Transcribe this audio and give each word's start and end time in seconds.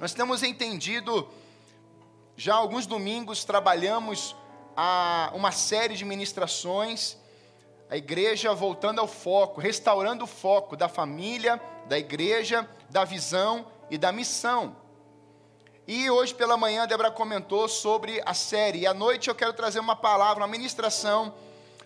Nós 0.00 0.14
temos 0.14 0.42
entendido, 0.42 1.28
já 2.34 2.54
alguns 2.54 2.86
domingos 2.86 3.44
trabalhamos 3.44 4.34
a 4.74 5.30
uma 5.34 5.52
série 5.52 5.94
de 5.94 6.06
ministrações, 6.06 7.18
a 7.90 7.98
igreja 7.98 8.54
voltando 8.54 8.98
ao 8.98 9.06
foco, 9.06 9.60
restaurando 9.60 10.24
o 10.24 10.26
foco 10.26 10.74
da 10.74 10.88
família, 10.88 11.60
da 11.86 11.98
igreja, 11.98 12.66
da 12.88 13.04
visão 13.04 13.66
e 13.90 13.98
da 13.98 14.10
missão. 14.10 14.74
E 15.86 16.08
hoje 16.08 16.34
pela 16.34 16.56
manhã 16.56 16.84
a 16.84 16.86
Débora 16.86 17.10
comentou 17.10 17.68
sobre 17.68 18.22
a 18.24 18.32
série. 18.32 18.78
E 18.78 18.86
à 18.86 18.94
noite 18.94 19.28
eu 19.28 19.34
quero 19.34 19.52
trazer 19.52 19.80
uma 19.80 19.94
palavra, 19.96 20.42
uma 20.42 20.48
ministração 20.48 21.34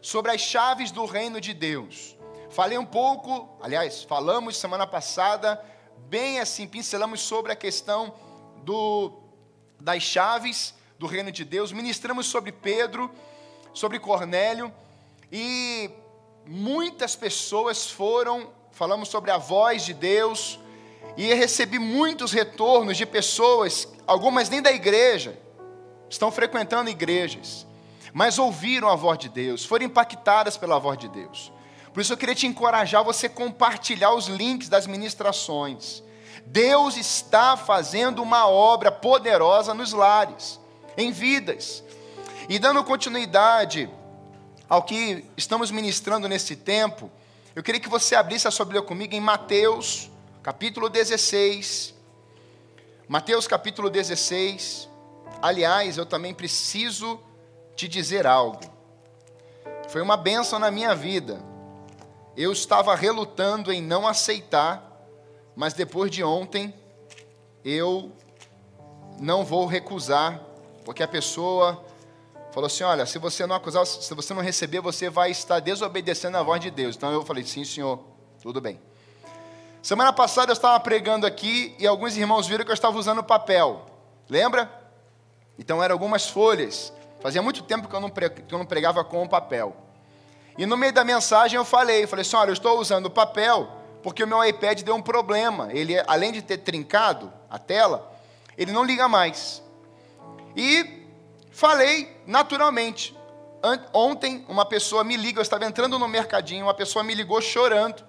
sobre 0.00 0.30
as 0.30 0.40
chaves 0.40 0.92
do 0.92 1.04
reino 1.04 1.40
de 1.40 1.52
Deus. 1.52 2.16
Falei 2.48 2.78
um 2.78 2.86
pouco, 2.86 3.48
aliás, 3.60 4.04
falamos 4.04 4.56
semana 4.56 4.86
passada, 4.86 5.60
bem 6.08 6.40
assim, 6.40 6.66
pincelamos 6.66 7.20
sobre 7.20 7.52
a 7.52 7.56
questão 7.56 8.14
do, 8.64 9.12
das 9.80 10.02
chaves 10.02 10.74
do 10.98 11.06
reino 11.06 11.30
de 11.32 11.44
Deus, 11.44 11.72
ministramos 11.72 12.26
sobre 12.26 12.52
Pedro, 12.52 13.10
sobre 13.72 13.98
Cornélio, 13.98 14.72
e 15.30 15.90
muitas 16.46 17.16
pessoas 17.16 17.90
foram, 17.90 18.50
falamos 18.70 19.08
sobre 19.08 19.30
a 19.30 19.38
voz 19.38 19.84
de 19.84 19.92
Deus, 19.92 20.58
e 21.16 21.32
recebi 21.34 21.78
muitos 21.78 22.32
retornos 22.32 22.96
de 22.96 23.06
pessoas, 23.06 23.88
algumas 24.06 24.48
nem 24.48 24.62
da 24.62 24.72
igreja, 24.72 25.38
estão 26.08 26.30
frequentando 26.30 26.90
igrejas, 26.90 27.66
mas 28.12 28.38
ouviram 28.38 28.88
a 28.88 28.96
voz 28.96 29.18
de 29.18 29.28
Deus, 29.28 29.64
foram 29.64 29.86
impactadas 29.86 30.56
pela 30.56 30.78
voz 30.78 30.98
de 30.98 31.08
Deus. 31.08 31.52
Por 31.94 32.00
isso 32.00 32.12
eu 32.12 32.16
queria 32.16 32.34
te 32.34 32.44
encorajar 32.44 33.04
você 33.04 33.28
compartilhar 33.28 34.12
os 34.12 34.26
links 34.26 34.68
das 34.68 34.84
ministrações. 34.84 36.02
Deus 36.44 36.96
está 36.96 37.56
fazendo 37.56 38.20
uma 38.20 38.48
obra 38.48 38.90
poderosa 38.90 39.72
nos 39.72 39.92
lares, 39.92 40.58
em 40.96 41.12
vidas. 41.12 41.84
E 42.48 42.58
dando 42.58 42.82
continuidade 42.82 43.88
ao 44.68 44.82
que 44.82 45.24
estamos 45.36 45.70
ministrando 45.70 46.28
nesse 46.28 46.56
tempo, 46.56 47.08
eu 47.54 47.62
queria 47.62 47.80
que 47.80 47.88
você 47.88 48.16
abrisse 48.16 48.48
a 48.48 48.50
sua 48.50 48.66
Bíblia 48.66 48.82
comigo 48.82 49.14
em 49.14 49.20
Mateus 49.20 50.10
capítulo 50.42 50.88
16. 50.88 51.94
Mateus 53.06 53.46
capítulo 53.46 53.88
16. 53.88 54.88
Aliás, 55.40 55.96
eu 55.96 56.04
também 56.04 56.34
preciso 56.34 57.20
te 57.76 57.86
dizer 57.86 58.26
algo. 58.26 58.60
Foi 59.88 60.02
uma 60.02 60.16
benção 60.16 60.58
na 60.58 60.72
minha 60.72 60.92
vida. 60.92 61.53
Eu 62.36 62.52
estava 62.52 62.94
relutando 62.94 63.72
em 63.72 63.80
não 63.80 64.06
aceitar, 64.06 64.82
mas 65.54 65.74
depois 65.74 66.10
de 66.10 66.24
ontem, 66.24 66.74
eu 67.64 68.12
não 69.20 69.44
vou 69.44 69.66
recusar, 69.66 70.40
porque 70.84 71.02
a 71.02 71.08
pessoa 71.08 71.84
falou 72.52 72.66
assim: 72.66 72.84
olha, 72.84 73.06
se 73.06 73.18
você 73.18 73.46
não 73.46 73.56
acusar, 73.56 73.86
se 73.86 74.14
você 74.14 74.34
não 74.34 74.42
receber, 74.42 74.80
você 74.80 75.08
vai 75.08 75.30
estar 75.30 75.60
desobedecendo 75.60 76.36
a 76.36 76.42
voz 76.42 76.60
de 76.60 76.70
Deus. 76.70 76.96
Então 76.96 77.12
eu 77.12 77.24
falei: 77.24 77.44
sim, 77.44 77.64
senhor, 77.64 78.00
tudo 78.42 78.60
bem. 78.60 78.80
Semana 79.82 80.12
passada 80.12 80.50
eu 80.50 80.54
estava 80.54 80.80
pregando 80.80 81.26
aqui 81.26 81.74
e 81.78 81.86
alguns 81.86 82.16
irmãos 82.16 82.46
viram 82.46 82.64
que 82.64 82.70
eu 82.70 82.74
estava 82.74 82.98
usando 82.98 83.22
papel. 83.22 83.84
Lembra? 84.28 84.70
Então 85.58 85.82
eram 85.82 85.94
algumas 85.94 86.28
folhas. 86.28 86.92
Fazia 87.20 87.42
muito 87.42 87.62
tempo 87.62 87.88
que 87.88 87.94
eu 87.94 88.00
não, 88.00 88.66
pregava 88.66 89.04
com 89.04 89.28
papel. 89.28 89.76
E 90.56 90.66
no 90.66 90.76
meio 90.76 90.92
da 90.92 91.04
mensagem 91.04 91.56
eu 91.56 91.64
falei, 91.64 92.06
falei 92.06 92.22
assim, 92.22 92.36
olha, 92.36 92.50
eu 92.50 92.54
estou 92.54 92.78
usando 92.78 93.10
papel 93.10 93.68
porque 94.02 94.22
o 94.22 94.26
meu 94.26 94.44
iPad 94.44 94.82
deu 94.82 94.94
um 94.94 95.02
problema. 95.02 95.68
Ele, 95.72 95.94
além 96.06 96.30
de 96.30 96.42
ter 96.42 96.58
trincado 96.58 97.32
a 97.50 97.58
tela, 97.58 98.12
ele 98.56 98.70
não 98.70 98.84
liga 98.84 99.08
mais. 99.08 99.62
E 100.56 101.06
falei 101.50 102.16
naturalmente. 102.26 103.16
Ontem 103.94 104.44
uma 104.46 104.66
pessoa 104.66 105.02
me 105.02 105.16
liga, 105.16 105.38
eu 105.38 105.42
estava 105.42 105.64
entrando 105.64 105.98
no 105.98 106.06
mercadinho, 106.06 106.66
uma 106.66 106.74
pessoa 106.74 107.02
me 107.02 107.14
ligou 107.14 107.40
chorando 107.40 108.04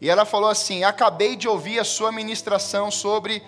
e 0.00 0.08
ela 0.08 0.24
falou 0.24 0.48
assim: 0.48 0.82
Acabei 0.82 1.36
de 1.36 1.46
ouvir 1.46 1.78
a 1.78 1.84
sua 1.84 2.10
ministração 2.10 2.90
sobre, 2.90 3.42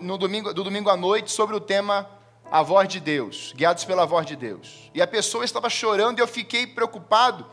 no 0.00 0.18
domingo, 0.18 0.52
do 0.52 0.62
domingo 0.62 0.90
à 0.90 0.96
noite, 0.96 1.30
sobre 1.30 1.56
o 1.56 1.60
tema 1.60 2.08
A 2.50 2.62
Voz 2.62 2.88
de 2.88 3.00
Deus, 3.00 3.52
guiados 3.56 3.84
pela 3.84 4.04
voz 4.04 4.26
de 4.26 4.36
Deus. 4.36 4.90
E 4.92 5.00
a 5.00 5.06
pessoa 5.06 5.44
estava 5.44 5.70
chorando 5.70 6.18
e 6.18 6.22
eu 6.22 6.26
fiquei 6.26 6.66
preocupado 6.66 7.46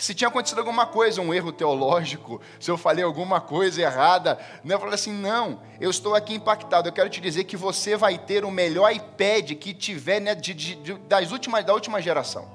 se 0.00 0.14
tinha 0.14 0.28
acontecido 0.28 0.58
alguma 0.58 0.86
coisa, 0.86 1.20
um 1.20 1.32
erro 1.32 1.52
teológico, 1.52 2.40
se 2.58 2.70
eu 2.70 2.78
falei 2.78 3.04
alguma 3.04 3.40
coisa 3.40 3.82
errada. 3.82 4.38
Né? 4.64 4.74
Eu 4.74 4.78
falei 4.78 4.94
assim: 4.94 5.12
não, 5.12 5.60
eu 5.78 5.90
estou 5.90 6.14
aqui 6.14 6.34
impactado. 6.34 6.88
Eu 6.88 6.92
quero 6.92 7.10
te 7.10 7.20
dizer 7.20 7.44
que 7.44 7.56
você 7.56 7.96
vai 7.96 8.18
ter 8.18 8.44
o 8.44 8.50
melhor 8.50 8.90
iPad 8.90 9.52
que 9.52 9.74
tiver 9.74 10.20
né, 10.20 10.34
de, 10.34 10.54
de, 10.54 10.94
das 11.00 11.30
últimas, 11.30 11.64
da 11.64 11.74
última 11.74 12.00
geração. 12.00 12.48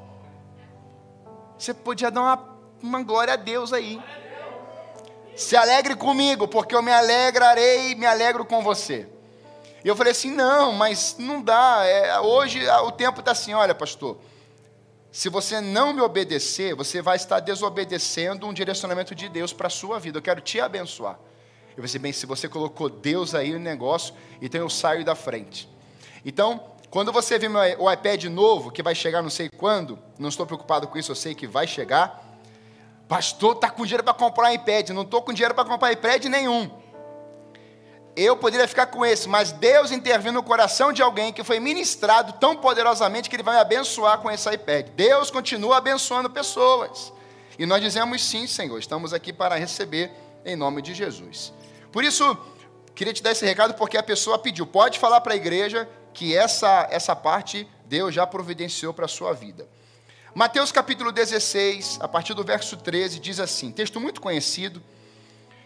Você 1.57 1.73
podia 1.73 2.09
dar 2.09 2.21
uma, 2.21 2.57
uma 2.81 3.03
glória 3.03 3.33
a 3.33 3.37
Deus 3.37 3.71
aí. 3.71 4.01
Se 5.35 5.55
alegre 5.55 5.95
comigo, 5.95 6.47
porque 6.47 6.73
eu 6.73 6.81
me 6.81 6.91
alegrarei 6.91 7.91
e 7.91 7.95
me 7.95 8.05
alegro 8.05 8.43
com 8.43 8.63
você. 8.63 9.07
E 9.85 9.87
eu 9.87 9.95
falei 9.95 10.13
assim: 10.13 10.31
não, 10.31 10.71
mas 10.71 11.15
não 11.19 11.43
dá. 11.43 11.83
É, 11.85 12.19
hoje 12.19 12.67
o 12.67 12.91
tempo 12.91 13.19
está 13.19 13.33
assim: 13.33 13.53
olha, 13.53 13.75
pastor, 13.75 14.17
se 15.11 15.29
você 15.29 15.61
não 15.61 15.93
me 15.93 16.01
obedecer, 16.01 16.73
você 16.73 17.03
vai 17.03 17.17
estar 17.17 17.39
desobedecendo 17.39 18.47
um 18.47 18.53
direcionamento 18.53 19.13
de 19.13 19.29
Deus 19.29 19.53
para 19.53 19.67
a 19.67 19.69
sua 19.69 19.99
vida. 19.99 20.17
Eu 20.17 20.23
quero 20.23 20.41
te 20.41 20.59
abençoar. 20.59 21.19
Eu 21.69 21.75
falei 21.75 21.85
assim: 21.85 21.99
bem, 21.99 22.11
se 22.11 22.25
você 22.25 22.49
colocou 22.49 22.89
Deus 22.89 23.35
aí 23.35 23.53
no 23.53 23.59
negócio, 23.59 24.15
então 24.41 24.59
eu 24.59 24.71
saio 24.71 25.05
da 25.05 25.13
frente. 25.13 25.69
Então, 26.25 26.63
quando 26.89 27.11
você 27.11 27.37
vê 27.37 27.47
o 27.77 27.91
iPad 27.91 28.23
novo, 28.23 28.71
que 28.71 28.81
vai 28.81 28.95
chegar 28.95 29.21
não 29.21 29.29
sei 29.29 29.49
quando, 29.49 29.99
não 30.17 30.29
estou 30.29 30.47
preocupado 30.47 30.87
com 30.87 30.97
isso, 30.97 31.11
eu 31.11 31.15
sei 31.15 31.35
que 31.35 31.45
vai 31.45 31.67
chegar. 31.67 32.23
Pastor, 33.07 33.53
está 33.53 33.69
com 33.69 33.83
dinheiro 33.83 34.03
para 34.03 34.15
comprar 34.15 34.49
um 34.49 34.53
iPad. 34.53 34.89
Não 34.89 35.03
estou 35.03 35.21
com 35.21 35.31
dinheiro 35.31 35.53
para 35.53 35.63
comprar 35.63 35.91
iPad 35.91 36.25
nenhum. 36.25 36.71
Eu 38.15 38.37
poderia 38.37 38.67
ficar 38.67 38.85
com 38.85 39.05
esse, 39.05 39.27
mas 39.27 39.51
Deus 39.51 39.91
interviu 39.91 40.31
no 40.31 40.41
coração 40.41 40.93
de 40.93 41.01
alguém 41.01 41.33
que 41.33 41.43
foi 41.43 41.59
ministrado 41.59 42.33
tão 42.33 42.55
poderosamente 42.55 43.29
que 43.29 43.35
ele 43.35 43.43
vai 43.43 43.55
me 43.55 43.61
abençoar 43.61 44.19
com 44.19 44.31
esse 44.31 44.49
iPad. 44.49 44.87
Deus 44.95 45.29
continua 45.29 45.77
abençoando 45.77 46.29
pessoas. 46.29 47.11
E 47.59 47.65
nós 47.65 47.81
dizemos 47.81 48.23
sim, 48.23 48.47
Senhor, 48.47 48.79
estamos 48.79 49.13
aqui 49.13 49.33
para 49.33 49.55
receber 49.55 50.11
em 50.45 50.55
nome 50.55 50.81
de 50.81 50.93
Jesus. 50.93 51.51
Por 51.91 52.05
isso, 52.05 52.37
queria 52.93 53.13
te 53.13 53.21
dar 53.21 53.31
esse 53.31 53.45
recado 53.45 53.73
porque 53.73 53.97
a 53.97 54.03
pessoa 54.03 54.39
pediu. 54.39 54.65
Pode 54.65 54.97
falar 54.97 55.19
para 55.19 55.33
a 55.33 55.35
igreja 55.35 55.87
que 56.13 56.35
essa, 56.35 56.87
essa 56.89 57.15
parte 57.15 57.67
Deus 57.85 58.15
já 58.15 58.25
providenciou 58.25 58.93
para 58.93 59.05
a 59.05 59.09
sua 59.09 59.33
vida. 59.33 59.67
Mateus 60.33 60.71
capítulo 60.71 61.11
16, 61.11 61.99
a 62.01 62.07
partir 62.07 62.33
do 62.33 62.43
verso 62.43 62.77
13, 62.77 63.19
diz 63.19 63.39
assim: 63.39 63.71
texto 63.71 63.99
muito 63.99 64.21
conhecido. 64.21 64.81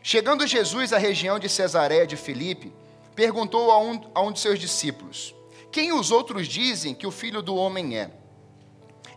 Chegando 0.01 0.47
Jesus 0.47 0.93
à 0.93 0.97
região 0.97 1.37
de 1.37 1.49
Cesareia 1.49 2.07
de 2.07 2.15
Filipe, 2.15 2.71
perguntou 3.15 3.71
a 3.71 3.79
um, 3.79 4.01
a 4.13 4.21
um 4.21 4.31
de 4.31 4.39
seus 4.39 4.59
discípulos: 4.59 5.35
Quem 5.71 5.91
os 5.91 6.11
outros 6.11 6.47
dizem 6.47 6.93
que 6.93 7.05
o 7.05 7.11
filho 7.11 7.41
do 7.41 7.55
homem 7.55 7.97
é? 7.97 8.11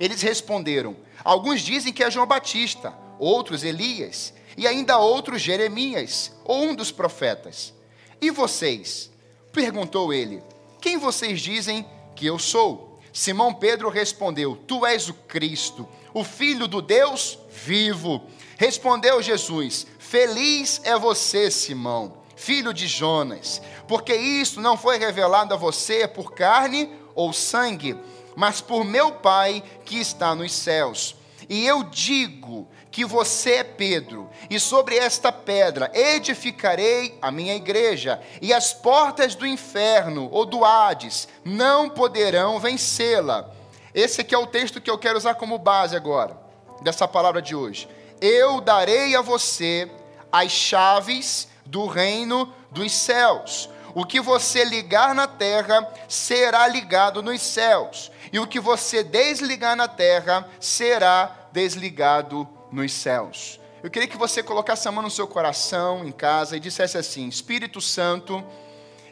Eles 0.00 0.22
responderam: 0.22 0.96
Alguns 1.24 1.60
dizem 1.60 1.92
que 1.92 2.02
é 2.02 2.10
João 2.10 2.26
Batista, 2.26 2.92
outros 3.18 3.62
Elias, 3.62 4.34
e 4.56 4.66
ainda 4.66 4.98
outros 4.98 5.40
Jeremias, 5.40 6.32
ou 6.44 6.64
um 6.64 6.74
dos 6.74 6.90
profetas. 6.90 7.72
E 8.20 8.30
vocês? 8.30 9.10
perguntou 9.52 10.12
ele: 10.12 10.42
Quem 10.80 10.98
vocês 10.98 11.40
dizem 11.40 11.86
que 12.16 12.26
eu 12.26 12.38
sou? 12.38 13.00
Simão 13.12 13.52
Pedro 13.52 13.88
respondeu: 13.88 14.56
Tu 14.66 14.84
és 14.86 15.08
o 15.08 15.14
Cristo, 15.14 15.86
o 16.12 16.24
Filho 16.24 16.66
do 16.66 16.82
Deus 16.82 17.38
vivo. 17.50 18.26
Respondeu 18.62 19.20
Jesus: 19.20 19.88
Feliz 19.98 20.80
é 20.84 20.96
você, 20.96 21.50
Simão, 21.50 22.18
filho 22.36 22.72
de 22.72 22.86
Jonas, 22.86 23.60
porque 23.88 24.14
isto 24.14 24.60
não 24.60 24.76
foi 24.76 24.98
revelado 24.98 25.52
a 25.52 25.56
você 25.56 26.06
por 26.06 26.32
carne 26.32 26.88
ou 27.12 27.32
sangue, 27.32 27.98
mas 28.36 28.60
por 28.60 28.84
meu 28.84 29.10
Pai 29.10 29.64
que 29.84 29.98
está 29.98 30.32
nos 30.32 30.52
céus. 30.52 31.16
E 31.48 31.66
eu 31.66 31.82
digo 31.82 32.68
que 32.92 33.04
você 33.04 33.54
é 33.54 33.64
Pedro, 33.64 34.30
e 34.48 34.60
sobre 34.60 34.96
esta 34.96 35.32
pedra 35.32 35.90
edificarei 35.92 37.18
a 37.20 37.32
minha 37.32 37.56
igreja, 37.56 38.22
e 38.40 38.54
as 38.54 38.72
portas 38.72 39.34
do 39.34 39.44
inferno 39.44 40.28
ou 40.30 40.46
do 40.46 40.64
Hades 40.64 41.26
não 41.44 41.90
poderão 41.90 42.60
vencê-la. 42.60 43.50
Esse 43.92 44.20
aqui 44.20 44.36
é 44.36 44.38
o 44.38 44.46
texto 44.46 44.80
que 44.80 44.88
eu 44.88 44.98
quero 44.98 45.18
usar 45.18 45.34
como 45.34 45.58
base 45.58 45.96
agora, 45.96 46.40
dessa 46.80 47.08
palavra 47.08 47.42
de 47.42 47.56
hoje. 47.56 47.88
Eu 48.22 48.60
darei 48.60 49.16
a 49.16 49.20
você 49.20 49.90
as 50.30 50.52
chaves 50.52 51.48
do 51.66 51.88
reino 51.88 52.54
dos 52.70 52.92
céus. 52.92 53.68
O 53.96 54.06
que 54.06 54.20
você 54.20 54.64
ligar 54.64 55.12
na 55.12 55.26
terra 55.26 55.92
será 56.08 56.68
ligado 56.68 57.20
nos 57.20 57.42
céus, 57.42 58.12
e 58.32 58.38
o 58.38 58.46
que 58.46 58.60
você 58.60 59.02
desligar 59.02 59.74
na 59.74 59.88
terra 59.88 60.48
será 60.60 61.48
desligado 61.50 62.48
nos 62.70 62.92
céus. 62.92 63.60
Eu 63.82 63.90
queria 63.90 64.06
que 64.06 64.16
você 64.16 64.40
colocasse 64.40 64.86
a 64.86 64.92
mão 64.92 65.02
no 65.02 65.10
seu 65.10 65.26
coração, 65.26 66.06
em 66.06 66.12
casa, 66.12 66.56
e 66.56 66.60
dissesse 66.60 66.96
assim: 66.96 67.26
Espírito 67.26 67.80
Santo, 67.80 68.40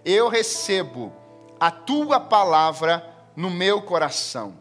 eu 0.04 0.28
recebo 0.28 1.12
a 1.58 1.72
tua 1.72 2.20
palavra 2.20 3.04
no 3.34 3.50
meu 3.50 3.82
coração. 3.82 4.54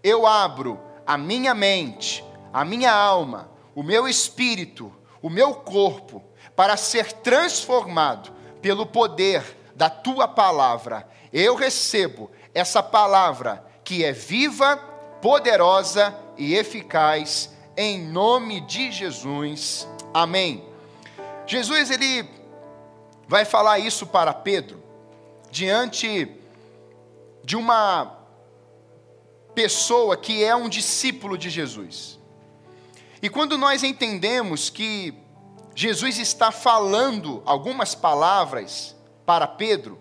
Eu 0.00 0.28
abro 0.28 0.80
a 1.04 1.18
minha 1.18 1.52
mente, 1.52 2.24
a 2.52 2.64
minha 2.64 2.92
alma, 2.92 3.55
o 3.76 3.82
meu 3.82 4.08
espírito, 4.08 4.90
o 5.20 5.28
meu 5.28 5.52
corpo, 5.54 6.24
para 6.56 6.78
ser 6.78 7.12
transformado 7.12 8.32
pelo 8.62 8.86
poder 8.86 9.44
da 9.74 9.90
tua 9.90 10.26
palavra. 10.26 11.06
Eu 11.30 11.54
recebo 11.54 12.30
essa 12.54 12.82
palavra 12.82 13.62
que 13.84 14.02
é 14.02 14.12
viva, 14.12 14.78
poderosa 15.20 16.16
e 16.38 16.54
eficaz, 16.54 17.54
em 17.76 18.00
nome 18.00 18.62
de 18.62 18.90
Jesus. 18.90 19.86
Amém. 20.14 20.64
Jesus, 21.46 21.90
ele 21.90 22.26
vai 23.28 23.44
falar 23.44 23.78
isso 23.78 24.06
para 24.06 24.32
Pedro, 24.32 24.82
diante 25.50 26.34
de 27.44 27.56
uma 27.56 28.20
pessoa 29.54 30.16
que 30.16 30.42
é 30.42 30.56
um 30.56 30.68
discípulo 30.68 31.36
de 31.36 31.50
Jesus. 31.50 32.15
E 33.22 33.28
quando 33.28 33.56
nós 33.56 33.82
entendemos 33.82 34.70
que 34.70 35.14
Jesus 35.74 36.18
está 36.18 36.50
falando 36.50 37.42
algumas 37.44 37.94
palavras 37.94 38.94
para 39.24 39.46
Pedro, 39.46 39.98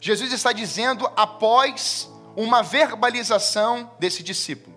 Jesus 0.00 0.32
está 0.32 0.52
dizendo 0.52 1.10
após 1.16 2.10
uma 2.36 2.62
verbalização 2.62 3.90
desse 3.98 4.22
discípulo. 4.22 4.76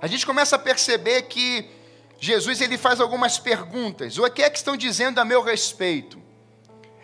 A 0.00 0.06
gente 0.06 0.26
começa 0.26 0.56
a 0.56 0.58
perceber 0.58 1.22
que 1.22 1.70
Jesus 2.18 2.60
ele 2.60 2.76
faz 2.76 3.00
algumas 3.00 3.38
perguntas. 3.38 4.18
O 4.18 4.30
que 4.30 4.42
é 4.42 4.50
que 4.50 4.58
estão 4.58 4.76
dizendo 4.76 5.18
a 5.18 5.24
meu 5.24 5.42
respeito? 5.42 6.20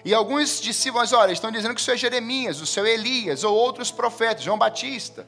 E 0.05 0.13
alguns 0.13 0.61
discípulos, 0.61 1.13
olha, 1.13 1.33
estão 1.33 1.51
dizendo 1.51 1.75
que 1.75 1.81
o 1.81 1.85
senhor 1.85 1.95
é 1.95 1.99
Jeremias, 1.99 2.61
o 2.61 2.67
senhor 2.67 2.87
é 2.87 2.93
Elias, 2.93 3.45
ou 3.45 3.55
outros 3.55 3.91
profetas, 3.91 4.43
João 4.43 4.59
Batista. 4.59 5.27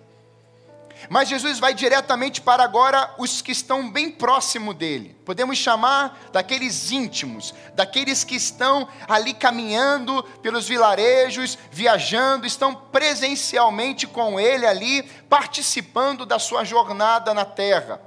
Mas 1.09 1.29
Jesus 1.29 1.59
vai 1.59 1.75
diretamente 1.75 2.41
para 2.41 2.63
agora 2.63 3.15
os 3.19 3.43
que 3.43 3.53
estão 3.53 3.91
bem 3.91 4.11
próximo 4.11 4.73
dele. 4.73 5.17
Podemos 5.25 5.59
chamar 5.59 6.29
daqueles 6.33 6.91
íntimos, 6.91 7.55
daqueles 7.75 8.25
que 8.25 8.37
estão 8.37 8.89
ali 9.09 9.35
caminhando 9.35 10.23
pelos 10.43 10.69
vilarejos, 10.69 11.59
viajando, 11.71 12.47
estão 12.47 12.75
presencialmente 12.75 14.07
com 14.07 14.39
ele 14.39 14.67
ali, 14.67 15.03
participando 15.29 16.25
da 16.25 16.39
sua 16.39 16.65
jornada 16.65 17.35
na 17.35 17.45
terra. 17.45 18.01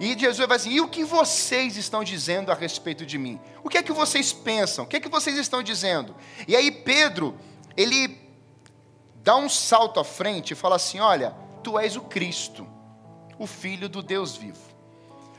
E 0.00 0.16
Jesus 0.18 0.46
vai 0.46 0.56
assim: 0.56 0.70
e 0.70 0.80
o 0.80 0.88
que 0.88 1.04
vocês 1.04 1.76
estão 1.76 2.04
dizendo 2.04 2.52
a 2.52 2.54
respeito 2.54 3.04
de 3.04 3.18
mim? 3.18 3.40
O 3.64 3.68
que 3.68 3.78
é 3.78 3.82
que 3.82 3.92
vocês 3.92 4.32
pensam? 4.32 4.84
O 4.84 4.86
que 4.86 4.96
é 4.96 5.00
que 5.00 5.08
vocês 5.08 5.36
estão 5.36 5.62
dizendo? 5.62 6.14
E 6.46 6.54
aí 6.54 6.70
Pedro, 6.70 7.36
ele 7.76 8.18
dá 9.16 9.36
um 9.36 9.48
salto 9.48 9.98
à 9.98 10.04
frente 10.04 10.52
e 10.52 10.56
fala 10.56 10.76
assim: 10.76 11.00
olha, 11.00 11.34
tu 11.68 11.78
és 11.78 11.96
o 11.96 12.00
Cristo, 12.00 12.66
o 13.38 13.46
Filho 13.46 13.90
do 13.90 14.02
Deus 14.02 14.34
vivo. 14.34 14.58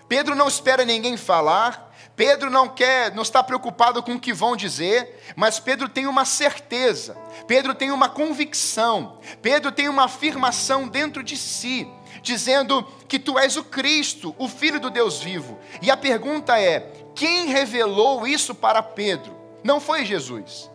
Pedro 0.08 0.36
não 0.36 0.48
espera 0.48 0.86
ninguém 0.86 1.18
falar, 1.18 1.92
Pedro 2.16 2.52
não 2.52 2.68
quer, 2.68 3.16
não 3.16 3.24
está 3.24 3.42
preocupado 3.42 4.04
com 4.04 4.14
o 4.14 4.20
que 4.20 4.32
vão 4.32 4.56
dizer, 4.56 5.24
mas 5.36 5.60
Pedro 5.60 5.90
tem 5.90 6.06
uma 6.06 6.26
certeza, 6.26 7.18
Pedro 7.48 7.74
tem 7.74 7.90
uma 7.90 8.08
convicção, 8.08 9.18
Pedro 9.42 9.72
tem 9.72 9.90
uma 9.90 10.04
afirmação 10.04 10.88
dentro 10.88 11.24
de 11.24 11.36
si 11.36 11.88
dizendo 12.22 12.84
que 13.08 13.18
tu 13.18 13.40
és 13.40 13.58
o 13.58 13.64
Cristo, 13.64 14.36
o 14.38 14.48
Filho 14.48 14.80
do 14.80 14.92
Deus 14.92 15.20
vivo. 15.20 15.58
E 15.82 15.90
a 15.90 15.98
pergunta 15.98 16.60
é: 16.60 16.92
quem 17.16 17.48
revelou 17.48 18.28
isso 18.28 18.54
para 18.54 18.84
Pedro? 18.84 19.36
Não 19.64 19.80
foi 19.80 20.06
Jesus. 20.06 20.70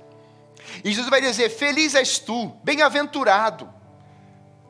E 0.82 0.90
Jesus 0.90 1.08
vai 1.08 1.20
dizer: 1.20 1.50
Feliz 1.50 1.94
és 1.94 2.18
tu, 2.18 2.52
bem-aventurado, 2.64 3.73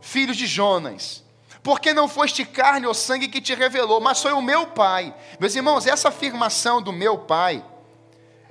filho 0.05 0.35
de 0.35 0.47
Jonas, 0.47 1.25
porque 1.63 1.95
não 1.95 2.07
foste 2.07 2.45
carne 2.45 2.87
ou 2.87 2.93
sangue 2.93 3.27
que 3.27 3.41
te 3.41 3.55
revelou, 3.55 4.01
mas 4.01 4.21
foi 4.21 4.33
o 4.33 4.43
meu 4.43 4.67
Pai. 4.67 5.15
Meus 5.41 5.55
irmãos, 5.57 5.87
essa 5.87 6.09
afirmação 6.09 6.83
do 6.83 6.93
meu 6.93 7.17
Pai 7.17 7.65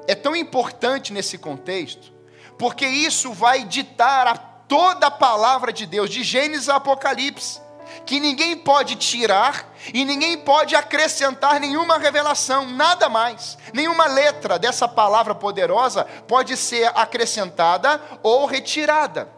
é 0.08 0.16
tão 0.16 0.36
importante 0.36 1.14
nesse 1.14 1.38
contexto, 1.38 2.12
porque 2.58 2.88
isso 2.88 3.32
vai 3.32 3.64
ditar 3.64 4.28
a 4.28 4.36
toda 4.36 5.08
a 5.08 5.12
palavra 5.12 5.72
de 5.72 5.86
Deus, 5.86 6.10
de 6.10 6.24
Gênesis 6.24 6.70
a 6.70 6.78
Apocalipse 6.78 7.62
que 8.08 8.20
ninguém 8.20 8.58
pode 8.58 8.96
tirar 8.96 9.72
e 9.94 10.04
ninguém 10.04 10.40
pode 10.40 10.76
acrescentar 10.76 11.60
nenhuma 11.60 12.00
revelação, 12.00 12.66
nada 12.66 13.08
mais. 13.08 13.56
Nenhuma 13.72 14.08
letra 14.08 14.58
dessa 14.58 14.88
palavra 14.88 15.36
poderosa 15.36 16.04
pode 16.28 16.58
ser 16.58 16.92
acrescentada 16.96 18.02
ou 18.24 18.48
retirada. 18.48 19.30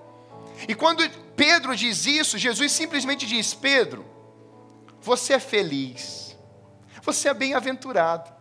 E 0.69 0.73
quando 0.73 1.03
Pedro 1.35 1.75
diz 1.75 2.05
isso, 2.05 2.37
Jesus 2.37 2.71
simplesmente 2.71 3.25
diz: 3.25 3.53
Pedro, 3.53 4.05
você 5.01 5.33
é 5.33 5.39
feliz, 5.39 6.35
você 7.01 7.29
é 7.29 7.33
bem-aventurado, 7.33 8.31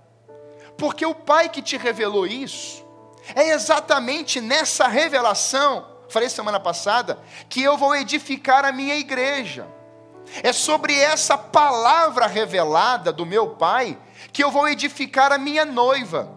porque 0.76 1.04
o 1.04 1.14
Pai 1.14 1.48
que 1.48 1.62
te 1.62 1.76
revelou 1.76 2.26
isso, 2.26 2.84
é 3.34 3.50
exatamente 3.50 4.40
nessa 4.40 4.86
revelação, 4.86 5.86
falei 6.08 6.28
semana 6.28 6.60
passada, 6.60 7.18
que 7.48 7.62
eu 7.62 7.76
vou 7.76 7.96
edificar 7.96 8.64
a 8.64 8.72
minha 8.72 8.96
igreja. 8.96 9.66
É 10.42 10.52
sobre 10.52 10.98
essa 10.98 11.36
palavra 11.36 12.26
revelada 12.26 13.12
do 13.12 13.26
meu 13.26 13.50
Pai 13.50 13.98
que 14.32 14.42
eu 14.42 14.50
vou 14.50 14.68
edificar 14.68 15.32
a 15.32 15.38
minha 15.38 15.64
noiva. 15.64 16.28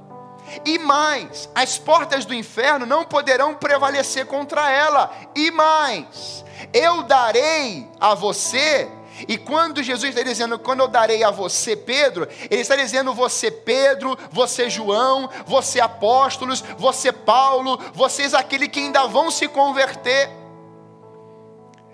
E 0.65 0.77
mais, 0.79 1.49
as 1.53 1.77
portas 1.77 2.25
do 2.25 2.33
inferno 2.33 2.85
não 2.85 3.03
poderão 3.03 3.55
prevalecer 3.55 4.25
contra 4.25 4.69
ela. 4.69 5.11
E 5.35 5.51
mais, 5.51 6.45
eu 6.73 7.03
darei 7.03 7.87
a 7.99 8.13
você 8.13 8.89
e 9.27 9.37
quando 9.37 9.81
Jesus 9.81 10.09
está 10.09 10.21
dizendo, 10.21 10.59
quando 10.59 10.81
eu 10.81 10.87
darei 10.87 11.23
a 11.23 11.31
você, 11.31 11.75
Pedro, 11.75 12.27
ele 12.51 12.61
está 12.61 12.75
dizendo 12.75 13.13
você, 13.13 13.49
Pedro, 13.49 14.17
você, 14.31 14.69
João, 14.69 15.29
você, 15.45 15.79
apóstolos, 15.79 16.61
você, 16.77 17.11
Paulo, 17.11 17.79
vocês, 17.93 18.33
aquele 18.33 18.67
que 18.67 18.79
ainda 18.79 19.07
vão 19.07 19.31
se 19.31 19.47
converter. 19.47 20.29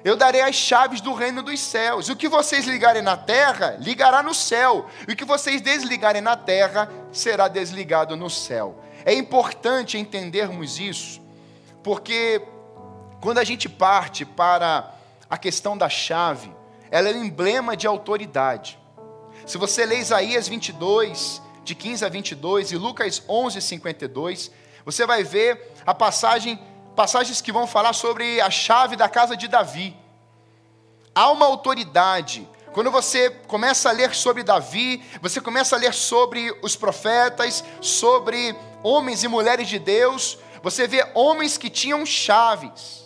Eu 0.04 0.18
darei 0.18 0.42
as 0.42 0.56
chaves 0.56 1.00
do 1.00 1.13
reino 1.13 1.42
dos 1.42 1.62
céus. 1.62 2.09
O 2.09 2.16
que 2.16 2.27
vocês 2.27 2.66
ligarem 2.66 3.01
na 3.01 3.16
terra, 3.16 3.77
ligará 3.80 4.21
no 4.21 4.33
céu. 4.33 4.86
E 5.07 5.13
o 5.13 5.16
que 5.16 5.24
vocês 5.24 5.62
desligarem 5.62 6.21
na 6.21 6.36
terra, 6.36 6.89
será 7.09 7.48
desligado 7.48 8.18
no 8.18 8.30
céu. 8.30 8.75
É 9.06 9.13
importante 9.13 9.98
entendermos 9.98 10.77
isso, 10.77 11.21
porque 11.81 12.42
quando 13.24 13.38
a 13.38 13.44
gente 13.46 13.70
parte 13.70 14.25
para 14.25 14.95
a 15.30 15.38
questão 15.38 15.78
da 15.78 15.88
chave, 15.88 16.54
ela 16.92 17.07
é 17.07 17.14
um 17.14 17.24
emblema 17.24 17.74
de 17.74 17.88
autoridade. 17.88 18.78
Se 19.45 19.57
você 19.57 19.86
lê 19.86 20.00
Isaías 20.00 20.50
22, 20.50 21.42
de 21.64 21.74
15 21.74 22.04
a 22.04 22.09
22, 22.09 22.74
e 22.74 22.76
Lucas 22.76 23.24
11, 23.30 23.62
52, 23.62 24.52
você 24.83 25.06
vai 25.06 25.24
ver 25.24 25.71
a 25.86 25.94
passagem 25.94 26.59
passagens 26.97 27.40
que 27.40 27.50
vão 27.50 27.66
falar 27.66 27.94
sobre 27.94 28.42
a 28.42 28.50
chave 28.50 28.97
da 28.97 29.07
casa 29.07 29.38
de 29.38 29.47
Davi. 29.47 29.95
Há 31.16 31.31
uma 31.31 31.45
autoridade. 31.45 32.45
Quando 32.74 32.92
você 32.92 33.30
começa 33.47 33.88
a 33.88 33.94
ler 33.94 34.14
sobre 34.14 34.44
Davi, 34.44 35.02
você 35.21 35.40
começa 35.40 35.78
a 35.78 35.80
ler 35.80 35.94
sobre 35.94 36.54
os 36.62 36.76
profetas, 36.76 37.64
sobre 37.80 38.54
homens 38.83 39.24
e 39.24 39.30
mulheres 39.30 39.69
de 39.69 39.80
Deus, 39.80 40.38
você 40.62 40.90
vê 40.90 41.09
homens 41.16 41.57
que 41.57 41.69
tinham 41.69 42.06
chaves. 42.06 43.03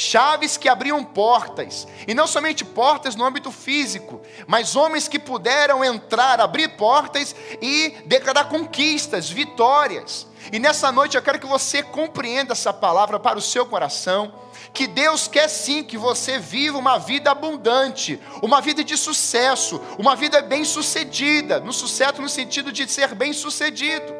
Chaves 0.00 0.56
que 0.56 0.68
abriam 0.68 1.02
portas, 1.02 1.84
e 2.06 2.14
não 2.14 2.28
somente 2.28 2.64
portas 2.64 3.16
no 3.16 3.24
âmbito 3.24 3.50
físico, 3.50 4.22
mas 4.46 4.76
homens 4.76 5.08
que 5.08 5.18
puderam 5.18 5.84
entrar, 5.84 6.40
abrir 6.40 6.68
portas 6.76 7.34
e 7.60 7.96
declarar 8.06 8.44
conquistas, 8.44 9.28
vitórias. 9.28 10.24
E 10.52 10.60
nessa 10.60 10.92
noite 10.92 11.16
eu 11.16 11.22
quero 11.22 11.40
que 11.40 11.48
você 11.48 11.82
compreenda 11.82 12.52
essa 12.52 12.72
palavra 12.72 13.18
para 13.18 13.40
o 13.40 13.42
seu 13.42 13.66
coração. 13.66 14.32
Que 14.72 14.86
Deus 14.86 15.26
quer 15.26 15.48
sim 15.48 15.82
que 15.82 15.98
você 15.98 16.38
viva 16.38 16.78
uma 16.78 16.96
vida 16.96 17.32
abundante, 17.32 18.20
uma 18.40 18.60
vida 18.60 18.84
de 18.84 18.96
sucesso, 18.96 19.80
uma 19.98 20.14
vida 20.14 20.40
bem-sucedida, 20.40 21.58
no 21.58 21.72
sucesso 21.72 22.22
no 22.22 22.28
sentido 22.28 22.70
de 22.70 22.88
ser 22.88 23.16
bem-sucedido. 23.16 24.14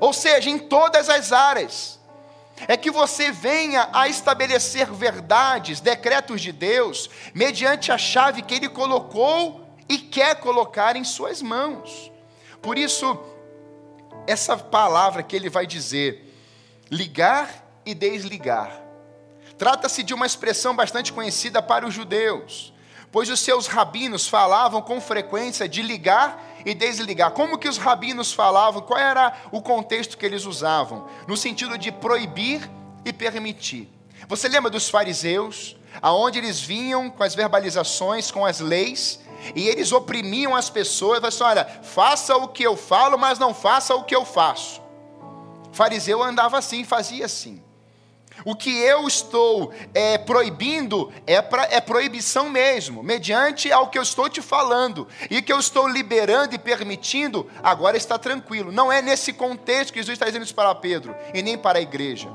Ou 0.00 0.12
seja, 0.12 0.50
em 0.50 0.58
todas 0.58 1.08
as 1.08 1.30
áreas. 1.30 2.01
É 2.68 2.76
que 2.76 2.90
você 2.90 3.30
venha 3.32 3.88
a 3.92 4.08
estabelecer 4.08 4.90
verdades, 4.92 5.80
decretos 5.80 6.40
de 6.40 6.52
Deus, 6.52 7.10
mediante 7.34 7.90
a 7.90 7.98
chave 7.98 8.42
que 8.42 8.54
Ele 8.54 8.68
colocou 8.68 9.62
e 9.88 9.98
quer 9.98 10.36
colocar 10.36 10.96
em 10.96 11.04
suas 11.04 11.42
mãos. 11.42 12.10
Por 12.62 12.78
isso, 12.78 13.18
essa 14.26 14.56
palavra 14.56 15.22
que 15.22 15.34
ele 15.34 15.50
vai 15.50 15.66
dizer, 15.66 16.32
ligar 16.90 17.48
e 17.84 17.94
desligar, 17.94 18.80
trata-se 19.58 20.02
de 20.02 20.14
uma 20.14 20.26
expressão 20.26 20.74
bastante 20.74 21.12
conhecida 21.12 21.60
para 21.60 21.86
os 21.86 21.92
judeus, 21.92 22.72
pois 23.10 23.28
os 23.28 23.40
seus 23.40 23.66
rabinos 23.66 24.26
falavam 24.26 24.80
com 24.80 25.00
frequência 25.00 25.68
de 25.68 25.82
ligar 25.82 26.51
e 26.64 26.74
desligar. 26.74 27.32
Como 27.32 27.58
que 27.58 27.68
os 27.68 27.78
rabinos 27.78 28.32
falavam? 28.32 28.82
Qual 28.82 28.98
era 28.98 29.32
o 29.50 29.60
contexto 29.60 30.16
que 30.16 30.26
eles 30.26 30.44
usavam? 30.44 31.06
No 31.26 31.36
sentido 31.36 31.76
de 31.78 31.90
proibir 31.90 32.68
e 33.04 33.12
permitir. 33.12 33.88
Você 34.28 34.48
lembra 34.48 34.70
dos 34.70 34.88
fariseus, 34.88 35.76
aonde 36.00 36.38
eles 36.38 36.60
vinham 36.60 37.10
com 37.10 37.22
as 37.22 37.34
verbalizações, 37.34 38.30
com 38.30 38.46
as 38.46 38.60
leis, 38.60 39.20
e 39.54 39.68
eles 39.68 39.92
oprimiam 39.92 40.54
as 40.54 40.70
pessoas, 40.70 41.20
falavam 41.20 41.28
assim, 41.28 41.44
olha, 41.44 41.82
faça 41.82 42.36
o 42.36 42.48
que 42.48 42.62
eu 42.62 42.76
falo, 42.76 43.18
mas 43.18 43.38
não 43.38 43.52
faça 43.52 43.94
o 43.94 44.04
que 44.04 44.14
eu 44.14 44.24
faço. 44.24 44.80
O 45.70 45.74
fariseu 45.74 46.22
andava 46.22 46.58
assim, 46.58 46.84
fazia 46.84 47.26
assim. 47.26 47.61
O 48.44 48.54
que 48.54 48.76
eu 48.80 49.06
estou 49.06 49.72
é, 49.94 50.18
proibindo 50.18 51.12
é, 51.26 51.40
pra, 51.40 51.64
é 51.70 51.80
proibição 51.80 52.48
mesmo, 52.48 53.02
mediante 53.02 53.70
ao 53.70 53.88
que 53.88 53.98
eu 53.98 54.02
estou 54.02 54.28
te 54.28 54.40
falando. 54.40 55.06
E 55.30 55.40
que 55.42 55.52
eu 55.52 55.58
estou 55.58 55.88
liberando 55.88 56.54
e 56.54 56.58
permitindo, 56.58 57.48
agora 57.62 57.96
está 57.96 58.18
tranquilo. 58.18 58.72
Não 58.72 58.92
é 58.92 59.00
nesse 59.00 59.32
contexto 59.32 59.92
que 59.92 59.98
Jesus 60.00 60.14
está 60.14 60.26
dizendo 60.26 60.44
isso 60.44 60.54
para 60.54 60.74
Pedro 60.74 61.14
e 61.34 61.42
nem 61.42 61.56
para 61.56 61.78
a 61.78 61.82
igreja. 61.82 62.28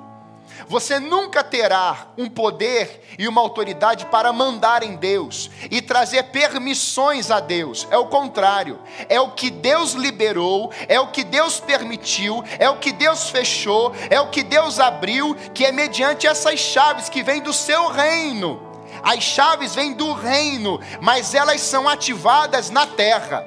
Você 0.68 1.00
nunca 1.00 1.44
terá 1.44 2.08
um 2.18 2.30
poder 2.30 3.04
e 3.18 3.28
uma 3.28 3.42
autoridade 3.42 4.06
para 4.08 4.34
mandar 4.34 4.84
em 4.84 4.96
Deus 4.96 5.50
e 5.70 5.82
trazer 5.82 6.24
permissões 6.24 7.30
a 7.30 7.40
Deus. 7.40 7.88
É 7.92 7.98
o 7.98 8.08
contrário. 8.08 8.80
É 9.08 9.20
o 9.20 9.32
que 9.32 9.50
Deus 9.50 9.94
liberou, 9.94 10.72
é 10.88 11.00
o 11.00 11.08
que 11.08 11.24
Deus 11.24 11.60
permitiu, 11.60 12.44
é 12.60 12.70
o 12.70 12.78
que 12.78 12.92
Deus 12.92 13.30
fechou, 13.30 13.94
é 14.10 14.20
o 14.20 14.30
que 14.30 14.44
Deus 14.44 14.80
abriu, 14.80 15.36
que 15.54 15.66
é 15.66 15.72
mediante 15.72 16.28
essas 16.28 16.60
chaves 16.60 17.10
que 17.10 17.24
vêm 17.24 17.42
do 17.42 17.54
seu 17.54 17.88
reino. 17.88 18.62
As 19.04 19.24
chaves 19.24 19.76
vêm 19.76 19.94
do 19.94 20.12
reino, 20.14 20.80
mas 21.02 21.34
elas 21.34 21.62
são 21.62 21.88
ativadas 21.88 22.70
na 22.70 22.86
terra. 22.86 23.46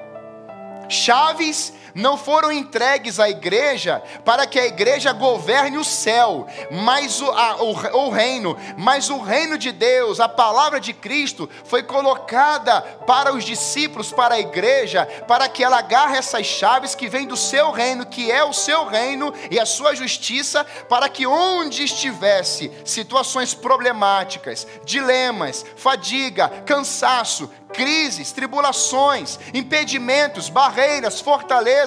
Chaves 0.88 1.72
não 1.94 2.16
foram 2.16 2.52
entregues 2.52 3.18
à 3.18 3.28
igreja 3.28 4.02
para 4.25 4.47
que 4.47 4.59
a 4.59 4.66
igreja 4.66 5.12
governe 5.12 5.78
o 5.78 5.85
céu, 5.85 6.47
mas 6.70 7.20
o, 7.20 7.30
a, 7.30 7.62
o, 7.62 8.06
o 8.06 8.11
reino, 8.11 8.56
mas 8.76 9.11
o 9.11 9.18
reino 9.18 9.59
de 9.59 9.73
Deus, 9.73 10.20
a 10.20 10.28
palavra 10.28 10.80
de 10.80 10.92
Cristo, 10.92 11.49
foi 11.64 11.82
colocada 11.82 12.80
para 13.06 13.35
os 13.35 13.44
discípulos, 13.44 14.12
para 14.12 14.37
a 14.37 14.40
igreja, 14.40 15.06
para 15.26 15.49
que 15.49 15.64
ela 15.64 15.78
agarre 15.78 16.16
essas 16.16 16.47
chaves 16.47 16.94
que 16.94 17.09
vêm 17.09 17.26
do 17.26 17.37
seu 17.37 17.70
reino, 17.70 18.06
que 18.06 18.30
é 18.30 18.44
o 18.44 18.52
seu 18.52 18.85
reino 18.87 19.32
e 19.50 19.59
a 19.59 19.66
sua 19.66 19.94
justiça, 19.94 20.64
para 20.88 21.09
que 21.09 21.26
onde 21.26 21.82
estivesse 21.85 22.70
situações 22.85 23.54
problemáticas, 23.54 24.66
dilemas, 24.85 25.64
fadiga, 25.76 26.49
cansaço, 26.66 27.50
crises, 27.73 28.32
tribulações, 28.32 29.38
impedimentos, 29.54 30.49
barreiras, 30.49 31.20
fortalezas. 31.20 31.79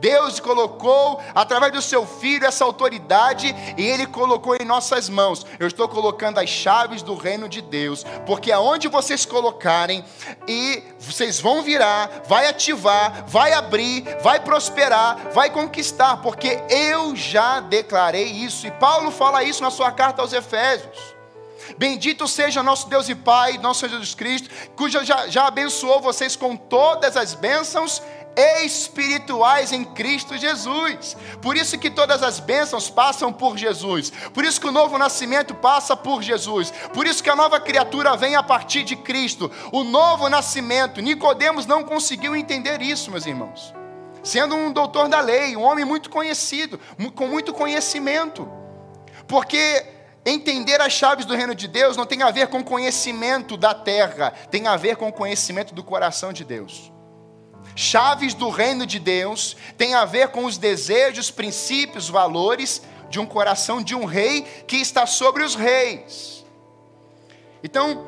Deus 0.00 0.40
colocou, 0.40 1.20
através 1.34 1.72
do 1.72 1.82
seu 1.82 2.06
filho, 2.06 2.46
essa 2.46 2.64
autoridade 2.64 3.54
e 3.76 3.84
ele 3.84 4.06
colocou 4.06 4.56
em 4.56 4.64
nossas 4.64 5.08
mãos. 5.08 5.44
Eu 5.58 5.66
estou 5.66 5.88
colocando 5.88 6.38
as 6.38 6.48
chaves 6.48 7.02
do 7.02 7.14
reino 7.14 7.48
de 7.48 7.60
Deus, 7.60 8.04
porque 8.24 8.52
aonde 8.52 8.88
vocês 8.88 9.24
colocarem, 9.24 10.04
e 10.46 10.82
vocês 10.98 11.40
vão 11.40 11.62
virar, 11.62 12.22
vai 12.26 12.46
ativar, 12.46 13.24
vai 13.26 13.52
abrir, 13.52 14.04
vai 14.22 14.40
prosperar, 14.40 15.30
vai 15.32 15.50
conquistar, 15.50 16.18
porque 16.18 16.60
eu 16.68 17.14
já 17.14 17.60
declarei 17.60 18.26
isso. 18.26 18.66
E 18.66 18.70
Paulo 18.70 19.10
fala 19.10 19.44
isso 19.44 19.62
na 19.62 19.70
sua 19.70 19.90
carta 19.92 20.22
aos 20.22 20.32
Efésios. 20.32 21.16
Bendito 21.78 22.28
seja 22.28 22.62
nosso 22.62 22.88
Deus 22.88 23.08
e 23.08 23.14
Pai, 23.14 23.58
nosso 23.58 23.80
Senhor 23.80 23.92
Jesus 23.92 24.14
Cristo, 24.14 24.48
cujo 24.76 25.02
já, 25.04 25.26
já 25.26 25.46
abençoou 25.46 26.00
vocês 26.00 26.36
com 26.36 26.56
todas 26.56 27.16
as 27.16 27.34
bênçãos 27.34 28.02
espirituais 28.36 29.72
em 29.72 29.84
Cristo 29.84 30.36
Jesus. 30.36 31.16
Por 31.40 31.56
isso 31.56 31.78
que 31.78 31.90
todas 31.90 32.22
as 32.22 32.38
bênçãos 32.38 32.90
passam 32.90 33.32
por 33.32 33.56
Jesus. 33.56 34.12
Por 34.34 34.44
isso 34.44 34.60
que 34.60 34.68
o 34.68 34.72
novo 34.72 34.98
nascimento 34.98 35.54
passa 35.54 35.96
por 35.96 36.22
Jesus. 36.22 36.70
Por 36.92 37.06
isso 37.06 37.22
que 37.22 37.30
a 37.30 37.36
nova 37.36 37.58
criatura 37.58 38.16
vem 38.16 38.36
a 38.36 38.42
partir 38.42 38.82
de 38.82 38.96
Cristo. 38.96 39.50
O 39.72 39.82
novo 39.82 40.28
nascimento, 40.28 41.00
Nicodemos 41.00 41.66
não 41.66 41.82
conseguiu 41.82 42.36
entender 42.36 42.82
isso, 42.82 43.10
meus 43.10 43.26
irmãos. 43.26 43.74
Sendo 44.22 44.54
um 44.54 44.72
doutor 44.72 45.08
da 45.08 45.20
lei, 45.20 45.56
um 45.56 45.62
homem 45.62 45.84
muito 45.84 46.10
conhecido, 46.10 46.78
com 47.14 47.28
muito 47.28 47.52
conhecimento. 47.52 48.48
Porque 49.26 49.94
Entender 50.28 50.80
as 50.80 50.92
chaves 50.92 51.24
do 51.24 51.36
reino 51.36 51.54
de 51.54 51.68
Deus 51.68 51.96
não 51.96 52.04
tem 52.04 52.20
a 52.20 52.32
ver 52.32 52.48
com 52.48 52.60
conhecimento 52.60 53.56
da 53.56 53.72
terra, 53.72 54.32
tem 54.50 54.66
a 54.66 54.76
ver 54.76 54.96
com 54.96 55.12
conhecimento 55.12 55.72
do 55.72 55.84
coração 55.84 56.32
de 56.32 56.44
Deus. 56.44 56.92
Chaves 57.76 58.32
do 58.32 58.48
reino 58.48 58.86
de 58.86 58.98
Deus 58.98 59.54
tem 59.76 59.94
a 59.94 60.06
ver 60.06 60.28
com 60.28 60.46
os 60.46 60.56
desejos, 60.56 61.30
princípios, 61.30 62.08
valores 62.08 62.80
de 63.10 63.20
um 63.20 63.26
coração 63.26 63.82
de 63.82 63.94
um 63.94 64.06
rei 64.06 64.42
que 64.66 64.76
está 64.76 65.06
sobre 65.06 65.44
os 65.44 65.54
reis. 65.54 66.44
Então, 67.62 68.06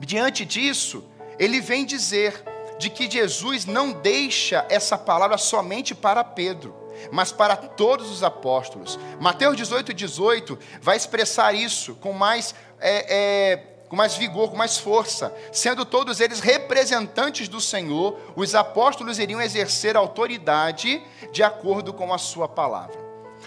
diante 0.00 0.44
disso, 0.44 1.04
ele 1.38 1.60
vem 1.60 1.86
dizer 1.86 2.42
de 2.78 2.90
que 2.90 3.08
Jesus 3.08 3.64
não 3.64 3.92
deixa 3.92 4.66
essa 4.68 4.98
palavra 4.98 5.38
somente 5.38 5.94
para 5.94 6.24
Pedro 6.24 6.82
mas 7.10 7.32
para 7.32 7.56
todos 7.56 8.10
os 8.10 8.22
apóstolos. 8.22 8.98
Mateus 9.18 9.56
18, 9.56 9.92
18 9.92 10.58
vai 10.80 10.96
expressar 10.96 11.52
isso 11.54 11.94
com 11.96 12.12
mais, 12.12 12.54
é, 12.78 13.52
é, 13.52 13.71
com 13.92 13.96
mais 13.96 14.16
vigor, 14.16 14.48
com 14.48 14.56
mais 14.56 14.78
força. 14.78 15.36
Sendo 15.52 15.84
todos 15.84 16.18
eles 16.18 16.40
representantes 16.40 17.46
do 17.46 17.60
Senhor, 17.60 18.18
os 18.34 18.54
apóstolos 18.54 19.18
iriam 19.18 19.38
exercer 19.38 19.98
autoridade 19.98 21.04
de 21.30 21.42
acordo 21.42 21.92
com 21.92 22.10
a 22.10 22.16
sua 22.16 22.48
palavra. 22.48 22.96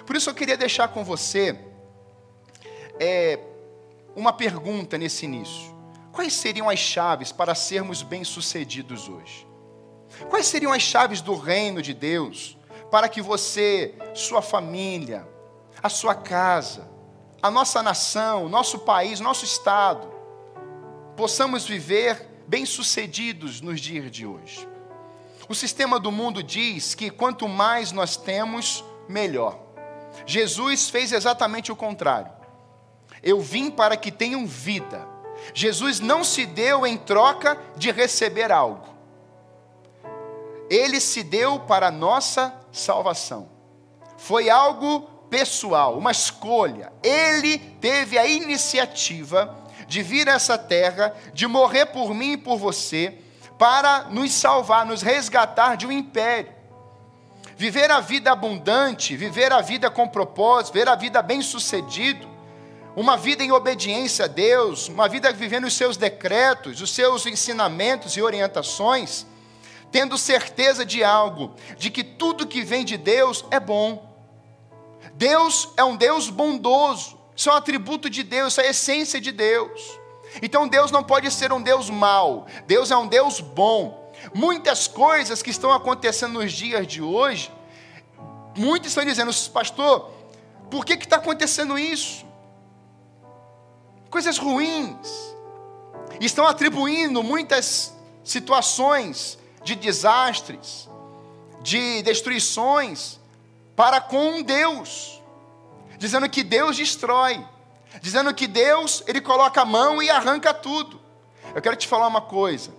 Por 0.05 0.15
isso 0.15 0.29
eu 0.29 0.35
queria 0.35 0.55
deixar 0.55 0.89
com 0.89 1.03
você 1.03 1.59
é, 2.99 3.39
uma 4.15 4.31
pergunta 4.31 4.99
nesse 4.99 5.25
início. 5.25 5.75
Quais 6.11 6.33
seriam 6.33 6.69
as 6.69 6.77
chaves 6.77 7.31
para 7.31 7.55
sermos 7.55 8.03
bem-sucedidos 8.03 9.09
hoje? 9.09 9.47
Quais 10.29 10.45
seriam 10.45 10.71
as 10.71 10.83
chaves 10.83 11.21
do 11.21 11.35
reino 11.35 11.81
de 11.81 11.91
Deus? 11.91 12.55
para 12.91 13.09
que 13.09 13.19
você, 13.19 13.95
sua 14.13 14.43
família, 14.43 15.27
a 15.81 15.89
sua 15.89 16.13
casa, 16.13 16.87
a 17.41 17.49
nossa 17.49 17.81
nação, 17.81 18.47
nosso 18.47 18.79
país, 18.79 19.19
nosso 19.19 19.43
estado, 19.43 20.14
possamos 21.15 21.65
viver 21.65 22.27
bem-sucedidos 22.47 23.61
nos 23.61 23.79
dias 23.79 24.11
de 24.11 24.25
hoje. 24.25 24.67
O 25.47 25.55
sistema 25.55 25.99
do 25.99 26.11
mundo 26.11 26.43
diz 26.43 26.95
que 26.95 27.09
quanto 27.09 27.47
mais 27.47 27.91
nós 27.91 28.17
temos, 28.17 28.83
melhor. 29.07 29.59
Jesus 30.25 30.89
fez 30.89 31.11
exatamente 31.11 31.71
o 31.71 31.75
contrário. 31.75 32.31
Eu 33.21 33.39
vim 33.41 33.69
para 33.69 33.95
que 33.95 34.11
tenham 34.11 34.45
vida. 34.45 35.07
Jesus 35.53 35.99
não 35.99 36.23
se 36.23 36.45
deu 36.45 36.85
em 36.85 36.97
troca 36.97 37.59
de 37.75 37.91
receber 37.91 38.51
algo. 38.51 38.87
Ele 40.69 40.99
se 40.99 41.23
deu 41.23 41.59
para 41.59 41.87
a 41.87 41.91
nossa 41.91 42.53
salvação. 42.71 43.49
Foi 44.17 44.49
algo 44.49 45.01
pessoal, 45.29 45.97
uma 45.97 46.11
escolha. 46.11 46.91
Ele 47.03 47.59
teve 47.59 48.17
a 48.17 48.25
iniciativa 48.25 49.64
de 49.87 50.01
vir 50.01 50.27
a 50.29 50.33
essa 50.33 50.57
terra, 50.57 51.15
de 51.33 51.47
morrer 51.47 51.87
por 51.87 52.13
mim 52.13 52.33
e 52.33 52.37
por 52.37 52.57
você, 52.57 53.13
para 53.57 54.05
nos 54.09 54.31
salvar, 54.33 54.85
nos 54.85 55.01
resgatar 55.01 55.75
de 55.77 55.85
um 55.87 55.91
império. 55.91 56.53
Viver 57.57 57.89
a 57.89 58.01
vida 58.01 58.31
abundante, 58.31 59.15
viver 59.15 59.51
a 59.53 59.61
vida 59.61 59.89
com 59.89 60.07
propósito, 60.07 60.73
viver 60.73 60.89
a 60.89 60.95
vida 60.95 61.21
bem-sucedido, 61.21 62.27
uma 62.95 63.15
vida 63.15 63.43
em 63.43 63.51
obediência 63.51 64.25
a 64.25 64.27
Deus, 64.27 64.89
uma 64.89 65.07
vida 65.07 65.31
vivendo 65.31 65.65
os 65.65 65.73
seus 65.73 65.95
decretos, 65.95 66.81
os 66.81 66.91
seus 66.91 67.25
ensinamentos 67.25 68.17
e 68.17 68.21
orientações 68.21 69.25
tendo 69.95 70.17
certeza 70.17 70.85
de 70.85 71.05
algo, 71.05 71.55
de 71.77 71.89
que 71.89 72.03
tudo 72.03 72.45
que 72.45 72.63
vem 72.63 72.83
de 72.83 72.97
Deus 72.97 73.45
é 73.49 73.61
bom. 73.61 74.13
Deus 75.13 75.69
é 75.77 75.85
um 75.85 75.95
Deus 75.95 76.29
bondoso, 76.29 77.14
isso 77.35 77.49
é 77.49 77.53
um 77.53 77.55
atributo 77.55 78.09
de 78.09 78.23
Deus, 78.23 78.53
isso 78.53 78.61
é 78.61 78.67
a 78.67 78.69
essência 78.69 79.19
de 79.19 79.31
Deus. 79.31 79.99
Então 80.41 80.67
Deus 80.67 80.91
não 80.91 81.03
pode 81.03 81.29
ser 81.31 81.51
um 81.51 81.61
Deus 81.61 81.89
mau, 81.89 82.47
Deus 82.65 82.91
é 82.91 82.97
um 82.97 83.07
Deus 83.07 83.39
bom. 83.39 84.13
Muitas 84.33 84.87
coisas 84.87 85.41
que 85.41 85.49
estão 85.49 85.71
acontecendo 85.71 86.33
nos 86.33 86.51
dias 86.51 86.87
de 86.87 87.01
hoje, 87.01 87.51
muitos 88.57 88.89
estão 88.89 89.03
dizendo, 89.03 89.31
pastor, 89.51 90.11
por 90.69 90.85
que 90.85 90.93
está 90.93 91.17
acontecendo 91.17 91.77
isso? 91.77 92.25
Coisas 94.09 94.37
ruins, 94.37 95.35
estão 96.19 96.47
atribuindo 96.47 97.21
muitas 97.21 97.93
situações 98.23 99.37
de 99.63 99.75
desastres, 99.75 100.89
de 101.61 102.01
destruições, 102.03 103.19
para 103.75 103.99
com 103.99 104.41
Deus, 104.41 105.14
dizendo 105.97 106.29
que 106.29 106.43
Deus 106.43 106.77
destrói, 106.77 107.45
dizendo 108.01 108.33
que 108.33 108.47
Deus, 108.47 109.03
Ele 109.07 109.21
coloca 109.21 109.61
a 109.61 109.65
mão 109.65 110.01
e 110.01 110.09
arranca 110.09 110.53
tudo. 110.53 111.01
Eu 111.53 111.61
quero 111.61 111.75
te 111.75 111.87
falar 111.87 112.07
uma 112.07 112.21
coisa. 112.21 112.71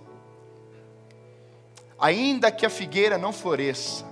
Ainda 1.99 2.51
que 2.51 2.65
a 2.65 2.69
figueira 2.69 3.17
não 3.17 3.33
floresça, 3.33 4.05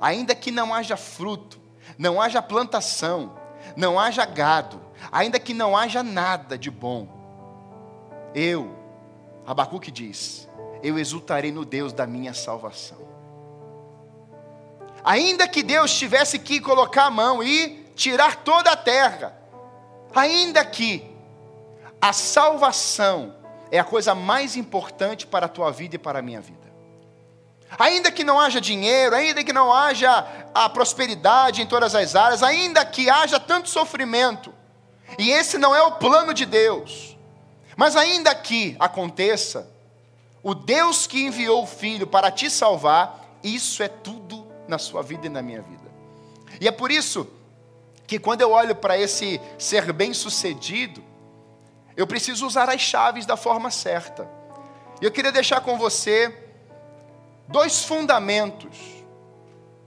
ainda 0.00 0.34
que 0.34 0.50
não 0.50 0.74
haja 0.74 0.96
fruto, 0.96 1.58
não 1.96 2.20
haja 2.20 2.42
plantação, 2.42 3.34
não 3.76 3.98
haja 3.98 4.24
gado, 4.26 4.80
ainda 5.10 5.38
que 5.38 5.54
não 5.54 5.76
haja 5.76 6.02
nada 6.02 6.58
de 6.58 6.70
bom, 6.70 7.08
eu, 8.34 8.76
Abacuque 9.46 9.90
diz, 9.90 10.48
eu 10.82 10.98
exultarei 10.98 11.50
no 11.50 11.64
Deus 11.64 11.92
da 11.92 12.06
minha 12.06 12.34
salvação. 12.34 13.09
Ainda 15.04 15.48
que 15.48 15.62
Deus 15.62 15.92
tivesse 15.96 16.38
que 16.38 16.60
colocar 16.60 17.04
a 17.04 17.10
mão 17.10 17.42
e 17.42 17.90
tirar 17.94 18.36
toda 18.36 18.70
a 18.70 18.76
terra, 18.76 19.36
ainda 20.14 20.64
que 20.64 21.10
a 22.00 22.12
salvação 22.12 23.34
é 23.70 23.78
a 23.78 23.84
coisa 23.84 24.14
mais 24.14 24.56
importante 24.56 25.26
para 25.26 25.46
a 25.46 25.48
tua 25.48 25.70
vida 25.70 25.96
e 25.96 25.98
para 25.98 26.18
a 26.18 26.22
minha 26.22 26.40
vida. 26.40 26.70
Ainda 27.78 28.10
que 28.10 28.24
não 28.24 28.40
haja 28.40 28.60
dinheiro, 28.60 29.14
ainda 29.14 29.44
que 29.44 29.52
não 29.52 29.72
haja 29.72 30.26
a 30.52 30.68
prosperidade 30.68 31.62
em 31.62 31.66
todas 31.66 31.94
as 31.94 32.16
áreas, 32.16 32.42
ainda 32.42 32.84
que 32.84 33.08
haja 33.08 33.38
tanto 33.38 33.68
sofrimento, 33.68 34.52
e 35.18 35.30
esse 35.30 35.56
não 35.56 35.74
é 35.74 35.82
o 35.82 35.92
plano 35.92 36.34
de 36.34 36.44
Deus, 36.44 37.16
mas 37.76 37.96
ainda 37.96 38.34
que 38.34 38.76
aconteça, 38.78 39.70
o 40.42 40.54
Deus 40.54 41.06
que 41.06 41.24
enviou 41.24 41.62
o 41.62 41.66
Filho 41.66 42.06
para 42.06 42.30
te 42.30 42.50
salvar, 42.50 43.20
isso 43.42 43.82
é 43.82 43.88
tudo 43.88 44.19
na 44.70 44.78
sua 44.78 45.02
vida 45.02 45.26
e 45.26 45.28
na 45.28 45.42
minha 45.42 45.60
vida. 45.60 45.90
E 46.58 46.66
é 46.66 46.72
por 46.72 46.90
isso 46.90 47.26
que 48.06 48.18
quando 48.18 48.40
eu 48.40 48.50
olho 48.50 48.74
para 48.74 48.98
esse 48.98 49.40
ser 49.58 49.92
bem-sucedido, 49.92 51.04
eu 51.96 52.06
preciso 52.06 52.46
usar 52.46 52.70
as 52.70 52.80
chaves 52.80 53.26
da 53.26 53.36
forma 53.36 53.70
certa. 53.70 54.26
E 55.00 55.04
eu 55.04 55.10
queria 55.10 55.30
deixar 55.30 55.60
com 55.60 55.76
você 55.76 56.34
dois 57.46 57.84
fundamentos 57.84 58.78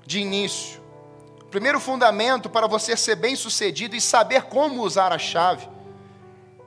de 0.06 0.20
início. 0.20 0.82
O 1.42 1.46
primeiro 1.46 1.80
fundamento 1.80 2.50
para 2.50 2.68
você 2.68 2.96
ser 2.96 3.16
bem-sucedido 3.16 3.96
e 3.96 4.02
saber 4.02 4.44
como 4.44 4.84
usar 4.84 5.12
a 5.12 5.18
chave 5.18 5.68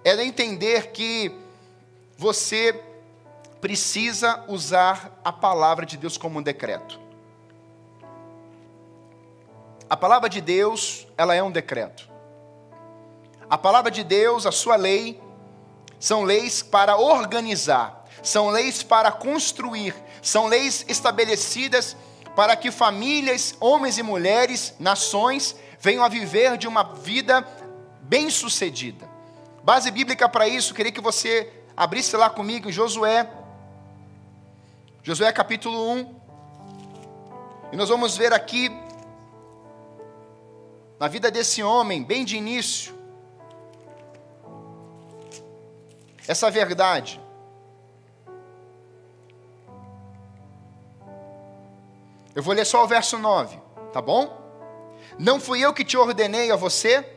é 0.05 0.25
entender 0.25 0.93
que 0.93 1.33
você 2.17 2.81
precisa 3.61 4.45
usar 4.49 5.21
a 5.25 5.33
palavra 5.33 5.85
de 5.85 5.97
Deus 5.97 6.17
como 6.17 6.39
um 6.39 6.43
decreto. 6.43 7.06
A 9.89 9.97
palavra 9.97 10.29
de 10.29 10.41
Deus, 10.41 11.07
ela 11.17 11.35
é 11.35 11.43
um 11.43 11.51
decreto. 11.51 12.09
A 13.49 13.57
palavra 13.57 13.91
de 13.91 14.03
Deus, 14.03 14.45
a 14.45 14.51
sua 14.51 14.75
lei, 14.75 15.21
são 16.01 16.25
leis 16.25 16.61
para 16.63 16.97
organizar, 16.97 18.05
são 18.23 18.49
leis 18.49 18.83
para 18.83 19.13
construir, 19.13 19.95
são 20.21 20.47
leis 20.47 20.85
estabelecidas 20.89 21.97
para 22.35 22.57
que 22.57 22.71
famílias, 22.71 23.57
homens 23.61 23.97
e 23.97 24.03
mulheres, 24.03 24.75
nações, 24.81 25.57
venham 25.79 26.05
a 26.05 26.09
viver 26.09 26.59
de 26.59 26.67
uma 26.67 26.83
vida 26.83 27.47
bem-sucedida. 28.03 29.09
Base 29.63 29.91
bíblica 29.91 30.29
para 30.29 30.49
isso, 30.49 30.75
queria 30.75 30.93
que 30.93 31.01
você 31.01 31.53
abrisse 31.77 32.17
lá 32.17 32.29
comigo 32.29 32.69
em 32.69 32.73
Josué, 32.73 33.31
Josué 35.03 35.33
capítulo 35.33 35.93
1, 35.93 36.17
e 37.73 37.77
nós 37.77 37.89
vamos 37.89 38.17
ver 38.17 38.33
aqui, 38.33 38.71
na 40.99 41.09
vida 41.09 41.31
desse 41.31 41.63
homem, 41.63 42.03
bem 42.03 42.25
de 42.25 42.37
início, 42.37 42.95
essa 46.27 46.51
verdade. 46.51 47.21
Eu 52.35 52.43
vou 52.43 52.55
ler 52.55 52.67
só 52.67 52.85
o 52.85 52.87
verso 52.87 53.19
9, 53.19 53.59
tá 53.93 54.03
bom? 54.03 54.45
Não 55.19 55.41
fui 55.41 55.61
eu 55.61 55.73
que 55.73 55.85
te 55.85 55.97
ordenei 55.97 56.51
a 56.51 56.57
você? 56.57 57.09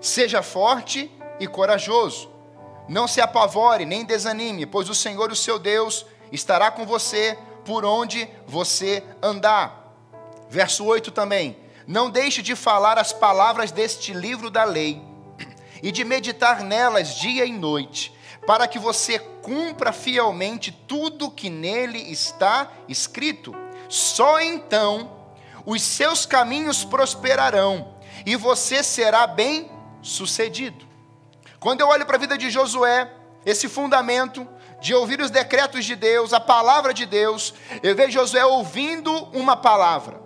Seja 0.00 0.42
forte 0.42 1.10
e 1.38 1.46
corajoso. 1.46 2.30
Não 2.88 3.06
se 3.06 3.20
apavore 3.20 3.84
nem 3.84 4.04
desanime, 4.04 4.66
pois 4.66 4.88
o 4.88 4.94
Senhor, 4.94 5.30
o 5.30 5.36
seu 5.36 5.58
Deus, 5.58 6.04
estará 6.32 6.70
com 6.70 6.84
você 6.84 7.38
por 7.64 7.84
onde 7.84 8.28
você 8.46 9.04
andar. 9.22 9.94
Verso 10.48 10.84
8 10.84 11.12
também. 11.12 11.61
Não 11.92 12.08
deixe 12.08 12.40
de 12.40 12.56
falar 12.56 12.98
as 12.98 13.12
palavras 13.12 13.70
deste 13.70 14.14
livro 14.14 14.48
da 14.48 14.64
lei 14.64 15.02
e 15.82 15.92
de 15.92 16.04
meditar 16.04 16.62
nelas 16.62 17.16
dia 17.16 17.44
e 17.44 17.52
noite 17.52 18.16
para 18.46 18.66
que 18.66 18.78
você 18.78 19.18
cumpra 19.18 19.92
fielmente 19.92 20.72
tudo 20.72 21.30
que 21.30 21.50
nele 21.50 21.98
está 22.10 22.72
escrito. 22.88 23.54
Só 23.90 24.40
então 24.40 25.12
os 25.66 25.82
seus 25.82 26.24
caminhos 26.24 26.82
prosperarão 26.82 27.94
e 28.24 28.36
você 28.36 28.82
será 28.82 29.26
bem 29.26 29.70
sucedido. 30.00 30.88
Quando 31.60 31.82
eu 31.82 31.88
olho 31.88 32.06
para 32.06 32.16
a 32.16 32.20
vida 32.20 32.38
de 32.38 32.48
Josué, 32.48 33.12
esse 33.44 33.68
fundamento 33.68 34.48
de 34.80 34.94
ouvir 34.94 35.20
os 35.20 35.30
decretos 35.30 35.84
de 35.84 35.94
Deus, 35.94 36.32
a 36.32 36.40
palavra 36.40 36.94
de 36.94 37.04
Deus, 37.04 37.52
eu 37.82 37.94
vejo 37.94 38.12
Josué 38.12 38.46
ouvindo 38.46 39.12
uma 39.34 39.58
palavra. 39.58 40.21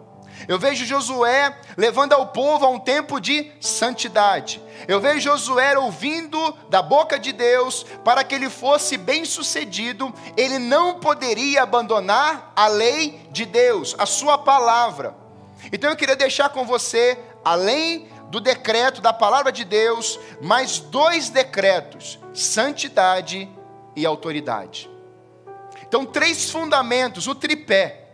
Eu 0.49 0.59
vejo 0.59 0.85
Josué 0.85 1.57
levando 1.77 2.13
ao 2.13 2.29
povo 2.29 2.65
a 2.65 2.69
um 2.69 2.79
tempo 2.79 3.21
de 3.21 3.51
santidade. 3.61 4.63
Eu 4.87 5.01
vejo 5.01 5.21
Josué 5.21 5.77
ouvindo 5.79 6.53
da 6.71 6.81
boca 6.83 7.19
de 7.19 7.33
Deus 7.33 7.85
para 8.05 8.23
que 8.23 8.35
ele 8.35 8.49
fosse 8.49 8.97
bem-sucedido, 8.97 10.13
ele 10.37 10.59
não 10.59 11.01
poderia 11.01 11.63
abandonar 11.63 12.53
a 12.55 12.69
lei 12.69 13.21
de 13.31 13.45
Deus, 13.45 13.95
a 13.99 14.07
sua 14.07 14.39
palavra. 14.39 15.15
Então 15.73 15.91
eu 15.91 15.97
queria 15.97 16.17
deixar 16.17 16.49
com 16.51 16.65
você, 16.65 17.19
além 17.45 18.09
do 18.31 18.41
decreto 18.41 19.01
da 19.01 19.13
palavra 19.13 19.51
de 19.51 19.65
Deus, 19.65 20.19
mais 20.41 20.79
dois 20.79 21.29
decretos: 21.29 22.19
santidade 22.33 23.49
e 23.95 24.05
autoridade. 24.05 24.91
Então, 25.89 26.05
três 26.05 26.51
fundamentos, 26.51 27.27
o 27.27 27.35
tripé 27.35 28.06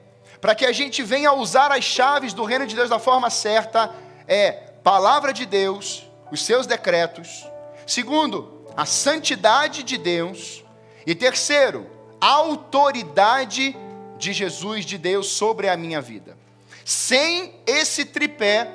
para 0.43 0.57
que 0.57 0.67
a 0.67 0.73
gente 0.73 1.05
venha 1.05 1.31
a 1.31 1.35
usar 1.35 1.71
as 1.71 1.85
chaves 1.85 2.35
do 2.35 2.43
reino 2.43 2.67
de 2.67 2.75
Deus 2.75 2.91
da 2.91 2.99
forma 2.99 3.31
certa, 3.31 3.95
é 4.27 4.51
palavra 4.83 5.33
de 5.33 5.47
Deus, 5.47 6.11
os 6.33 6.45
seus 6.45 6.67
decretos. 6.67 7.47
Segundo, 7.87 8.67
a 8.77 8.85
santidade 8.85 9.85
de 9.85 9.97
Deus. 9.97 10.65
E 11.07 11.15
terceiro, 11.15 11.89
a 12.21 12.27
autoridade 12.27 13.77
de 14.19 14.33
Jesus, 14.33 14.85
de 14.85 14.99
Deus 14.99 15.29
sobre 15.29 15.69
a 15.69 15.77
minha 15.77 16.01
vida. 16.01 16.37
Sem 16.85 17.55
esse 17.65 18.05
tripé, 18.05 18.69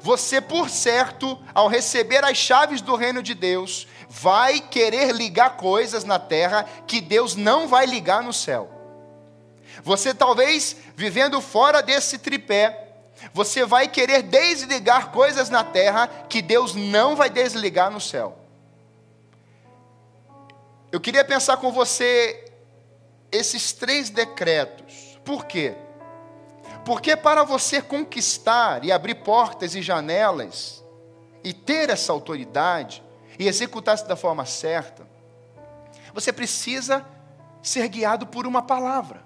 você, 0.00 0.40
por 0.40 0.68
certo, 0.68 1.38
ao 1.54 1.68
receber 1.68 2.24
as 2.24 2.36
chaves 2.36 2.80
do 2.80 2.96
reino 2.96 3.22
de 3.22 3.32
Deus, 3.32 3.86
vai 4.08 4.58
querer 4.58 5.12
ligar 5.14 5.56
coisas 5.56 6.02
na 6.02 6.18
terra 6.18 6.66
que 6.84 7.00
Deus 7.00 7.36
não 7.36 7.68
vai 7.68 7.86
ligar 7.86 8.24
no 8.24 8.32
céu. 8.32 8.75
Você 9.86 10.12
talvez 10.12 10.74
vivendo 10.96 11.40
fora 11.40 11.80
desse 11.80 12.18
tripé, 12.18 12.88
você 13.32 13.64
vai 13.64 13.86
querer 13.86 14.20
desligar 14.20 15.12
coisas 15.12 15.48
na 15.48 15.62
terra 15.62 16.08
que 16.28 16.42
Deus 16.42 16.74
não 16.74 17.14
vai 17.14 17.30
desligar 17.30 17.88
no 17.88 18.00
céu. 18.00 18.36
Eu 20.90 21.00
queria 21.00 21.24
pensar 21.24 21.58
com 21.58 21.70
você 21.70 22.52
esses 23.30 23.72
três 23.72 24.10
decretos. 24.10 25.20
Por 25.24 25.44
quê? 25.44 25.76
Porque 26.84 27.14
para 27.14 27.44
você 27.44 27.80
conquistar 27.80 28.84
e 28.84 28.90
abrir 28.90 29.14
portas 29.14 29.76
e 29.76 29.82
janelas, 29.82 30.84
e 31.44 31.52
ter 31.52 31.90
essa 31.90 32.12
autoridade, 32.12 33.04
e 33.38 33.46
executar 33.46 33.94
isso 33.94 34.08
da 34.08 34.16
forma 34.16 34.44
certa, 34.44 35.06
você 36.12 36.32
precisa 36.32 37.06
ser 37.62 37.86
guiado 37.86 38.26
por 38.26 38.48
uma 38.48 38.62
palavra. 38.62 39.25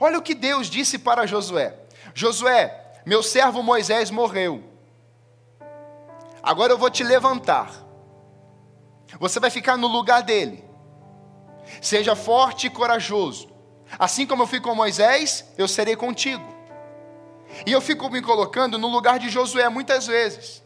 Olha 0.00 0.18
o 0.18 0.22
que 0.22 0.34
Deus 0.34 0.68
disse 0.68 0.98
para 0.98 1.26
Josué: 1.26 1.74
Josué, 2.14 3.00
meu 3.04 3.22
servo 3.22 3.62
Moisés 3.62 4.10
morreu. 4.10 4.62
Agora 6.42 6.72
eu 6.72 6.78
vou 6.78 6.90
te 6.90 7.04
levantar. 7.04 7.70
Você 9.18 9.38
vai 9.38 9.50
ficar 9.50 9.76
no 9.76 9.86
lugar 9.86 10.22
dele. 10.22 10.64
Seja 11.80 12.16
forte 12.16 12.66
e 12.66 12.70
corajoso. 12.70 13.48
Assim 13.98 14.26
como 14.26 14.42
eu 14.42 14.46
fui 14.46 14.60
com 14.60 14.74
Moisés, 14.74 15.44
eu 15.56 15.68
serei 15.68 15.94
contigo. 15.94 16.44
E 17.66 17.72
eu 17.72 17.80
fico 17.80 18.08
me 18.10 18.22
colocando 18.22 18.78
no 18.78 18.88
lugar 18.88 19.18
de 19.18 19.28
Josué 19.28 19.68
muitas 19.68 20.06
vezes. 20.06 20.62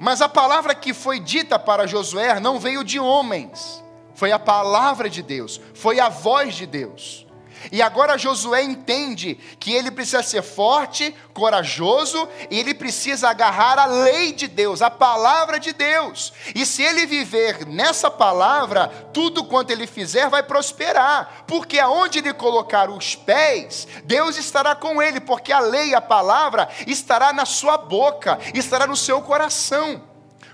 Mas 0.00 0.22
a 0.22 0.28
palavra 0.28 0.74
que 0.74 0.94
foi 0.94 1.20
dita 1.20 1.58
para 1.58 1.86
Josué 1.86 2.40
não 2.40 2.58
veio 2.58 2.82
de 2.82 2.98
homens, 2.98 3.84
foi 4.14 4.32
a 4.32 4.38
palavra 4.38 5.10
de 5.10 5.22
Deus, 5.22 5.60
foi 5.74 6.00
a 6.00 6.08
voz 6.08 6.54
de 6.54 6.66
Deus. 6.66 7.26
E 7.70 7.82
agora 7.82 8.18
Josué 8.18 8.62
entende 8.62 9.34
que 9.58 9.72
ele 9.72 9.90
precisa 9.90 10.22
ser 10.22 10.42
forte, 10.42 11.14
corajoso, 11.32 12.28
e 12.50 12.58
ele 12.58 12.74
precisa 12.74 13.28
agarrar 13.28 13.78
a 13.78 13.86
lei 13.86 14.32
de 14.32 14.46
Deus, 14.46 14.82
a 14.82 14.90
palavra 14.90 15.58
de 15.58 15.72
Deus. 15.72 16.32
E 16.54 16.64
se 16.64 16.82
ele 16.82 17.06
viver 17.06 17.66
nessa 17.66 18.10
palavra, 18.10 18.88
tudo 19.12 19.44
quanto 19.44 19.70
ele 19.70 19.86
fizer 19.86 20.28
vai 20.28 20.42
prosperar, 20.42 21.44
porque 21.46 21.78
aonde 21.78 22.18
ele 22.18 22.32
colocar 22.32 22.90
os 22.90 23.14
pés, 23.14 23.86
Deus 24.04 24.36
estará 24.36 24.74
com 24.74 25.02
ele, 25.02 25.20
porque 25.20 25.52
a 25.52 25.60
lei, 25.60 25.94
a 25.94 26.00
palavra, 26.00 26.68
estará 26.86 27.32
na 27.32 27.44
sua 27.44 27.76
boca, 27.76 28.38
estará 28.54 28.86
no 28.86 28.96
seu 28.96 29.22
coração. 29.22 30.02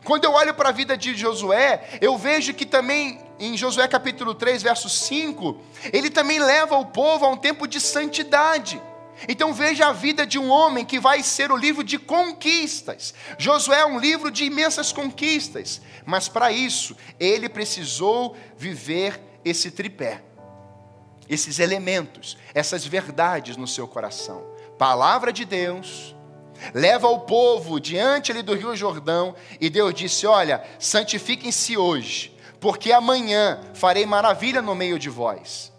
Quando 0.04 0.24
eu 0.24 0.32
olho 0.32 0.54
para 0.54 0.70
a 0.70 0.72
vida 0.72 0.96
de 0.96 1.14
Josué, 1.14 1.98
eu 2.00 2.16
vejo 2.16 2.54
que 2.54 2.64
também 2.64 3.29
em 3.40 3.56
Josué 3.56 3.88
capítulo 3.88 4.34
3, 4.34 4.62
verso 4.62 4.88
5, 4.88 5.58
ele 5.92 6.10
também 6.10 6.38
leva 6.38 6.76
o 6.76 6.84
povo 6.84 7.24
a 7.24 7.28
um 7.30 7.36
tempo 7.38 7.66
de 7.66 7.80
santidade. 7.80 8.80
Então 9.26 9.52
veja 9.52 9.86
a 9.86 9.92
vida 9.92 10.26
de 10.26 10.38
um 10.38 10.50
homem 10.50 10.84
que 10.84 11.00
vai 11.00 11.22
ser 11.22 11.50
o 11.50 11.56
livro 11.56 11.82
de 11.82 11.98
conquistas. 11.98 13.14
Josué 13.38 13.80
é 13.80 13.86
um 13.86 13.98
livro 13.98 14.30
de 14.30 14.44
imensas 14.44 14.92
conquistas, 14.92 15.80
mas 16.04 16.28
para 16.28 16.52
isso 16.52 16.94
ele 17.18 17.48
precisou 17.48 18.36
viver 18.56 19.20
esse 19.42 19.70
tripé, 19.70 20.22
esses 21.28 21.58
elementos, 21.58 22.36
essas 22.54 22.84
verdades 22.84 23.56
no 23.56 23.66
seu 23.66 23.88
coração. 23.88 24.44
Palavra 24.78 25.32
de 25.32 25.46
Deus, 25.46 26.14
leva 26.74 27.08
o 27.08 27.20
povo 27.20 27.80
diante 27.80 28.30
ali 28.32 28.42
do 28.42 28.54
Rio 28.54 28.76
Jordão, 28.76 29.34
e 29.60 29.70
Deus 29.70 29.94
disse: 29.94 30.26
Olha, 30.26 30.62
santifiquem-se 30.78 31.76
hoje, 31.76 32.34
porque 32.60 32.92
amanhã 32.92 33.60
farei 33.74 34.06
maravilha 34.06 34.60
no 34.60 34.74
meio 34.74 34.98
de 34.98 35.08
vós. 35.08 35.70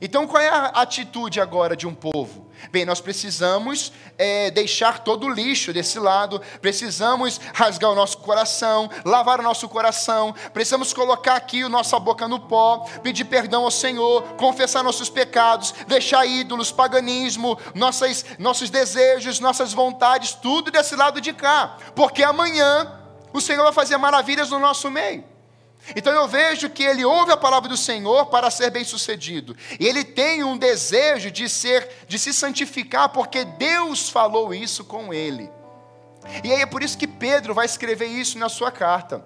Então, 0.00 0.26
qual 0.26 0.42
é 0.42 0.48
a 0.48 0.66
atitude 0.66 1.40
agora 1.40 1.76
de 1.76 1.86
um 1.86 1.94
povo? 1.94 2.50
Bem, 2.70 2.84
nós 2.84 3.00
precisamos 3.00 3.92
é, 4.18 4.50
deixar 4.50 4.98
todo 5.04 5.26
o 5.26 5.30
lixo 5.30 5.72
desse 5.72 5.98
lado, 5.98 6.40
precisamos 6.60 7.40
rasgar 7.54 7.90
o 7.90 7.94
nosso 7.94 8.18
coração, 8.18 8.90
lavar 9.04 9.38
o 9.38 9.42
nosso 9.42 9.68
coração, 9.68 10.34
precisamos 10.52 10.92
colocar 10.92 11.36
aqui 11.36 11.62
a 11.62 11.68
nossa 11.68 11.98
boca 11.98 12.26
no 12.26 12.40
pó, 12.40 12.80
pedir 13.02 13.24
perdão 13.24 13.64
ao 13.64 13.70
Senhor, 13.70 14.22
confessar 14.34 14.82
nossos 14.82 15.08
pecados, 15.08 15.72
deixar 15.86 16.26
ídolos, 16.26 16.72
paganismo, 16.72 17.58
nossas, 17.74 18.24
nossos 18.38 18.70
desejos, 18.70 19.40
nossas 19.40 19.72
vontades, 19.72 20.32
tudo 20.32 20.70
desse 20.70 20.96
lado 20.96 21.20
de 21.20 21.32
cá, 21.32 21.76
porque 21.94 22.22
amanhã 22.22 23.00
o 23.32 23.40
Senhor 23.40 23.62
vai 23.62 23.72
fazer 23.72 23.96
maravilhas 23.96 24.50
no 24.50 24.58
nosso 24.58 24.90
meio. 24.90 25.33
Então 25.94 26.12
eu 26.12 26.26
vejo 26.26 26.70
que 26.70 26.82
ele 26.82 27.04
ouve 27.04 27.32
a 27.32 27.36
palavra 27.36 27.68
do 27.68 27.76
Senhor 27.76 28.26
para 28.26 28.50
ser 28.50 28.70
bem-sucedido. 28.70 29.56
E 29.78 29.86
ele 29.86 30.02
tem 30.02 30.42
um 30.42 30.56
desejo 30.56 31.30
de 31.30 31.48
ser, 31.48 31.88
de 32.08 32.18
se 32.18 32.32
santificar, 32.32 33.10
porque 33.10 33.44
Deus 33.44 34.08
falou 34.08 34.54
isso 34.54 34.84
com 34.84 35.12
ele. 35.12 35.50
E 36.42 36.52
aí 36.52 36.62
é 36.62 36.66
por 36.66 36.82
isso 36.82 36.96
que 36.96 37.06
Pedro 37.06 37.52
vai 37.54 37.66
escrever 37.66 38.06
isso 38.06 38.38
na 38.38 38.48
sua 38.48 38.70
carta. 38.70 39.24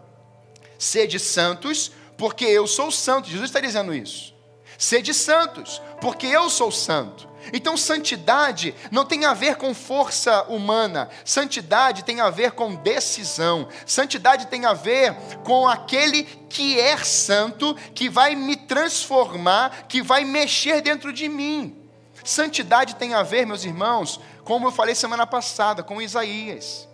Sede 0.78 1.18
santos, 1.18 1.92
porque 2.16 2.44
eu 2.44 2.66
sou 2.66 2.90
santo. 2.90 3.28
Jesus 3.28 3.48
está 3.48 3.60
dizendo 3.60 3.94
isso. 3.94 4.34
Sede 4.76 5.14
santos, 5.14 5.80
porque 6.00 6.26
eu 6.26 6.50
sou 6.50 6.70
santo. 6.70 7.28
Então, 7.52 7.76
santidade 7.76 8.74
não 8.90 9.04
tem 9.04 9.24
a 9.24 9.34
ver 9.34 9.56
com 9.56 9.74
força 9.74 10.42
humana, 10.44 11.08
santidade 11.24 12.04
tem 12.04 12.20
a 12.20 12.30
ver 12.30 12.52
com 12.52 12.74
decisão, 12.74 13.68
santidade 13.87 14.46
tem 14.46 14.64
a 14.64 14.72
ver 14.72 15.14
com 15.44 15.68
aquele 15.68 16.24
que 16.48 16.78
é 16.80 16.96
santo, 16.98 17.74
que 17.94 18.08
vai 18.08 18.34
me 18.34 18.56
transformar, 18.56 19.87
que 19.88 20.02
vai 20.02 20.24
mexer 20.24 20.80
dentro 20.80 21.12
de 21.12 21.28
mim. 21.28 21.76
Santidade 22.24 22.96
tem 22.96 23.14
a 23.14 23.22
ver, 23.22 23.46
meus 23.46 23.64
irmãos, 23.64 24.20
como 24.44 24.66
eu 24.66 24.72
falei 24.72 24.94
semana 24.94 25.26
passada, 25.26 25.82
com 25.82 26.02
Isaías 26.02 26.88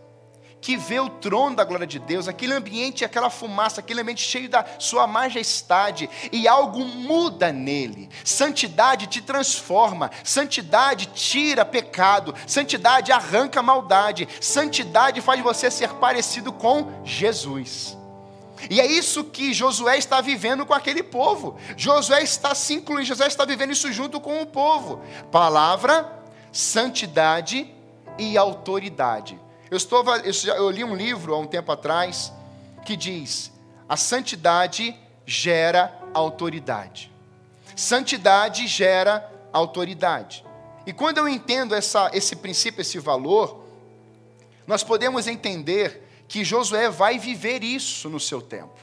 que 0.65 0.79
vê 0.79 0.99
o 0.99 1.11
trono 1.11 1.57
da 1.57 1.63
glória 1.63 1.87
de 1.87 1.99
Deus, 1.99 2.27
aquele 2.27 2.55
ambiente, 2.55 3.05
aquela 3.05 3.29
fumaça, 3.29 3.81
aquele 3.81 4.01
ambiente 4.01 4.23
cheio 4.23 4.49
da 4.49 4.65
sua 4.79 5.07
majestade, 5.07 6.09
e 6.33 6.49
algo 6.49 6.87
muda 6.87 7.53
nele. 7.53 8.09
Santidade 8.25 9.07
te 9.07 9.21
transforma, 9.21 10.11
santidade 10.25 11.11
tira 11.13 11.67
pecado, 11.67 12.35
santidade 12.47 13.13
arranca 13.13 13.63
maldade, 13.63 14.27
santidade 14.41 15.21
faz 15.21 15.43
você 15.43 15.71
ser 15.71 15.91
parecido 15.97 16.51
com 16.51 16.91
Jesus. 17.05 17.95
E 18.71 18.81
é 18.81 18.87
isso 18.87 19.23
que 19.23 19.53
Josué 19.53 19.99
está 19.99 20.23
vivendo 20.23 20.65
com 20.65 20.73
aquele 20.73 21.03
povo. 21.03 21.59
Josué 21.77 22.23
está 22.23 22.55
se 22.55 22.73
incluindo, 22.73 23.09
Josué 23.09 23.27
está 23.27 23.45
vivendo 23.45 23.73
isso 23.73 23.93
junto 23.93 24.19
com 24.19 24.41
o 24.41 24.47
povo. 24.47 25.03
Palavra, 25.31 26.11
santidade 26.51 27.71
e 28.17 28.39
autoridade. 28.39 29.44
Eu, 29.71 29.77
estou, 29.77 30.05
eu 30.57 30.71
li 30.71 30.85
um 30.85 30.95
livro 30.95 31.35
há 31.35 31.39
um 31.39 31.47
tempo 31.47 31.73
atrás 31.73 32.33
que 32.85 32.97
diz: 32.97 33.53
a 33.89 33.97
santidade 33.97 34.97
gera 35.27 35.93
autoridade. 36.13 37.13
Santidade 37.75 38.67
gera 38.67 39.31
autoridade. 39.53 40.45
E 40.87 40.93
quando 40.93 41.19
eu 41.19 41.29
entendo 41.29 41.75
essa, 41.75 42.11
esse 42.13 42.37
princípio, 42.37 42.83
esse 42.83 42.99
valor, 42.99 43.65
nós 44.67 44.83
podemos 44.83 45.27
entender 45.27 46.03
que 46.29 46.45
Josué 46.45 46.89
vai 46.91 47.19
viver 47.19 47.63
isso 47.63 48.09
no 48.09 48.21
seu 48.21 48.41
tempo. 48.41 48.79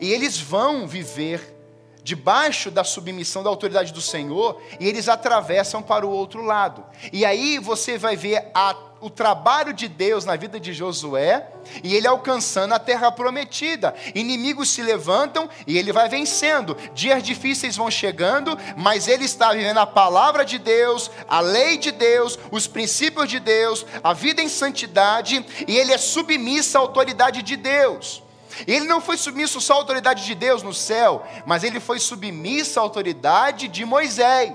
E 0.00 0.12
eles 0.12 0.38
vão 0.40 0.86
viver 0.86 1.56
debaixo 2.02 2.70
da 2.70 2.84
submissão 2.84 3.42
da 3.42 3.50
autoridade 3.50 3.92
do 3.92 4.00
Senhor 4.00 4.60
e 4.80 4.88
eles 4.88 5.08
atravessam 5.08 5.82
para 5.82 6.06
o 6.06 6.10
outro 6.10 6.42
lado. 6.42 6.84
E 7.12 7.24
aí 7.24 7.58
você 7.58 7.98
vai 7.98 8.16
ver 8.16 8.50
a 8.54 8.72
o 9.00 9.08
trabalho 9.08 9.72
de 9.72 9.88
Deus 9.88 10.24
na 10.24 10.36
vida 10.36 10.58
de 10.58 10.72
Josué 10.72 11.46
e 11.82 11.94
ele 11.94 12.06
alcançando 12.06 12.74
a 12.74 12.78
terra 12.78 13.10
prometida. 13.12 13.94
Inimigos 14.14 14.70
se 14.70 14.82
levantam 14.82 15.48
e 15.66 15.78
ele 15.78 15.92
vai 15.92 16.08
vencendo. 16.08 16.76
Dias 16.94 17.22
difíceis 17.22 17.76
vão 17.76 17.90
chegando, 17.90 18.58
mas 18.76 19.06
ele 19.06 19.24
está 19.24 19.52
vivendo 19.52 19.78
a 19.78 19.86
palavra 19.86 20.44
de 20.44 20.58
Deus, 20.58 21.10
a 21.28 21.40
lei 21.40 21.76
de 21.76 21.90
Deus, 21.90 22.38
os 22.50 22.66
princípios 22.66 23.28
de 23.28 23.38
Deus, 23.38 23.86
a 24.02 24.12
vida 24.12 24.42
em 24.42 24.48
santidade 24.48 25.44
e 25.66 25.76
ele 25.76 25.92
é 25.92 25.98
submisso 25.98 26.76
à 26.76 26.80
autoridade 26.80 27.42
de 27.42 27.56
Deus. 27.56 28.22
Ele 28.66 28.86
não 28.86 29.00
foi 29.00 29.16
submisso 29.16 29.60
só 29.60 29.74
à 29.74 29.76
autoridade 29.76 30.24
de 30.24 30.34
Deus 30.34 30.62
no 30.62 30.74
céu, 30.74 31.24
mas 31.46 31.62
ele 31.62 31.78
foi 31.78 31.98
submisso 31.98 32.80
à 32.80 32.82
autoridade 32.82 33.68
de 33.68 33.84
Moisés. 33.84 34.52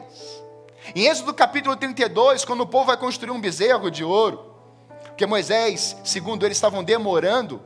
Em 0.95 1.07
Êxodo 1.07 1.33
capítulo 1.33 1.75
32, 1.75 2.43
quando 2.43 2.61
o 2.61 2.67
povo 2.67 2.87
vai 2.87 2.97
construir 2.97 3.31
um 3.31 3.39
bezerro 3.39 3.89
de 3.89 4.03
ouro, 4.03 4.53
porque 5.05 5.25
Moisés, 5.25 5.95
segundo 6.03 6.45
eles, 6.45 6.57
estavam 6.57 6.83
demorando, 6.83 7.61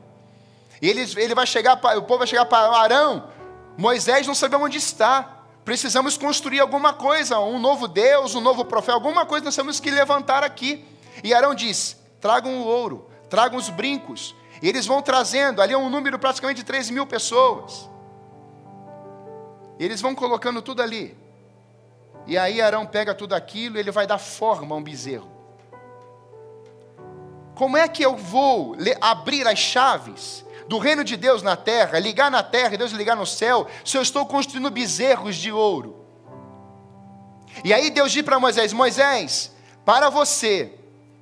e 0.81 0.89
eles, 0.89 1.15
ele 1.17 1.33
vai 1.33 1.47
chegar, 1.47 1.79
o 1.97 2.03
povo 2.03 2.19
vai 2.19 2.27
chegar 2.27 2.45
para 2.45 2.77
Arão, 2.77 3.29
Moisés 3.77 4.27
não 4.27 4.35
sabe 4.35 4.55
onde 4.55 4.77
está, 4.77 5.43
precisamos 5.65 6.17
construir 6.17 6.59
alguma 6.59 6.93
coisa, 6.93 7.39
um 7.39 7.59
novo 7.59 7.87
Deus, 7.87 8.35
um 8.35 8.41
novo 8.41 8.63
profeta, 8.63 8.93
alguma 8.93 9.25
coisa 9.25 9.45
nós 9.45 9.55
temos 9.55 9.79
que 9.79 9.89
levantar 9.89 10.43
aqui. 10.43 10.85
E 11.23 11.33
Arão 11.33 11.53
diz: 11.53 11.97
tragam 12.21 12.59
o 12.59 12.65
ouro, 12.65 13.09
tragam 13.29 13.57
os 13.57 13.69
brincos. 13.69 14.35
E 14.61 14.69
eles 14.69 14.85
vão 14.85 15.01
trazendo, 15.01 15.61
ali 15.61 15.73
é 15.73 15.77
um 15.77 15.89
número 15.89 16.17
praticamente 16.17 16.61
de 16.61 16.65
3 16.65 16.89
mil 16.89 17.05
pessoas. 17.05 17.89
E 19.79 19.85
eles 19.85 20.01
vão 20.01 20.15
colocando 20.15 20.61
tudo 20.61 20.81
ali. 20.81 21.15
E 22.27 22.37
aí 22.37 22.61
Arão 22.61 22.85
pega 22.85 23.15
tudo 23.15 23.33
aquilo 23.33 23.77
e 23.77 23.79
ele 23.79 23.89
vai 23.89 24.05
dar 24.05 24.17
forma 24.17 24.75
a 24.75 24.77
um 24.77 24.83
bezerro. 24.83 25.31
Como 27.55 27.77
é 27.77 27.87
que 27.87 28.03
eu 28.03 28.15
vou 28.15 28.75
abrir 29.01 29.47
as 29.47 29.57
chaves 29.57 30.45
do 30.67 30.77
reino 30.77 31.03
de 31.03 31.15
Deus 31.15 31.41
na 31.41 31.55
terra, 31.55 31.97
ligar 31.97 32.29
na 32.29 32.43
terra 32.43 32.75
e 32.75 32.77
Deus 32.77 32.91
ligar 32.91 33.15
no 33.15 33.25
céu, 33.25 33.65
se 33.83 33.97
eu 33.97 34.01
estou 34.01 34.25
construindo 34.25 34.69
bezerros 34.69 35.37
de 35.37 35.51
ouro? 35.51 36.05
E 37.63 37.73
aí 37.73 37.89
Deus 37.89 38.11
diz 38.11 38.21
para 38.21 38.39
Moisés: 38.39 38.73
Moisés, 38.73 39.51
para 39.85 40.09
você, 40.09 40.73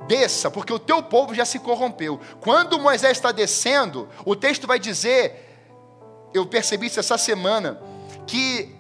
desça, 0.08 0.52
porque 0.52 0.74
o 0.74 0.80
teu 0.80 1.02
povo 1.04 1.34
já 1.34 1.46
se 1.46 1.60
corrompeu. 1.60 2.20
Quando 2.41 2.80
Moisés 2.80 3.18
está 3.18 3.32
descendo, 3.32 4.10
o 4.26 4.36
texto 4.36 4.68
vai 4.68 4.80
dizer, 4.80 6.30
eu 6.34 6.46
percebi 6.46 6.88
isso 6.88 7.00
essa 7.00 7.18
semana, 7.18 7.80
que 8.28 8.75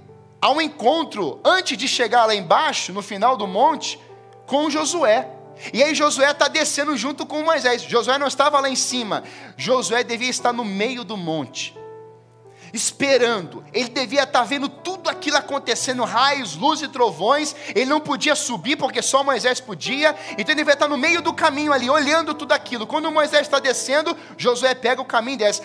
a 0.45 0.51
um 0.51 0.61
encontro 0.61 1.39
antes 1.43 1.75
de 1.75 1.87
chegar 1.87 2.27
lá 2.27 2.35
embaixo, 2.35 2.93
no 2.93 3.01
final 3.01 3.35
do 3.35 3.47
monte, 3.47 3.99
com 4.45 4.69
Josué. 4.69 5.27
E 5.73 5.81
aí 5.81 5.95
Josué 5.95 6.29
está 6.29 6.47
descendo 6.47 6.95
junto 6.95 7.25
com 7.25 7.41
Moisés. 7.41 7.81
Josué 7.81 8.19
não 8.19 8.27
estava 8.27 8.59
lá 8.59 8.69
em 8.69 8.75
cima, 8.75 9.23
Josué 9.57 10.03
devia 10.03 10.29
estar 10.29 10.53
no 10.53 10.63
meio 10.63 11.03
do 11.03 11.17
monte 11.17 11.75
esperando. 12.75 13.63
Ele 13.71 13.89
devia 13.89 14.23
estar 14.23 14.43
vendo 14.43 14.67
tudo 14.67 15.09
aquilo 15.09 15.37
acontecendo, 15.37 16.03
raios, 16.03 16.55
luz 16.55 16.81
e 16.81 16.87
trovões. 16.87 17.55
Ele 17.69 17.85
não 17.85 17.99
podia 17.99 18.35
subir 18.35 18.75
porque 18.75 19.01
só 19.01 19.23
Moisés 19.23 19.59
podia. 19.59 20.15
Então 20.31 20.47
ele 20.47 20.55
devia 20.55 20.73
estar 20.73 20.87
no 20.87 20.97
meio 20.97 21.21
do 21.21 21.33
caminho 21.33 21.71
ali, 21.71 21.89
olhando 21.89 22.33
tudo 22.33 22.51
aquilo. 22.51 22.85
Quando 22.85 23.11
Moisés 23.11 23.41
está 23.43 23.59
descendo, 23.59 24.15
Josué 24.37 24.75
pega 24.75 25.01
o 25.01 25.05
caminho 25.05 25.35
e 25.35 25.37
desce. 25.37 25.61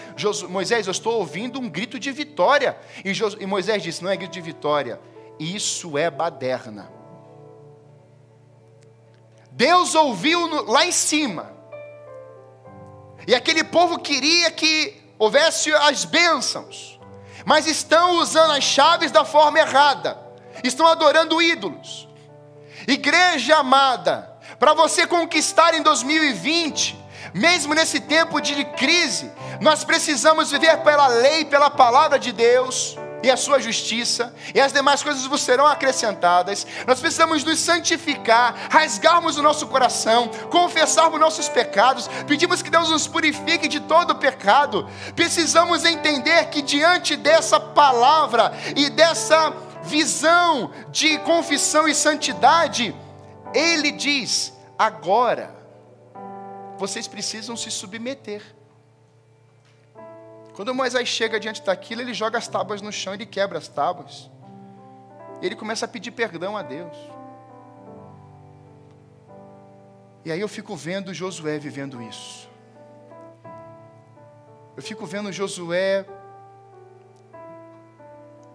Moisés, 0.49 0.87
eu 0.87 0.93
estou 0.93 1.15
ouvindo 1.15 1.59
um 1.59 1.69
grito 1.69 1.99
de 1.99 2.13
vitória. 2.13 2.79
E, 3.05 3.13
e 3.41 3.47
Moisés 3.47 3.83
disse: 3.83 4.05
Não 4.05 4.11
é 4.11 4.17
grito 4.17 4.33
de 4.33 4.41
vitória, 4.41 5.01
Isso 5.39 5.99
é 5.99 6.11
baderna. 6.11 6.91
Deus 9.51 9.95
ouviu 9.95 10.47
no, 10.47 10.71
lá 10.71 10.87
em 10.87 10.93
cima. 10.93 11.53
E 13.27 13.35
aquele 13.35 13.65
povo 13.65 13.99
queria 13.99 14.51
que 14.51 15.01
houvesse 15.19 15.73
as 15.75 16.07
bênçãos, 16.07 17.00
mas 17.45 17.67
estão 17.67 18.19
usando 18.19 18.53
as 18.53 18.65
chaves 18.65 19.11
da 19.11 19.25
forma 19.25 19.59
errada, 19.59 20.19
estão 20.63 20.87
adorando 20.87 21.41
ídolos. 21.41 22.09
Igreja 22.87 23.57
amada, 23.57 24.37
para 24.59 24.75
você 24.75 25.07
conquistar 25.07 25.75
em 25.75 25.83
2020, 25.83 26.99
mesmo 27.35 27.75
nesse 27.75 28.01
tempo 28.01 28.41
de 28.41 28.65
crise, 28.65 29.31
nós 29.61 29.85
precisamos 29.85 30.51
viver 30.51 30.79
pela 30.79 31.07
lei, 31.07 31.45
pela 31.45 31.71
palavra 31.71 32.19
de 32.19 32.33
Deus 32.33 32.97
e 33.23 33.31
a 33.31 33.37
sua 33.37 33.61
justiça, 33.61 34.35
e 34.55 34.61
as 34.61 34.73
demais 34.73 35.03
coisas 35.03 35.27
vos 35.27 35.43
serão 35.43 35.67
acrescentadas. 35.67 36.67
Nós 36.87 37.01
precisamos 37.01 37.45
nos 37.45 37.59
santificar, 37.59 38.55
rasgarmos 38.71 39.37
o 39.37 39.43
nosso 39.43 39.67
coração, 39.67 40.29
confessarmos 40.51 41.21
nossos 41.21 41.49
pecados, 41.49 42.09
pedimos 42.27 42.63
que 42.63 42.71
Deus 42.71 42.91
nos 42.91 43.07
purifique 43.07 43.69
de 43.69 43.81
todo 43.81 44.17
pecado. 44.17 44.89
Precisamos 45.15 45.85
entender 45.85 46.47
que 46.47 46.63
diante 46.63 47.17
dessa 47.17 47.61
palavra 47.61 48.53
e 48.77 48.89
dessa 48.91 49.53
visão 49.83 50.71
de 50.91 51.19
confissão 51.19 51.89
e 51.89 51.95
santidade, 51.95 52.95
Ele 53.55 53.91
diz: 53.91 54.53
agora 54.79 55.55
vocês 56.79 57.07
precisam 57.07 57.57
se 57.57 57.71
submeter. 57.71 58.60
Quando 60.61 60.75
Moisés 60.75 61.09
chega 61.09 61.41
diante 61.41 61.63
daquilo, 61.63 62.03
ele 62.03 62.13
joga 62.13 62.37
as 62.37 62.47
tábuas 62.47 62.83
no 62.83 62.93
chão, 62.93 63.15
ele 63.15 63.25
quebra 63.25 63.57
as 63.57 63.67
tábuas. 63.67 64.31
E 65.41 65.47
ele 65.47 65.57
começa 65.57 65.87
a 65.87 65.89
pedir 65.89 66.11
perdão 66.11 66.55
a 66.55 66.61
Deus. 66.61 66.95
E 70.23 70.31
aí 70.31 70.39
eu 70.39 70.49
fico 70.49 70.77
vendo 70.77 71.15
Josué 71.15 71.59
vivendo 71.59 72.03
isso. 72.03 72.47
Eu 74.77 74.83
fico 74.83 75.07
vendo 75.07 75.33
Josué 75.33 76.05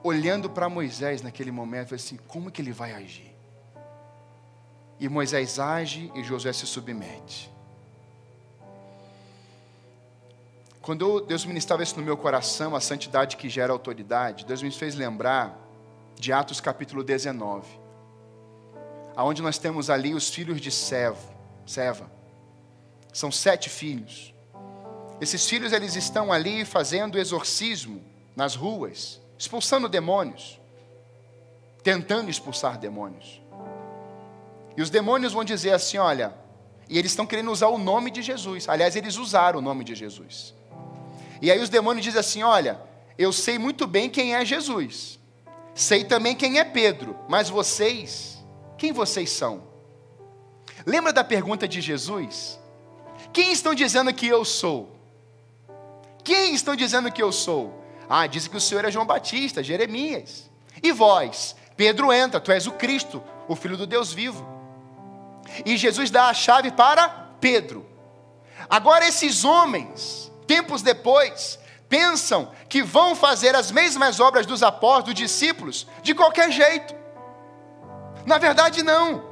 olhando 0.03 0.47
para 0.47 0.69
Moisés 0.69 1.23
naquele 1.23 1.49
momento, 1.49 1.95
assim, 1.95 2.17
como 2.27 2.51
que 2.51 2.61
ele 2.61 2.71
vai 2.71 2.93
agir? 2.93 3.35
E 4.99 5.09
Moisés 5.09 5.57
age 5.57 6.11
e 6.13 6.23
Josué 6.23 6.53
se 6.53 6.67
submete. 6.67 7.54
Quando 10.85 11.19
Deus 11.19 11.43
ministrava 11.45 11.81
isso 11.81 11.97
no 11.99 12.05
meu 12.05 12.15
coração, 12.15 12.75
a 12.75 12.79
santidade 12.79 13.37
que 13.37 13.49
gera 13.49 13.73
autoridade, 13.73 14.45
Deus 14.45 14.61
me 14.61 14.69
fez 14.69 14.93
lembrar 14.93 15.59
de 16.13 16.31
Atos 16.31 16.61
capítulo 16.61 17.03
19, 17.03 17.67
aonde 19.15 19.41
nós 19.41 19.57
temos 19.57 19.89
ali 19.89 20.13
os 20.13 20.29
filhos 20.29 20.61
de 20.61 20.69
Seva. 20.69 21.17
Seva. 21.65 22.05
São 23.11 23.31
sete 23.31 23.67
filhos. 23.67 24.31
Esses 25.19 25.49
filhos 25.49 25.73
eles 25.73 25.95
estão 25.95 26.31
ali 26.31 26.63
fazendo 26.63 27.17
exorcismo 27.17 28.03
nas 28.35 28.53
ruas, 28.53 29.19
expulsando 29.39 29.89
demônios, 29.89 30.61
tentando 31.81 32.29
expulsar 32.29 32.77
demônios. 32.77 33.41
E 34.77 34.83
os 34.83 34.91
demônios 34.91 35.33
vão 35.33 35.43
dizer 35.43 35.71
assim: 35.71 35.97
olha, 35.97 36.31
e 36.87 36.99
eles 36.99 37.11
estão 37.11 37.25
querendo 37.25 37.51
usar 37.51 37.69
o 37.69 37.79
nome 37.79 38.11
de 38.11 38.21
Jesus. 38.21 38.69
Aliás, 38.69 38.95
eles 38.95 39.17
usaram 39.17 39.57
o 39.57 39.63
nome 39.63 39.83
de 39.83 39.95
Jesus. 39.95 40.53
E 41.41 41.51
aí 41.51 41.59
os 41.59 41.69
demônios 41.69 42.03
dizem 42.03 42.19
assim: 42.19 42.43
Olha, 42.43 42.79
eu 43.17 43.31
sei 43.31 43.57
muito 43.57 43.87
bem 43.87 44.09
quem 44.09 44.35
é 44.35 44.43
Jesus, 44.45 45.19
sei 45.73 46.03
também 46.03 46.35
quem 46.35 46.59
é 46.59 46.63
Pedro, 46.63 47.17
mas 47.27 47.49
vocês, 47.49 48.43
quem 48.77 48.91
vocês 48.91 49.29
são? 49.29 49.63
Lembra 50.85 51.11
da 51.11 51.23
pergunta 51.23 51.67
de 51.67 51.81
Jesus? 51.81 52.59
Quem 53.33 53.51
estão 53.51 53.73
dizendo 53.73 54.13
que 54.13 54.27
eu 54.27 54.45
sou? 54.45 54.95
Quem 56.23 56.53
estão 56.53 56.75
dizendo 56.75 57.11
que 57.11 57.21
eu 57.21 57.31
sou? 57.31 57.83
Ah, 58.09 58.27
dizem 58.27 58.49
que 58.49 58.57
o 58.57 58.61
Senhor 58.61 58.85
é 58.85 58.91
João 58.91 59.05
Batista, 59.05 59.63
Jeremias. 59.63 60.49
E 60.81 60.91
vós? 60.91 61.55
Pedro 61.75 62.13
entra, 62.13 62.39
tu 62.39 62.51
és 62.51 62.67
o 62.67 62.71
Cristo, 62.71 63.21
o 63.47 63.55
Filho 63.55 63.77
do 63.77 63.85
Deus 63.85 64.13
vivo. 64.13 64.45
E 65.65 65.77
Jesus 65.77 66.09
dá 66.09 66.27
a 66.27 66.33
chave 66.33 66.71
para 66.71 67.09
Pedro. 67.39 67.85
Agora, 68.69 69.07
esses 69.07 69.43
homens, 69.43 70.24
tempos 70.47 70.81
depois, 70.81 71.59
pensam 71.89 72.51
que 72.67 72.81
vão 72.83 73.15
fazer 73.15 73.55
as 73.55 73.71
mesmas 73.71 74.19
obras 74.19 74.45
dos 74.45 74.63
apóstolos, 74.63 75.05
dos 75.05 75.15
discípulos, 75.15 75.87
de 76.01 76.13
qualquer 76.13 76.51
jeito. 76.51 76.95
Na 78.25 78.37
verdade, 78.37 78.83
não. 78.83 79.23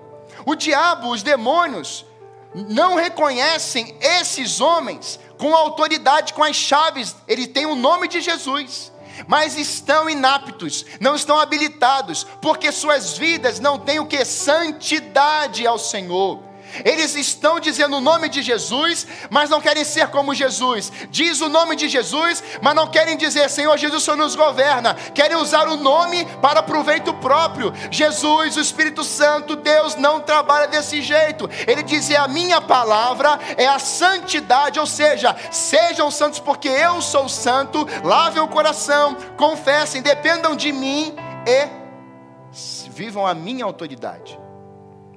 O 0.45 0.55
diabo, 0.55 1.09
os 1.09 1.23
demônios, 1.23 2.05
não 2.53 2.95
reconhecem 2.95 3.97
esses 3.99 4.61
homens 4.61 5.19
com 5.37 5.55
autoridade, 5.55 6.33
com 6.33 6.43
as 6.43 6.55
chaves, 6.55 7.15
ele 7.27 7.47
tem 7.47 7.65
o 7.65 7.75
nome 7.75 8.07
de 8.07 8.21
Jesus. 8.21 8.91
Mas 9.27 9.57
estão 9.57 10.09
inaptos, 10.09 10.85
não 10.99 11.15
estão 11.15 11.37
habilitados, 11.37 12.25
porque 12.41 12.71
suas 12.71 13.17
vidas 13.17 13.59
não 13.59 13.77
têm 13.77 13.99
o 13.99 14.07
que? 14.07 14.23
Santidade 14.25 15.67
ao 15.67 15.77
Senhor. 15.77 16.41
Eles 16.83 17.15
estão 17.15 17.59
dizendo 17.59 17.97
o 17.97 18.01
nome 18.01 18.29
de 18.29 18.41
Jesus, 18.41 19.05
mas 19.29 19.49
não 19.49 19.61
querem 19.61 19.83
ser 19.83 20.07
como 20.07 20.33
Jesus. 20.33 20.91
Diz 21.09 21.41
o 21.41 21.49
nome 21.49 21.75
de 21.75 21.87
Jesus, 21.87 22.43
mas 22.61 22.75
não 22.75 22.87
querem 22.87 23.17
dizer 23.17 23.49
Senhor 23.49 23.77
Jesus, 23.77 24.03
Senhor 24.03 24.17
nos 24.17 24.35
governa. 24.35 24.95
Querem 25.13 25.37
usar 25.37 25.67
o 25.67 25.77
nome 25.77 26.25
para 26.41 26.63
proveito 26.63 27.13
próprio. 27.15 27.73
Jesus, 27.91 28.57
o 28.57 28.61
Espírito 28.61 29.03
Santo, 29.03 29.55
Deus 29.55 29.95
não 29.95 30.19
trabalha 30.19 30.67
desse 30.67 31.01
jeito. 31.01 31.49
Ele 31.67 31.83
diz: 31.83 32.09
é 32.09 32.17
a 32.17 32.27
minha 32.27 32.59
palavra 32.61 33.39
é 33.57 33.67
a 33.67 33.79
santidade, 33.79 34.79
ou 34.79 34.85
seja, 34.85 35.35
sejam 35.51 36.09
santos 36.11 36.39
porque 36.39 36.67
eu 36.67 37.01
sou 37.01 37.27
santo. 37.29 37.87
Lavem 38.03 38.41
o 38.41 38.47
coração, 38.47 39.15
confessem, 39.37 40.01
dependam 40.01 40.55
de 40.55 40.71
mim 40.71 41.15
e 41.45 42.89
vivam 42.89 43.25
a 43.25 43.33
minha 43.33 43.65
autoridade 43.65 44.42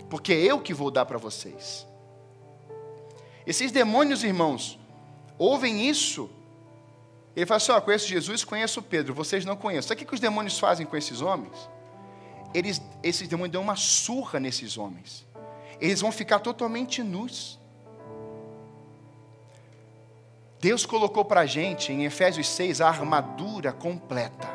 porque 0.08 0.32
é 0.32 0.40
eu 0.40 0.60
que 0.60 0.74
vou 0.74 0.90
dar 0.90 1.04
para 1.06 1.18
vocês. 1.18 1.86
Esses 3.46 3.70
demônios, 3.70 4.24
irmãos, 4.24 4.78
ouvem 5.38 5.88
isso. 5.88 6.28
Ele 7.34 7.46
fala 7.46 7.58
assim: 7.58 7.72
ó, 7.72 7.80
conheço 7.80 8.08
Jesus, 8.08 8.44
conheço 8.44 8.82
Pedro, 8.82 9.14
vocês 9.14 9.44
não 9.44 9.56
conhecem. 9.56 9.88
Sabe 9.88 10.02
o 10.02 10.06
que 10.06 10.14
os 10.14 10.20
demônios 10.20 10.58
fazem 10.58 10.86
com 10.86 10.96
esses 10.96 11.20
homens? 11.20 11.68
Eles, 12.52 12.80
esses 13.02 13.28
demônios 13.28 13.52
dão 13.52 13.62
uma 13.62 13.76
surra 13.76 14.40
nesses 14.40 14.78
homens. 14.78 15.26
Eles 15.80 16.00
vão 16.00 16.10
ficar 16.10 16.40
totalmente 16.40 17.02
nus. 17.02 17.58
Deus 20.58 20.86
colocou 20.86 21.24
para 21.24 21.42
a 21.42 21.46
gente, 21.46 21.92
em 21.92 22.04
Efésios 22.04 22.48
6, 22.48 22.80
a 22.80 22.88
armadura 22.88 23.72
completa. 23.72 24.48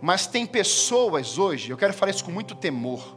Mas 0.00 0.26
tem 0.26 0.46
pessoas 0.46 1.38
hoje, 1.38 1.70
eu 1.70 1.76
quero 1.76 1.94
falar 1.94 2.10
isso 2.10 2.24
com 2.24 2.30
muito 2.30 2.54
temor, 2.54 3.16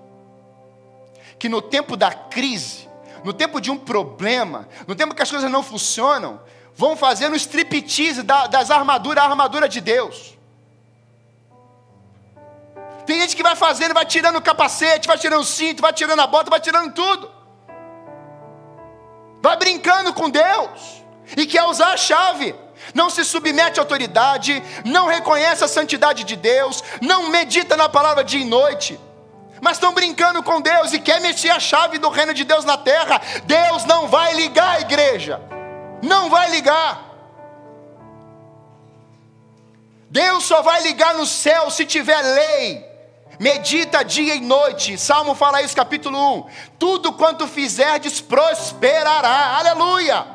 que 1.41 1.49
no 1.49 1.59
tempo 1.59 1.97
da 1.97 2.13
crise, 2.13 2.87
no 3.23 3.33
tempo 3.33 3.59
de 3.59 3.71
um 3.71 3.75
problema, 3.75 4.69
no 4.85 4.93
tempo 4.93 5.15
que 5.15 5.23
as 5.23 5.31
coisas 5.31 5.49
não 5.49 5.63
funcionam, 5.63 6.39
vão 6.75 6.95
fazendo 6.95 7.35
striptease 7.35 8.21
das 8.21 8.69
armaduras, 8.69 9.23
a 9.23 9.27
armadura 9.27 9.67
de 9.67 9.81
Deus. 9.81 10.37
Tem 13.07 13.19
gente 13.21 13.35
que 13.35 13.41
vai 13.41 13.55
fazendo, 13.55 13.91
vai 13.91 14.05
tirando 14.05 14.35
o 14.35 14.41
capacete, 14.41 15.07
vai 15.07 15.17
tirando 15.17 15.41
o 15.41 15.43
cinto, 15.43 15.81
vai 15.81 15.91
tirando 15.91 16.19
a 16.19 16.27
bota, 16.27 16.51
vai 16.51 16.59
tirando 16.59 16.93
tudo. 16.93 17.31
Vai 19.41 19.57
brincando 19.57 20.13
com 20.13 20.29
Deus 20.29 21.03
e 21.35 21.47
quer 21.47 21.63
usar 21.63 21.93
a 21.93 21.97
chave. 21.97 22.53
Não 22.93 23.09
se 23.09 23.25
submete 23.25 23.79
à 23.79 23.81
autoridade, 23.81 24.61
não 24.85 25.07
reconhece 25.07 25.63
a 25.63 25.67
santidade 25.67 26.23
de 26.23 26.35
Deus, 26.35 26.83
não 27.01 27.29
medita 27.29 27.75
na 27.75 27.89
palavra 27.89 28.23
dia 28.23 28.41
e 28.41 28.45
noite 28.45 28.99
mas 29.61 29.77
estão 29.77 29.93
brincando 29.93 30.41
com 30.41 30.59
Deus 30.59 30.91
e 30.91 30.99
quer 30.99 31.21
mexer 31.21 31.51
a 31.51 31.59
chave 31.59 31.99
do 31.99 32.09
reino 32.09 32.33
de 32.33 32.43
Deus 32.43 32.65
na 32.65 32.77
terra, 32.77 33.21
Deus 33.45 33.85
não 33.85 34.07
vai 34.07 34.33
ligar 34.33 34.77
a 34.77 34.81
igreja. 34.81 35.39
Não 36.01 36.29
vai 36.29 36.49
ligar. 36.49 37.11
Deus 40.09 40.43
só 40.43 40.61
vai 40.61 40.81
ligar 40.81 41.13
no 41.13 41.25
céu 41.25 41.69
se 41.69 41.85
tiver 41.85 42.21
lei. 42.21 42.91
Medita 43.39 44.03
dia 44.03 44.35
e 44.35 44.41
noite. 44.41 44.97
Salmo 44.97 45.33
fala 45.35 45.61
isso, 45.61 45.75
capítulo 45.75 46.37
1. 46.37 46.45
Tudo 46.77 47.13
quanto 47.13 47.47
fizerdes 47.47 48.19
prosperará. 48.19 49.57
Aleluia. 49.57 50.25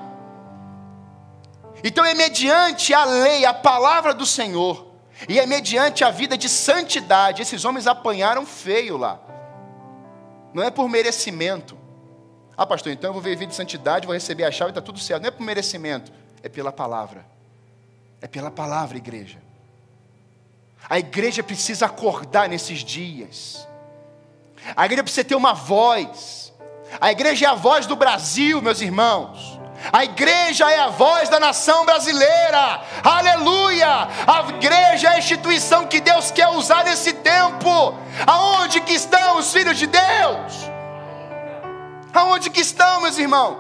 Então 1.85 2.05
é 2.05 2.15
mediante 2.15 2.95
a 2.95 3.05
lei, 3.05 3.45
a 3.45 3.53
palavra 3.53 4.15
do 4.15 4.25
Senhor, 4.25 4.87
e 5.29 5.39
é 5.41 5.47
mediante 5.47 6.05
a 6.05 6.11
vida 6.11 6.37
de 6.37 6.49
santidade. 6.49 7.43
Esses 7.43 7.65
homens 7.65 7.87
apanharam 7.87 8.45
feio 8.45 8.97
lá. 8.97 9.21
Não 10.53 10.63
é 10.63 10.71
por 10.71 10.89
merecimento. 10.89 11.77
Ah, 12.57 12.67
pastor, 12.67 12.93
então 12.93 13.11
eu 13.11 13.13
vou 13.15 13.23
viver 13.23 13.47
de 13.47 13.55
santidade, 13.55 14.07
vou 14.07 14.15
receber 14.15 14.45
a 14.45 14.51
chave 14.51 14.71
está 14.71 14.81
tudo 14.81 14.99
certo. 14.99 15.23
Não 15.23 15.29
é 15.29 15.31
por 15.31 15.43
merecimento, 15.43 16.13
é 16.43 16.49
pela 16.49 16.73
palavra. 16.73 17.27
É 18.21 18.27
pela 18.27 18.51
palavra, 18.51 18.97
igreja. 18.97 19.39
A 20.89 20.99
igreja 20.99 21.43
precisa 21.43 21.87
acordar 21.87 22.49
nesses 22.49 22.79
dias. 22.79 23.67
A 24.75 24.85
igreja 24.87 25.03
precisa 25.03 25.25
ter 25.25 25.35
uma 25.35 25.53
voz. 25.53 26.53
A 27.01 27.11
igreja 27.11 27.47
é 27.47 27.49
a 27.49 27.55
voz 27.55 27.87
do 27.87 27.97
Brasil, 27.97 28.63
meus 28.63 28.81
irmãos. 28.81 29.56
A 29.93 30.05
igreja 30.05 30.71
é 30.71 30.81
a 30.81 30.89
voz 30.89 31.29
da 31.29 31.39
nação 31.39 31.85
brasileira. 31.85 32.81
Aleluia! 33.03 34.09
A 34.27 34.41
igreja 34.51 35.09
é 35.09 35.15
a 35.15 35.19
instituição 35.19 35.87
que 35.87 36.01
Deus 36.01 36.31
quer 36.31 36.49
usar 36.49 36.85
nesse 36.85 37.13
tempo. 37.13 37.95
Aonde 38.27 38.81
que 38.81 38.95
estão 38.95 39.39
os 39.39 39.53
filhos 39.53 39.79
de 39.79 39.87
Deus? 39.87 40.71
Aonde 42.13 42.51
que 42.51 42.61
estão, 42.61 43.03
meus 43.03 43.19
irmãos? 43.19 43.59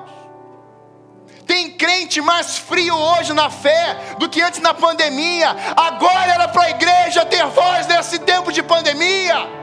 Tem 1.46 1.70
crente 1.70 2.20
mais 2.20 2.58
frio 2.58 2.96
hoje 2.96 3.32
na 3.32 3.48
fé 3.48 4.16
do 4.18 4.28
que 4.28 4.42
antes 4.42 4.60
na 4.60 4.74
pandemia. 4.74 5.54
Agora 5.76 6.32
era 6.32 6.48
para 6.48 6.64
a 6.64 6.70
igreja 6.70 7.24
ter 7.24 7.46
voz 7.46 7.86
nesse 7.86 8.18
tempo 8.18 8.50
de 8.50 8.62
pandemia 8.62 9.55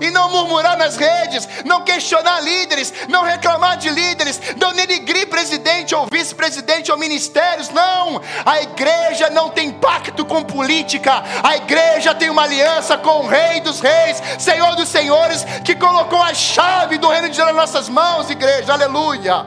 e 0.00 0.10
não 0.10 0.30
murmurar 0.30 0.76
nas 0.76 0.96
redes, 0.96 1.48
não 1.64 1.82
questionar 1.82 2.40
líderes, 2.40 2.92
não 3.08 3.22
reclamar 3.22 3.76
de 3.76 3.90
líderes, 3.90 4.40
não 4.56 4.72
denigrir 4.72 5.28
presidente 5.28 5.94
ou 5.94 6.06
vice-presidente 6.10 6.90
ou 6.90 6.98
ministérios, 6.98 7.68
não. 7.70 8.20
A 8.44 8.62
igreja 8.62 9.30
não 9.30 9.50
tem 9.50 9.70
pacto 9.72 10.24
com 10.24 10.42
política, 10.42 11.22
a 11.42 11.56
igreja 11.56 12.14
tem 12.14 12.30
uma 12.30 12.42
aliança 12.42 12.96
com 12.98 13.20
o 13.20 13.26
Rei 13.26 13.60
dos 13.60 13.80
Reis, 13.80 14.22
Senhor 14.38 14.74
dos 14.76 14.88
Senhores, 14.88 15.44
que 15.64 15.74
colocou 15.74 16.20
a 16.20 16.34
chave 16.34 16.98
do 16.98 17.08
reino 17.08 17.28
de 17.28 17.36
Deus 17.36 17.48
nas 17.48 17.56
nossas 17.56 17.88
mãos, 17.88 18.30
igreja, 18.30 18.72
aleluia, 18.72 19.46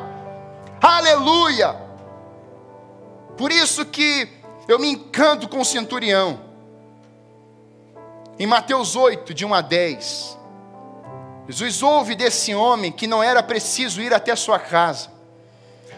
aleluia. 0.82 1.76
Por 3.38 3.52
isso 3.52 3.86
que 3.86 4.30
eu 4.68 4.80
me 4.80 4.90
encanto 4.90 5.48
com 5.48 5.60
o 5.60 5.66
centurião. 5.66 6.45
Em 8.38 8.45
Mateus 8.45 8.98
8, 8.98 9.34
de 9.34 9.45
1 9.45 9.54
a 9.54 9.62
10, 9.62 10.38
Jesus 11.48 11.82
ouve 11.82 12.15
desse 12.15 12.54
homem 12.54 12.91
que 12.91 13.08
não 13.08 13.24
era 13.24 13.41
preciso 13.41 14.02
ir 14.02 14.13
até 14.13 14.36
sua 14.36 14.60
casa. 14.60 15.10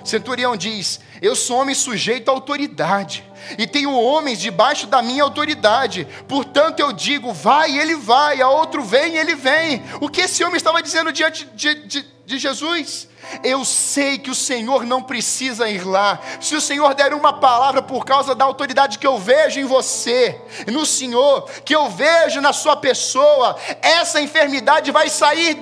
Centurião 0.04 0.56
diz: 0.56 1.00
Eu 1.20 1.36
sou 1.36 1.58
homem 1.58 1.74
sujeito 1.74 2.30
à 2.30 2.34
autoridade, 2.34 3.24
e 3.58 3.66
tenho 3.66 3.92
homens 3.92 4.40
debaixo 4.40 4.86
da 4.86 5.02
minha 5.02 5.24
autoridade, 5.24 6.08
portanto 6.28 6.80
eu 6.80 6.94
digo: 6.94 7.34
vai, 7.34 7.76
ele 7.76 7.96
vai, 7.96 8.40
a 8.40 8.50
outro 8.50 8.84
vem, 8.84 9.18
ele 9.18 9.36
vem. 9.36 9.84
O 10.00 10.08
que 10.08 10.22
esse 10.22 10.44
homem 10.44 10.58
estava 10.58 10.82
dizendo 10.82 11.12
diante 11.12 11.46
de, 11.56 11.74
de, 11.88 12.06
de 12.28 12.38
Jesus? 12.38 13.08
Eu 13.42 13.64
sei 13.64 14.18
que 14.18 14.30
o 14.30 14.36
Senhor 14.36 14.86
não 14.86 15.02
precisa 15.02 15.70
ir 15.70 15.88
lá. 15.88 16.20
Se 16.42 16.58
o 16.58 16.62
Senhor 16.62 16.94
der 16.94 17.14
uma 17.14 17.32
palavra 17.40 17.82
por 17.82 18.04
causa 18.04 18.36
da 18.36 18.44
autoridade 18.44 19.00
que 19.00 19.08
eu 19.08 19.18
vejo 19.18 19.62
em 19.62 19.64
você, 19.64 20.40
no 20.70 20.86
Senhor, 20.86 21.50
que 21.64 21.74
eu 21.74 21.90
vejo 21.90 22.42
na 22.42 22.52
sua 22.52 22.76
pessoa, 22.76 23.56
essa 23.82 24.20
enfermidade 24.20 24.92
vai 24.92 25.08
sair 25.08 25.58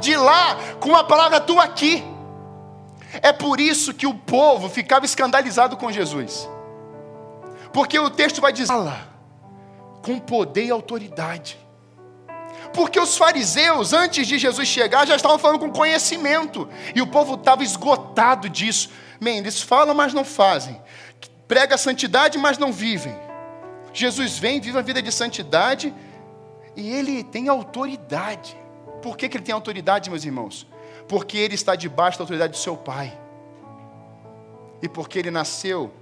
de 0.00 0.16
lá 0.16 0.56
com 0.80 0.88
uma 0.88 1.04
palavra 1.04 1.40
tua 1.40 1.62
aqui. 1.62 2.02
É 3.22 3.32
por 3.32 3.60
isso 3.60 3.94
que 3.94 4.06
o 4.06 4.12
povo 4.12 4.68
ficava 4.68 5.04
escandalizado 5.04 5.76
com 5.76 5.92
Jesus. 5.92 6.48
Porque 7.72 7.96
o 7.96 8.10
texto 8.10 8.40
vai 8.40 8.52
dizer: 8.52 8.74
com 10.02 10.18
poder 10.18 10.64
e 10.64 10.70
autoridade. 10.72 11.67
Porque 12.72 12.98
os 12.98 13.16
fariseus, 13.16 13.92
antes 13.92 14.26
de 14.26 14.38
Jesus 14.38 14.68
chegar, 14.68 15.06
já 15.06 15.16
estavam 15.16 15.38
falando 15.38 15.60
com 15.60 15.70
conhecimento. 15.70 16.68
E 16.94 17.00
o 17.00 17.06
povo 17.06 17.34
estava 17.34 17.62
esgotado 17.62 18.48
disso. 18.48 18.90
Man, 19.20 19.30
eles 19.30 19.60
falam, 19.60 19.94
mas 19.94 20.12
não 20.14 20.24
fazem. 20.24 20.80
Prega 21.46 21.74
a 21.74 21.78
santidade, 21.78 22.38
mas 22.38 22.58
não 22.58 22.72
vivem. 22.72 23.16
Jesus 23.92 24.38
vem, 24.38 24.60
vive 24.60 24.78
a 24.78 24.82
vida 24.82 25.00
de 25.00 25.10
santidade 25.10 25.94
e 26.76 26.90
ele 26.90 27.24
tem 27.24 27.48
autoridade. 27.48 28.56
Por 29.02 29.16
que, 29.16 29.28
que 29.28 29.36
ele 29.36 29.44
tem 29.44 29.54
autoridade, 29.54 30.10
meus 30.10 30.24
irmãos? 30.24 30.66
Porque 31.08 31.38
ele 31.38 31.54
está 31.54 31.74
debaixo 31.74 32.18
da 32.18 32.24
autoridade 32.24 32.52
do 32.52 32.58
seu 32.58 32.76
Pai. 32.76 33.18
E 34.82 34.88
porque 34.88 35.18
ele 35.18 35.30
nasceu, 35.30 35.92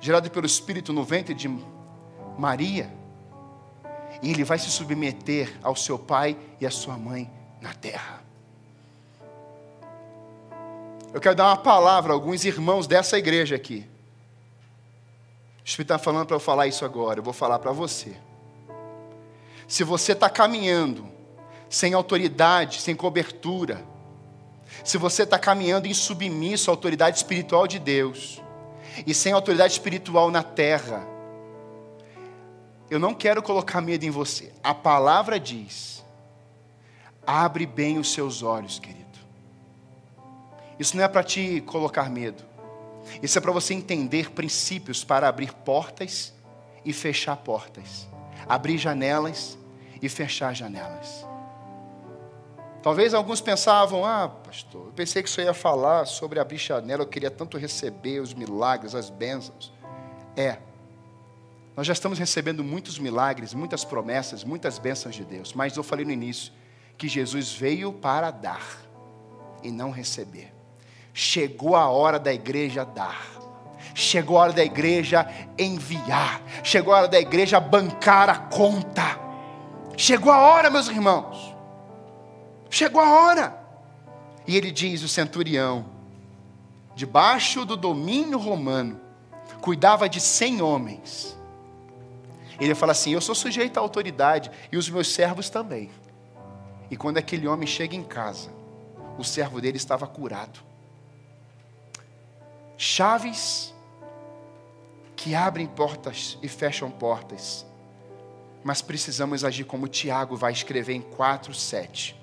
gerado 0.00 0.30
pelo 0.30 0.46
Espírito 0.46 0.92
no 0.92 1.02
ventre 1.02 1.34
de 1.34 1.50
Maria 2.38 3.01
e 4.22 4.30
ele 4.30 4.44
vai 4.44 4.58
se 4.58 4.70
submeter 4.70 5.52
ao 5.62 5.74
seu 5.74 5.98
pai 5.98 6.36
e 6.60 6.66
à 6.66 6.70
sua 6.70 6.96
mãe 6.96 7.28
na 7.60 7.74
terra. 7.74 8.22
Eu 11.12 11.20
quero 11.20 11.34
dar 11.34 11.48
uma 11.48 11.56
palavra 11.56 12.12
a 12.12 12.14
alguns 12.14 12.44
irmãos 12.44 12.86
dessa 12.86 13.18
igreja 13.18 13.56
aqui. 13.56 13.86
O 15.58 15.64
Espírito 15.64 15.92
está 15.92 15.98
falando 15.98 16.26
para 16.26 16.36
eu 16.36 16.40
falar 16.40 16.66
isso 16.66 16.84
agora, 16.84 17.18
eu 17.20 17.24
vou 17.24 17.34
falar 17.34 17.58
para 17.58 17.72
você. 17.72 18.16
Se 19.68 19.84
você 19.84 20.12
está 20.12 20.30
caminhando 20.30 21.06
sem 21.68 21.92
autoridade, 21.92 22.80
sem 22.80 22.94
cobertura, 22.94 23.84
se 24.84 24.96
você 24.96 25.24
está 25.24 25.38
caminhando 25.38 25.86
em 25.86 25.94
submisso 25.94 26.70
à 26.70 26.72
autoridade 26.72 27.16
espiritual 27.16 27.66
de 27.66 27.78
Deus, 27.78 28.42
e 29.06 29.14
sem 29.14 29.32
autoridade 29.32 29.72
espiritual 29.72 30.30
na 30.30 30.42
terra, 30.42 31.06
eu 32.92 32.98
não 32.98 33.14
quero 33.14 33.42
colocar 33.42 33.80
medo 33.80 34.04
em 34.04 34.10
você. 34.10 34.52
A 34.62 34.74
palavra 34.74 35.40
diz: 35.40 36.04
abre 37.26 37.64
bem 37.64 37.98
os 37.98 38.12
seus 38.12 38.42
olhos, 38.42 38.78
querido. 38.78 39.18
Isso 40.78 40.94
não 40.94 41.02
é 41.02 41.08
para 41.08 41.22
te 41.22 41.62
colocar 41.62 42.10
medo. 42.10 42.44
Isso 43.22 43.38
é 43.38 43.40
para 43.40 43.50
você 43.50 43.72
entender 43.72 44.32
princípios 44.32 45.02
para 45.02 45.26
abrir 45.26 45.54
portas 45.54 46.34
e 46.84 46.92
fechar 46.92 47.34
portas. 47.38 48.06
Abrir 48.46 48.76
janelas 48.76 49.56
e 50.02 50.06
fechar 50.10 50.54
janelas. 50.54 51.26
Talvez 52.82 53.14
alguns 53.14 53.40
pensavam, 53.40 54.04
ah, 54.04 54.28
pastor, 54.28 54.88
eu 54.88 54.92
pensei 54.92 55.22
que 55.22 55.30
você 55.30 55.44
ia 55.44 55.54
falar 55.54 56.04
sobre 56.04 56.38
abrir 56.38 56.58
janela, 56.58 57.04
eu 57.04 57.08
queria 57.08 57.30
tanto 57.30 57.56
receber 57.56 58.20
os 58.20 58.34
milagres, 58.34 58.94
as 58.94 59.08
bênçãos. 59.08 59.72
É, 60.36 60.58
nós 61.74 61.86
já 61.86 61.92
estamos 61.94 62.18
recebendo 62.18 62.62
muitos 62.62 62.98
milagres, 62.98 63.54
muitas 63.54 63.84
promessas, 63.84 64.44
muitas 64.44 64.78
bênçãos 64.78 65.14
de 65.14 65.24
Deus. 65.24 65.54
Mas 65.54 65.76
eu 65.76 65.82
falei 65.82 66.04
no 66.04 66.12
início 66.12 66.52
que 66.98 67.08
Jesus 67.08 67.52
veio 67.52 67.92
para 67.92 68.30
dar 68.30 68.62
e 69.62 69.70
não 69.70 69.90
receber. 69.90 70.52
Chegou 71.14 71.74
a 71.74 71.88
hora 71.88 72.18
da 72.18 72.32
igreja 72.32 72.84
dar. 72.84 73.26
Chegou 73.94 74.36
a 74.36 74.42
hora 74.42 74.52
da 74.52 74.64
igreja 74.64 75.26
enviar. 75.58 76.42
Chegou 76.62 76.92
a 76.92 76.98
hora 76.98 77.08
da 77.08 77.20
igreja 77.20 77.58
bancar 77.58 78.28
a 78.28 78.36
conta. 78.36 79.18
Chegou 79.96 80.30
a 80.30 80.38
hora, 80.38 80.68
meus 80.68 80.88
irmãos. 80.88 81.54
Chegou 82.68 83.00
a 83.00 83.10
hora. 83.10 83.58
E 84.46 84.56
ele 84.56 84.70
diz: 84.70 85.02
o 85.02 85.08
centurião, 85.08 85.86
debaixo 86.94 87.64
do 87.64 87.76
domínio 87.76 88.38
romano, 88.38 89.00
cuidava 89.60 90.08
de 90.08 90.20
cem 90.20 90.60
homens 90.60 91.36
ele 92.60 92.74
fala 92.74 92.92
assim: 92.92 93.12
Eu 93.12 93.20
sou 93.20 93.34
sujeito 93.34 93.78
à 93.78 93.80
autoridade 93.80 94.50
e 94.70 94.76
os 94.76 94.88
meus 94.88 95.08
servos 95.08 95.48
também. 95.48 95.90
E 96.90 96.96
quando 96.96 97.18
aquele 97.18 97.48
homem 97.48 97.66
chega 97.66 97.96
em 97.96 98.02
casa, 98.02 98.50
o 99.18 99.24
servo 99.24 99.60
dele 99.60 99.76
estava 99.76 100.06
curado. 100.06 100.60
Chaves 102.76 103.72
que 105.16 105.34
abrem 105.34 105.66
portas 105.66 106.38
e 106.42 106.48
fecham 106.48 106.90
portas. 106.90 107.64
Mas 108.64 108.82
precisamos 108.82 109.44
agir 109.44 109.64
como 109.64 109.88
Tiago 109.88 110.36
vai 110.36 110.52
escrever 110.52 110.94
em 110.94 111.00
4:7. 111.00 112.14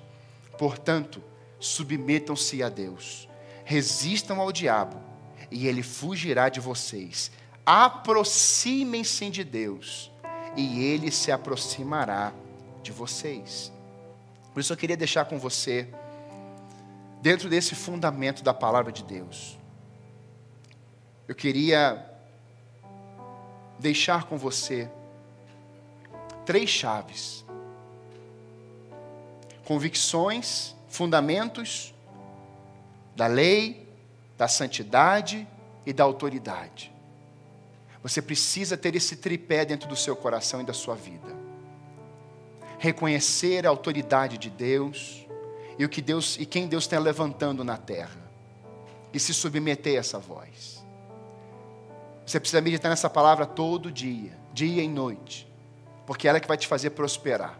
Portanto, 0.58 1.22
submetam-se 1.58 2.62
a 2.62 2.68
Deus. 2.68 3.28
Resistam 3.64 4.40
ao 4.40 4.52
diabo 4.52 5.00
e 5.50 5.66
ele 5.66 5.82
fugirá 5.82 6.48
de 6.48 6.60
vocês. 6.60 7.30
Aproximem-se 7.64 9.30
de 9.30 9.44
Deus 9.44 10.09
e 10.56 10.84
ele 10.84 11.10
se 11.10 11.30
aproximará 11.30 12.32
de 12.82 12.92
vocês. 12.92 13.72
Por 14.52 14.60
isso 14.60 14.72
eu 14.72 14.76
queria 14.76 14.96
deixar 14.96 15.24
com 15.24 15.38
você, 15.38 15.88
dentro 17.20 17.48
desse 17.48 17.74
fundamento 17.74 18.42
da 18.42 18.52
palavra 18.52 18.90
de 18.90 19.04
Deus, 19.04 19.58
eu 21.28 21.34
queria 21.34 22.04
deixar 23.78 24.24
com 24.24 24.36
você 24.36 24.90
três 26.44 26.68
chaves: 26.68 27.44
convicções, 29.64 30.74
fundamentos 30.88 31.94
da 33.14 33.26
lei, 33.26 33.88
da 34.36 34.48
santidade 34.48 35.46
e 35.86 35.92
da 35.92 36.02
autoridade. 36.04 36.92
Você 38.02 38.22
precisa 38.22 38.76
ter 38.76 38.94
esse 38.96 39.16
tripé 39.16 39.64
dentro 39.64 39.88
do 39.88 39.96
seu 39.96 40.16
coração 40.16 40.60
e 40.60 40.64
da 40.64 40.72
sua 40.72 40.94
vida. 40.94 41.36
Reconhecer 42.78 43.66
a 43.66 43.70
autoridade 43.70 44.38
de 44.38 44.48
Deus 44.48 45.26
e 45.78 45.84
o 45.84 45.88
que 45.88 46.00
Deus 46.00 46.38
e 46.38 46.46
quem 46.46 46.66
Deus 46.66 46.84
está 46.84 46.98
levantando 46.98 47.62
na 47.62 47.76
terra 47.76 48.30
e 49.12 49.20
se 49.20 49.34
submeter 49.34 49.96
a 49.96 50.00
essa 50.00 50.18
voz. 50.18 50.82
Você 52.24 52.38
precisa 52.38 52.60
meditar 52.60 52.88
nessa 52.88 53.10
palavra 53.10 53.44
todo 53.44 53.90
dia, 53.90 54.38
dia 54.52 54.82
e 54.82 54.88
noite, 54.88 55.50
porque 56.06 56.28
ela 56.28 56.38
é 56.38 56.40
que 56.40 56.48
vai 56.48 56.56
te 56.56 56.66
fazer 56.66 56.90
prosperar. 56.90 57.58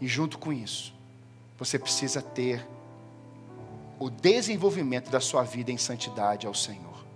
E 0.00 0.06
junto 0.06 0.38
com 0.38 0.52
isso, 0.52 0.94
você 1.58 1.78
precisa 1.78 2.22
ter 2.22 2.66
o 3.98 4.08
desenvolvimento 4.08 5.10
da 5.10 5.20
sua 5.20 5.42
vida 5.42 5.70
em 5.70 5.76
santidade 5.76 6.46
ao 6.46 6.54
Senhor. 6.54 7.07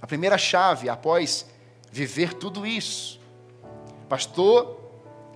A 0.00 0.06
primeira 0.06 0.36
chave, 0.36 0.88
após 0.88 1.46
viver 1.90 2.34
tudo 2.34 2.66
isso, 2.66 3.20
pastor, 4.08 4.78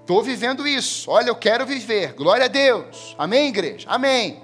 estou 0.00 0.22
vivendo 0.22 0.66
isso, 0.66 1.10
olha, 1.10 1.28
eu 1.28 1.36
quero 1.36 1.64
viver, 1.64 2.12
glória 2.12 2.44
a 2.44 2.48
Deus, 2.48 3.14
amém, 3.18 3.48
igreja, 3.48 3.88
amém. 3.88 4.42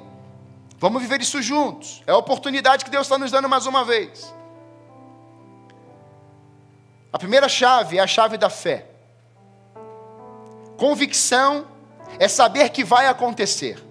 Vamos 0.78 1.02
viver 1.02 1.20
isso 1.20 1.40
juntos, 1.42 2.02
é 2.06 2.12
a 2.12 2.16
oportunidade 2.16 2.84
que 2.84 2.90
Deus 2.90 3.06
está 3.06 3.18
nos 3.18 3.30
dando 3.30 3.48
mais 3.48 3.66
uma 3.66 3.84
vez. 3.84 4.34
A 7.12 7.18
primeira 7.18 7.48
chave 7.48 7.98
é 7.98 8.00
a 8.02 8.06
chave 8.06 8.36
da 8.36 8.50
fé. 8.50 8.86
Convicção 10.76 11.66
é 12.18 12.28
saber 12.28 12.68
que 12.68 12.84
vai 12.84 13.06
acontecer. 13.06 13.82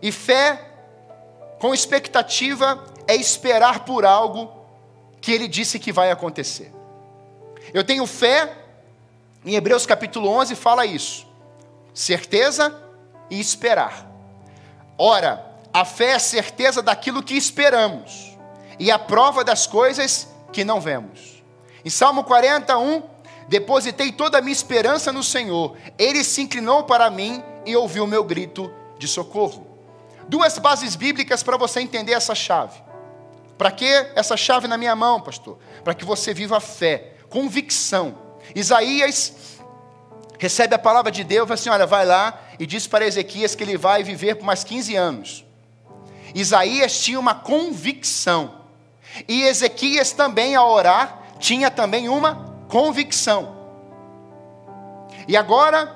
E 0.00 0.10
fé, 0.10 0.58
com 1.60 1.74
expectativa, 1.74 2.82
é 3.06 3.14
esperar 3.14 3.84
por 3.84 4.04
algo 4.04 4.63
que 5.24 5.32
ele 5.32 5.48
disse 5.48 5.78
que 5.78 5.90
vai 5.90 6.10
acontecer. 6.10 6.70
Eu 7.72 7.82
tenho 7.82 8.06
fé, 8.06 8.52
em 9.42 9.54
Hebreus 9.54 9.86
capítulo 9.86 10.28
11 10.28 10.54
fala 10.54 10.84
isso: 10.84 11.26
certeza 11.94 12.78
e 13.30 13.40
esperar. 13.40 14.06
Ora, 14.98 15.42
a 15.72 15.82
fé 15.82 16.10
é 16.10 16.14
a 16.16 16.18
certeza 16.18 16.82
daquilo 16.82 17.22
que 17.22 17.34
esperamos 17.34 18.36
e 18.78 18.90
a 18.90 18.98
prova 18.98 19.42
das 19.42 19.66
coisas 19.66 20.28
que 20.52 20.62
não 20.62 20.78
vemos. 20.78 21.42
Em 21.82 21.88
Salmo 21.88 22.22
41, 22.24 23.02
depositei 23.48 24.12
toda 24.12 24.36
a 24.36 24.42
minha 24.42 24.52
esperança 24.52 25.10
no 25.10 25.22
Senhor. 25.22 25.74
Ele 25.98 26.22
se 26.22 26.42
inclinou 26.42 26.84
para 26.84 27.08
mim 27.08 27.42
e 27.64 27.74
ouviu 27.74 28.04
o 28.04 28.08
meu 28.08 28.24
grito 28.24 28.70
de 28.98 29.08
socorro. 29.08 29.66
Duas 30.28 30.58
bases 30.58 30.94
bíblicas 30.94 31.42
para 31.42 31.56
você 31.56 31.80
entender 31.80 32.12
essa 32.12 32.34
chave. 32.34 32.84
Para 33.56 33.70
que 33.70 33.86
essa 34.14 34.36
chave 34.36 34.66
na 34.66 34.76
minha 34.76 34.96
mão, 34.96 35.20
pastor? 35.20 35.58
Para 35.82 35.94
que 35.94 36.04
você 36.04 36.34
viva 36.34 36.56
a 36.56 36.60
fé, 36.60 37.14
convicção. 37.28 38.18
Isaías 38.54 39.58
recebe 40.38 40.74
a 40.74 40.78
palavra 40.78 41.10
de 41.10 41.24
Deus 41.24 41.46
fala 41.46 41.54
assim: 41.54 41.70
olha, 41.70 41.86
vai 41.86 42.04
lá 42.04 42.40
e 42.58 42.66
diz 42.66 42.86
para 42.86 43.06
Ezequias 43.06 43.54
que 43.54 43.62
ele 43.62 43.76
vai 43.76 44.02
viver 44.02 44.36
por 44.36 44.44
mais 44.44 44.64
15 44.64 44.94
anos. 44.94 45.44
Isaías 46.34 47.00
tinha 47.00 47.18
uma 47.18 47.34
convicção. 47.34 48.62
E 49.28 49.42
Ezequias 49.44 50.10
também, 50.10 50.56
ao 50.56 50.70
orar, 50.70 51.22
tinha 51.38 51.70
também 51.70 52.08
uma 52.08 52.52
convicção. 52.68 53.54
E 55.28 55.36
agora, 55.36 55.94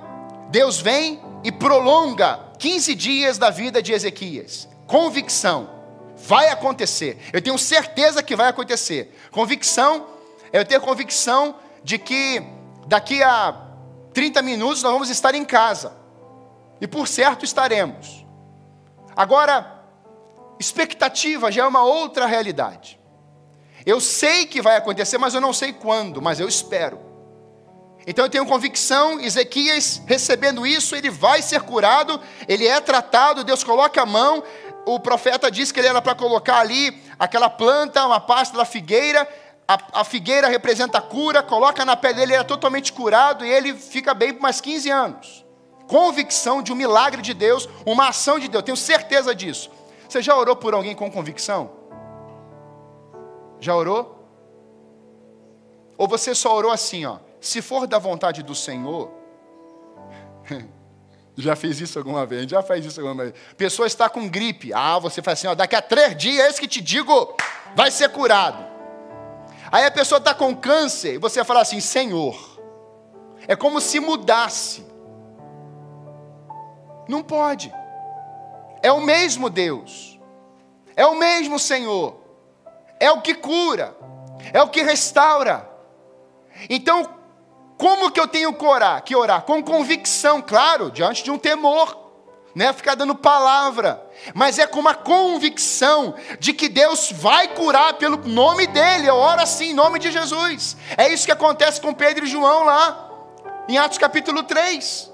Deus 0.50 0.80
vem 0.80 1.20
e 1.42 1.50
prolonga 1.50 2.40
15 2.58 2.94
dias 2.94 3.38
da 3.38 3.50
vida 3.50 3.82
de 3.82 3.92
Ezequias. 3.92 4.68
Convicção. 4.86 5.77
Vai 6.26 6.48
acontecer. 6.48 7.18
Eu 7.32 7.40
tenho 7.40 7.58
certeza 7.58 8.22
que 8.22 8.36
vai 8.36 8.48
acontecer. 8.48 9.16
Convicção, 9.30 10.06
eu 10.52 10.64
tenho 10.64 10.80
convicção 10.80 11.56
de 11.82 11.98
que 11.98 12.42
daqui 12.86 13.22
a 13.22 13.68
30 14.12 14.42
minutos 14.42 14.82
nós 14.82 14.92
vamos 14.92 15.10
estar 15.10 15.34
em 15.34 15.44
casa. 15.44 15.92
E 16.80 16.86
por 16.86 17.08
certo 17.08 17.44
estaremos. 17.44 18.26
Agora, 19.16 19.82
expectativa 20.58 21.50
já 21.50 21.62
é 21.64 21.66
uma 21.66 21.82
outra 21.82 22.26
realidade. 22.26 22.98
Eu 23.84 24.00
sei 24.00 24.46
que 24.46 24.60
vai 24.60 24.76
acontecer, 24.76 25.18
mas 25.18 25.34
eu 25.34 25.40
não 25.40 25.52
sei 25.52 25.72
quando, 25.72 26.20
mas 26.20 26.38
eu 26.38 26.48
espero. 26.48 27.08
Então 28.06 28.24
eu 28.24 28.30
tenho 28.30 28.46
convicção, 28.46 29.20
Ezequias 29.20 30.00
recebendo 30.06 30.66
isso, 30.66 30.96
ele 30.96 31.10
vai 31.10 31.42
ser 31.42 31.60
curado, 31.62 32.20
ele 32.48 32.66
é 32.66 32.80
tratado, 32.80 33.44
Deus 33.44 33.62
coloca 33.62 34.00
a 34.00 34.06
mão, 34.06 34.42
o 34.94 34.98
profeta 34.98 35.50
disse 35.50 35.72
que 35.72 35.80
ele 35.80 35.88
era 35.88 36.00
para 36.00 36.14
colocar 36.14 36.60
ali 36.60 37.02
aquela 37.18 37.50
planta, 37.50 38.06
uma 38.06 38.20
pasta 38.20 38.56
da 38.56 38.64
figueira, 38.64 39.28
a, 39.66 40.00
a, 40.00 40.04
figueira 40.04 40.48
representa 40.48 40.96
a 40.96 41.02
cura, 41.02 41.42
coloca 41.42 41.84
na 41.84 41.94
pele 41.94 42.14
dele, 42.14 42.32
ele 42.32 42.40
é 42.40 42.44
totalmente 42.44 42.90
curado 42.90 43.44
e 43.44 43.50
ele 43.50 43.74
fica 43.74 44.14
bem 44.14 44.32
por 44.32 44.40
mais 44.40 44.62
15 44.62 44.90
anos. 44.90 45.44
Convicção 45.86 46.62
de 46.62 46.72
um 46.72 46.74
milagre 46.74 47.20
de 47.20 47.34
Deus, 47.34 47.68
uma 47.84 48.08
ação 48.08 48.38
de 48.38 48.48
Deus, 48.48 48.64
tenho 48.64 48.76
certeza 48.76 49.34
disso. 49.34 49.70
Você 50.08 50.22
já 50.22 50.34
orou 50.34 50.56
por 50.56 50.72
alguém 50.72 50.94
com 50.94 51.10
convicção? 51.10 51.70
Já 53.60 53.74
orou? 53.74 54.26
Ou 55.98 56.08
você 56.08 56.34
só 56.34 56.56
orou 56.56 56.70
assim, 56.70 57.04
ó? 57.04 57.18
Se 57.40 57.60
for 57.60 57.86
da 57.86 57.98
vontade 57.98 58.42
do 58.42 58.54
Senhor. 58.54 59.10
já 61.38 61.56
fez 61.56 61.80
isso 61.80 61.98
alguma 61.98 62.26
vez? 62.26 62.50
Já 62.50 62.62
faz 62.62 62.84
isso 62.84 63.00
alguma 63.00 63.24
vez? 63.24 63.34
Pessoa 63.56 63.86
está 63.86 64.08
com 64.08 64.28
gripe. 64.28 64.72
Ah, 64.72 64.98
você 64.98 65.22
faz 65.22 65.38
assim, 65.38 65.46
ó, 65.46 65.54
daqui 65.54 65.76
a 65.76 65.82
três 65.82 66.16
dias, 66.16 66.56
é 66.56 66.60
que 66.60 66.68
te 66.68 66.80
digo, 66.80 67.36
vai 67.74 67.90
ser 67.90 68.08
curado. 68.10 68.66
Aí 69.70 69.84
a 69.84 69.90
pessoa 69.90 70.18
está 70.18 70.34
com 70.34 70.54
câncer 70.54 71.14
e 71.14 71.18
você 71.18 71.44
fala 71.44 71.60
assim, 71.60 71.80
Senhor. 71.80 72.58
É 73.46 73.56
como 73.56 73.80
se 73.80 74.00
mudasse. 74.00 74.84
Não 77.08 77.22
pode. 77.22 77.72
É 78.82 78.92
o 78.92 79.00
mesmo 79.00 79.48
Deus. 79.48 80.18
É 80.94 81.06
o 81.06 81.14
mesmo 81.14 81.58
Senhor 81.58 82.28
é 83.00 83.10
o 83.10 83.20
que 83.20 83.34
cura, 83.34 83.96
é 84.52 84.62
o 84.62 84.68
que 84.68 84.82
restaura. 84.82 85.68
Então, 86.68 87.08
como 87.78 88.10
que 88.10 88.18
eu 88.18 88.26
tenho 88.26 88.52
que 88.52 88.64
orar? 88.64 89.02
Que 89.04 89.14
orar 89.14 89.42
com 89.42 89.62
convicção, 89.62 90.42
claro, 90.42 90.90
diante 90.90 91.22
de 91.22 91.30
um 91.30 91.38
temor, 91.38 91.96
não 92.52 92.66
é 92.66 92.72
ficar 92.72 92.96
dando 92.96 93.14
palavra, 93.14 94.04
mas 94.34 94.58
é 94.58 94.66
com 94.66 94.80
uma 94.80 94.94
convicção 94.94 96.16
de 96.40 96.52
que 96.52 96.68
Deus 96.68 97.12
vai 97.12 97.46
curar 97.46 97.94
pelo 97.94 98.16
nome 98.26 98.66
dele. 98.66 99.08
Eu 99.08 99.14
oro 99.14 99.40
assim 99.40 99.70
em 99.70 99.74
nome 99.74 100.00
de 100.00 100.10
Jesus. 100.10 100.76
É 100.96 101.08
isso 101.08 101.24
que 101.24 101.30
acontece 101.30 101.80
com 101.80 101.94
Pedro 101.94 102.24
e 102.24 102.28
João 102.28 102.64
lá, 102.64 103.10
em 103.68 103.78
Atos 103.78 103.96
capítulo 103.96 104.42
3. 104.42 105.08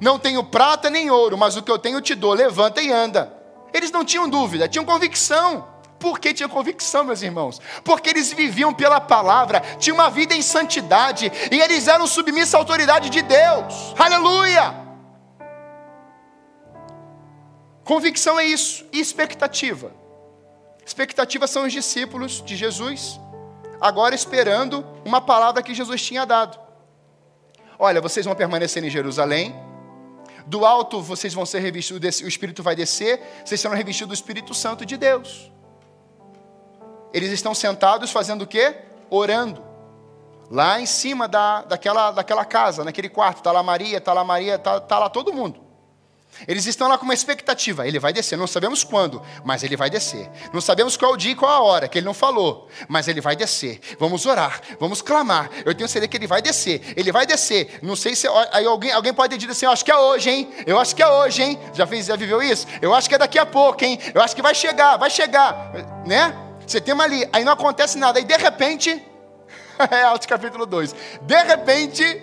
Não 0.00 0.18
tenho 0.18 0.42
prata 0.42 0.88
nem 0.88 1.10
ouro, 1.10 1.36
mas 1.36 1.56
o 1.56 1.62
que 1.62 1.70
eu 1.70 1.78
tenho 1.78 2.00
te 2.00 2.14
dou, 2.14 2.32
levanta 2.32 2.80
e 2.80 2.90
anda. 2.90 3.32
Eles 3.74 3.90
não 3.90 4.02
tinham 4.02 4.26
dúvida, 4.26 4.66
tinham 4.66 4.84
convicção. 4.84 5.71
Por 6.02 6.18
que 6.18 6.34
tinha 6.34 6.48
convicção, 6.48 7.04
meus 7.04 7.22
irmãos? 7.22 7.60
Porque 7.84 8.10
eles 8.10 8.32
viviam 8.32 8.74
pela 8.74 9.00
palavra, 9.00 9.60
tinham 9.78 9.94
uma 9.94 10.10
vida 10.10 10.34
em 10.34 10.42
santidade 10.42 11.30
e 11.48 11.60
eles 11.60 11.86
eram 11.86 12.08
submissos 12.08 12.56
à 12.56 12.58
autoridade 12.58 13.08
de 13.08 13.22
Deus. 13.22 13.94
Aleluia! 13.96 14.74
Convicção 17.84 18.36
é 18.36 18.44
isso, 18.44 18.84
e 18.92 18.98
expectativa. 18.98 19.92
Expectativa 20.84 21.46
são 21.46 21.66
os 21.66 21.72
discípulos 21.72 22.42
de 22.44 22.56
Jesus, 22.56 23.20
agora 23.80 24.12
esperando 24.12 24.84
uma 25.04 25.20
palavra 25.20 25.62
que 25.62 25.72
Jesus 25.72 26.02
tinha 26.02 26.26
dado. 26.26 26.58
Olha, 27.78 28.00
vocês 28.00 28.26
vão 28.26 28.34
permanecer 28.34 28.82
em 28.82 28.90
Jerusalém, 28.90 29.54
do 30.46 30.66
alto 30.66 31.00
vocês 31.00 31.32
vão 31.32 31.46
ser 31.46 31.60
revestidos, 31.60 32.22
o 32.22 32.26
Espírito 32.26 32.60
vai 32.60 32.74
descer, 32.74 33.20
vocês 33.44 33.60
serão 33.60 33.76
revestidos 33.76 34.08
do 34.08 34.14
Espírito 34.20 34.52
Santo 34.52 34.84
de 34.84 34.96
Deus. 34.96 35.52
Eles 37.12 37.30
estão 37.30 37.54
sentados 37.54 38.10
fazendo 38.10 38.42
o 38.42 38.46
quê? 38.46 38.76
Orando. 39.10 39.62
Lá 40.50 40.80
em 40.80 40.86
cima 40.86 41.26
da, 41.26 41.62
daquela, 41.62 42.10
daquela 42.10 42.44
casa, 42.44 42.84
naquele 42.84 43.08
quarto. 43.08 43.38
Está 43.38 43.52
lá 43.52 43.62
Maria, 43.62 43.98
está 43.98 44.12
lá 44.12 44.24
Maria, 44.24 44.56
está 44.56 44.80
tá 44.80 44.98
lá 44.98 45.08
todo 45.08 45.32
mundo. 45.32 45.72
Eles 46.48 46.66
estão 46.66 46.88
lá 46.88 46.98
com 46.98 47.04
uma 47.04 47.14
expectativa. 47.14 47.86
Ele 47.86 47.98
vai 47.98 48.12
descer. 48.12 48.36
Não 48.36 48.46
sabemos 48.46 48.82
quando, 48.82 49.22
mas 49.44 49.62
ele 49.62 49.76
vai 49.76 49.88
descer. 49.88 50.28
Não 50.52 50.60
sabemos 50.60 50.96
qual 50.96 51.16
dia 51.16 51.32
e 51.32 51.34
qual 51.34 51.50
a 51.50 51.62
hora, 51.62 51.88
que 51.88 51.98
ele 51.98 52.06
não 52.06 52.14
falou. 52.14 52.68
Mas 52.88 53.06
ele 53.06 53.20
vai 53.20 53.36
descer. 53.36 53.80
Vamos 53.98 54.26
orar, 54.26 54.60
vamos 54.80 55.02
clamar. 55.02 55.50
Eu 55.64 55.74
tenho 55.74 55.88
certeza 55.88 56.08
que 56.08 56.16
ele 56.16 56.26
vai 56.26 56.42
descer. 56.42 56.94
Ele 56.96 57.12
vai 57.12 57.26
descer. 57.26 57.78
Não 57.82 57.94
sei 57.94 58.16
se. 58.16 58.26
Aí 58.50 58.64
alguém, 58.64 58.92
alguém 58.92 59.12
pode 59.12 59.30
ter 59.30 59.38
dito 59.38 59.52
assim: 59.52 59.66
Eu 59.66 59.72
acho 59.72 59.84
que 59.84 59.90
é 59.90 59.96
hoje, 59.96 60.30
hein? 60.30 60.50
Eu 60.66 60.78
acho 60.78 60.96
que 60.96 61.02
é 61.02 61.08
hoje, 61.08 61.42
hein? 61.42 61.58
Já, 61.74 61.86
fez, 61.86 62.06
já 62.06 62.16
viveu 62.16 62.42
isso? 62.42 62.66
Eu 62.80 62.94
acho 62.94 63.08
que 63.08 63.14
é 63.14 63.18
daqui 63.18 63.38
a 63.38 63.46
pouco, 63.46 63.84
hein? 63.84 63.98
Eu 64.14 64.22
acho 64.22 64.34
que 64.34 64.42
vai 64.42 64.54
chegar, 64.54 64.96
vai 64.96 65.10
chegar. 65.10 65.72
Né? 66.06 66.34
Você 66.66 66.80
tem 66.80 66.94
uma 66.94 67.04
ali, 67.04 67.28
aí 67.32 67.44
não 67.44 67.52
acontece 67.52 67.98
nada, 67.98 68.18
aí 68.18 68.24
de 68.24 68.36
repente, 68.36 69.04
é 69.90 70.02
Atos 70.04 70.26
capítulo 70.26 70.66
2, 70.66 70.94
de 71.22 71.42
repente, 71.42 72.22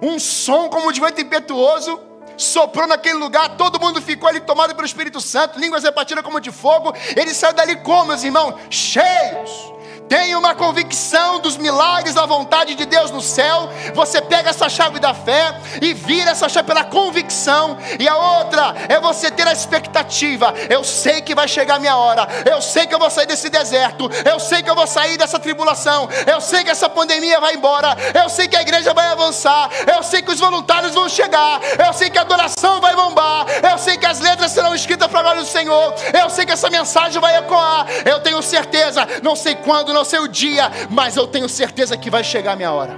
um 0.00 0.18
som 0.18 0.68
como 0.68 0.92
de 0.92 1.00
vento 1.00 1.20
impetuoso 1.20 2.00
soprou 2.36 2.86
naquele 2.86 3.18
lugar, 3.18 3.56
todo 3.56 3.80
mundo 3.80 4.00
ficou 4.00 4.28
ali 4.28 4.40
tomado 4.40 4.74
pelo 4.74 4.86
Espírito 4.86 5.20
Santo, 5.20 5.58
línguas 5.58 5.82
repartidas 5.82 6.24
como 6.24 6.40
de 6.40 6.52
fogo, 6.52 6.94
eles 7.16 7.36
saíram 7.36 7.56
dali 7.56 7.76
como, 7.76 8.06
meus 8.06 8.22
irmãos? 8.22 8.54
Cheios, 8.70 9.72
Tenha 10.08 10.38
uma 10.38 10.54
convicção 10.54 11.38
dos 11.38 11.58
milagres 11.58 12.14
da 12.14 12.24
vontade 12.24 12.74
de 12.74 12.86
Deus 12.86 13.10
no 13.10 13.20
céu. 13.20 13.68
Você 13.94 14.22
pega 14.22 14.48
essa 14.50 14.68
chave 14.68 14.98
da 14.98 15.12
fé 15.12 15.60
e 15.82 15.92
vira 15.92 16.30
essa 16.30 16.48
chave 16.48 16.66
pela 16.66 16.82
convicção. 16.82 17.76
E 17.98 18.08
a 18.08 18.16
outra 18.16 18.74
é 18.88 18.98
você 18.98 19.30
ter 19.30 19.46
a 19.46 19.52
expectativa. 19.52 20.54
Eu 20.70 20.82
sei 20.82 21.20
que 21.20 21.34
vai 21.34 21.46
chegar 21.46 21.74
a 21.74 21.78
minha 21.78 21.96
hora. 21.96 22.26
Eu 22.50 22.62
sei 22.62 22.86
que 22.86 22.94
eu 22.94 22.98
vou 22.98 23.10
sair 23.10 23.26
desse 23.26 23.50
deserto. 23.50 24.10
Eu 24.24 24.40
sei 24.40 24.62
que 24.62 24.70
eu 24.70 24.74
vou 24.74 24.86
sair 24.86 25.18
dessa 25.18 25.38
tribulação. 25.38 26.08
Eu 26.26 26.40
sei 26.40 26.64
que 26.64 26.70
essa 26.70 26.88
pandemia 26.88 27.38
vai 27.38 27.54
embora. 27.54 27.94
Eu 28.14 28.30
sei 28.30 28.48
que 28.48 28.56
a 28.56 28.62
igreja 28.62 28.94
vai 28.94 29.08
avançar. 29.08 29.68
Eu 29.94 30.02
sei 30.02 30.22
que 30.22 30.30
os 30.30 30.40
voluntários 30.40 30.94
vão 30.94 31.08
chegar. 31.08 31.60
Eu 31.86 31.92
sei 31.92 32.08
que 32.08 32.16
a 32.16 32.22
adoração 32.22 32.80
vai 32.80 32.96
bombar. 32.96 33.44
Eu 33.70 33.76
sei 33.76 33.98
que 33.98 34.06
as 34.06 34.20
letras 34.20 34.52
serão 34.52 34.74
escritas 34.74 35.08
para 35.08 35.20
a 35.20 35.22
glória 35.22 35.42
do 35.42 35.48
Senhor. 35.48 35.94
Eu 36.18 36.30
sei 36.30 36.46
que 36.46 36.52
essa 36.52 36.70
mensagem 36.70 37.20
vai 37.20 37.36
ecoar. 37.36 37.86
Eu 38.06 38.20
tenho 38.20 38.42
certeza. 38.42 39.06
Não 39.22 39.36
sei 39.36 39.54
quando 39.54 39.97
sei 40.04 40.18
o 40.20 40.28
dia, 40.28 40.70
mas 40.90 41.16
eu 41.16 41.26
tenho 41.26 41.48
certeza 41.48 41.96
que 41.96 42.10
vai 42.10 42.24
chegar 42.24 42.52
a 42.52 42.56
minha 42.56 42.72
hora. 42.72 42.96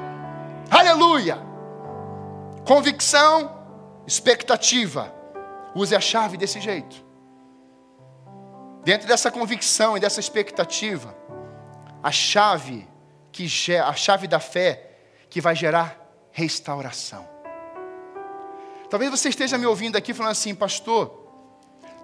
Aleluia! 0.70 1.38
Convicção, 2.66 3.50
expectativa. 4.06 5.12
Use 5.74 5.94
a 5.94 6.00
chave 6.00 6.36
desse 6.36 6.60
jeito. 6.60 7.04
Dentro 8.84 9.06
dessa 9.06 9.30
convicção 9.30 9.96
e 9.96 10.00
dessa 10.00 10.20
expectativa, 10.20 11.14
a 12.02 12.10
chave 12.10 12.88
que 13.32 13.46
a 13.76 13.92
chave 13.94 14.26
da 14.26 14.40
fé 14.40 14.90
que 15.28 15.40
vai 15.40 15.54
gerar 15.54 15.96
restauração. 16.32 17.28
Talvez 18.88 19.10
você 19.10 19.28
esteja 19.28 19.56
me 19.56 19.66
ouvindo 19.66 19.96
aqui 19.96 20.12
falando 20.12 20.32
assim, 20.32 20.54
pastor, 20.54 21.20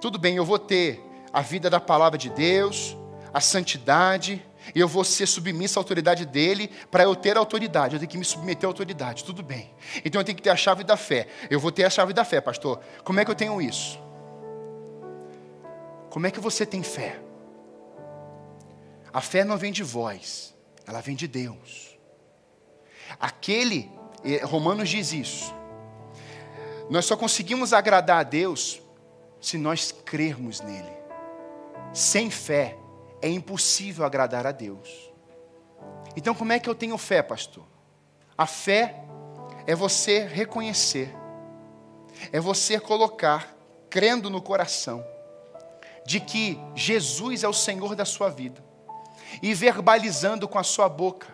tudo 0.00 0.18
bem, 0.18 0.36
eu 0.36 0.44
vou 0.44 0.58
ter 0.58 1.02
a 1.32 1.40
vida 1.40 1.68
da 1.68 1.80
palavra 1.80 2.16
de 2.16 2.30
Deus, 2.30 2.96
a 3.34 3.40
santidade, 3.40 4.44
e 4.74 4.80
eu 4.80 4.88
vou 4.88 5.04
ser 5.04 5.26
submissa 5.26 5.78
à 5.78 5.80
autoridade 5.80 6.26
dele, 6.26 6.70
para 6.90 7.04
eu 7.04 7.14
ter 7.14 7.36
autoridade, 7.36 7.94
eu 7.94 7.98
tenho 7.98 8.10
que 8.10 8.18
me 8.18 8.24
submeter 8.24 8.66
à 8.66 8.70
autoridade, 8.70 9.24
tudo 9.24 9.42
bem. 9.42 9.74
Então 10.04 10.20
eu 10.20 10.24
tenho 10.24 10.36
que 10.36 10.42
ter 10.42 10.50
a 10.50 10.56
chave 10.56 10.84
da 10.84 10.96
fé. 10.96 11.28
Eu 11.50 11.60
vou 11.60 11.70
ter 11.70 11.84
a 11.84 11.90
chave 11.90 12.12
da 12.12 12.24
fé, 12.24 12.40
pastor. 12.40 12.80
Como 13.04 13.20
é 13.20 13.24
que 13.24 13.30
eu 13.30 13.34
tenho 13.34 13.60
isso? 13.60 13.98
Como 16.10 16.26
é 16.26 16.30
que 16.30 16.40
você 16.40 16.64
tem 16.64 16.82
fé? 16.82 17.20
A 19.12 19.20
fé 19.20 19.44
não 19.44 19.56
vem 19.56 19.72
de 19.72 19.82
vós, 19.82 20.54
ela 20.86 21.00
vem 21.00 21.14
de 21.14 21.26
Deus. 21.28 21.98
Aquele, 23.20 23.90
Romanos 24.44 24.88
diz 24.88 25.12
isso. 25.12 25.54
Nós 26.90 27.04
só 27.04 27.16
conseguimos 27.16 27.72
agradar 27.72 28.20
a 28.20 28.22
Deus 28.22 28.80
se 29.40 29.58
nós 29.58 29.92
crermos 29.92 30.60
nele. 30.60 30.96
Sem 31.92 32.30
fé, 32.30 32.76
é 33.26 33.28
impossível 33.28 34.04
agradar 34.04 34.46
a 34.46 34.52
Deus. 34.52 35.12
Então, 36.16 36.32
como 36.32 36.52
é 36.52 36.60
que 36.60 36.68
eu 36.68 36.74
tenho 36.76 36.96
fé, 36.96 37.22
pastor? 37.22 37.64
A 38.38 38.46
fé 38.46 39.02
é 39.66 39.74
você 39.74 40.20
reconhecer, 40.20 41.12
é 42.32 42.38
você 42.38 42.78
colocar, 42.78 43.56
crendo 43.90 44.30
no 44.30 44.40
coração, 44.40 45.04
de 46.06 46.20
que 46.20 46.56
Jesus 46.76 47.42
é 47.42 47.48
o 47.48 47.52
Senhor 47.52 47.96
da 47.96 48.04
sua 48.04 48.28
vida, 48.28 48.64
e 49.42 49.52
verbalizando 49.54 50.46
com 50.46 50.58
a 50.58 50.62
sua 50.62 50.88
boca. 50.88 51.26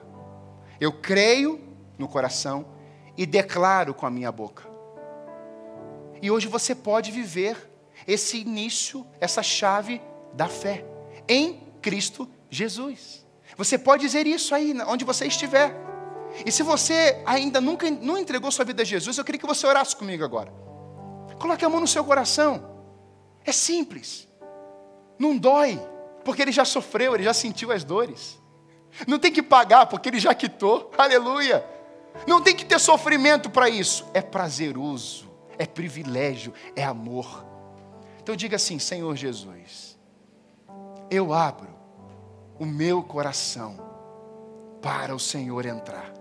Eu 0.81 0.95
creio 0.95 1.61
no 1.99 2.09
coração 2.09 2.65
e 3.19 3.27
declaro 3.27 3.93
com 3.93 4.07
a 4.07 4.11
minha 4.11 4.33
boca. 4.33 4.67
E 6.23 6.31
hoje 6.31 6.49
você 6.49 6.75
pode 6.75 7.11
viver 7.11 7.71
esse 8.07 8.39
início, 8.39 9.07
essa 9.21 9.43
chave 9.43 10.01
da 10.33 10.49
fé, 10.49 10.87
em 11.29 11.72
Cristo 11.83 12.29
Jesus. 12.49 13.27
Você 13.57 13.77
pode 13.77 14.03
dizer 14.03 14.27
isso 14.27 14.55
aí, 14.55 14.75
onde 14.87 15.05
você 15.05 15.27
estiver. 15.27 15.75
E 16.47 16.51
se 16.51 16.63
você 16.63 17.21
ainda 17.27 17.61
nunca 17.61 17.91
não 17.91 18.17
entregou 18.17 18.51
sua 18.51 18.65
vida 18.65 18.83
a 18.83 18.87
Jesus, 18.87 19.19
eu 19.19 19.25
queria 19.25 19.39
que 19.39 19.47
você 19.47 19.67
orasse 19.67 19.95
comigo 19.95 20.25
agora. 20.25 20.51
Coloque 21.39 21.65
a 21.65 21.69
mão 21.69 21.81
no 21.81 21.89
seu 21.89 22.05
coração. 22.05 22.71
É 23.45 23.53
simples. 23.53 24.29
Não 25.19 25.37
dói, 25.37 25.79
porque 26.25 26.41
ele 26.41 26.53
já 26.53 26.65
sofreu, 26.65 27.15
ele 27.15 27.25
já 27.25 27.35
sentiu 27.35 27.71
as 27.71 27.85
dores. 27.85 28.41
Não 29.07 29.19
tem 29.19 29.33
que 29.33 29.43
pagar, 29.43 29.87
porque 29.87 30.09
ele 30.09 30.21
já 30.21 30.35
quitou. 30.35 30.91
Aleluia. 30.97 31.65
Não 32.27 32.41
tem 32.41 32.55
que 32.55 32.65
ter 32.65 32.79
sofrimento 32.79 33.51
para 33.51 33.69
isso. 33.69 34.07
É 34.15 34.21
prazeroso, 34.21 35.31
é 35.59 35.67
privilégio, 35.67 36.53
é 36.77 36.85
amor. 36.85 37.45
Então 38.23 38.37
diga 38.37 38.57
assim: 38.57 38.79
Senhor 38.79 39.15
Jesus, 39.17 39.99
eu 41.11 41.33
abro 41.33 41.72
o 42.63 42.65
meu 42.65 43.03
coração 43.03 43.77
para 44.81 45.13
o 45.13 45.19
Senhor 45.19 45.67
entrar. 45.67 46.15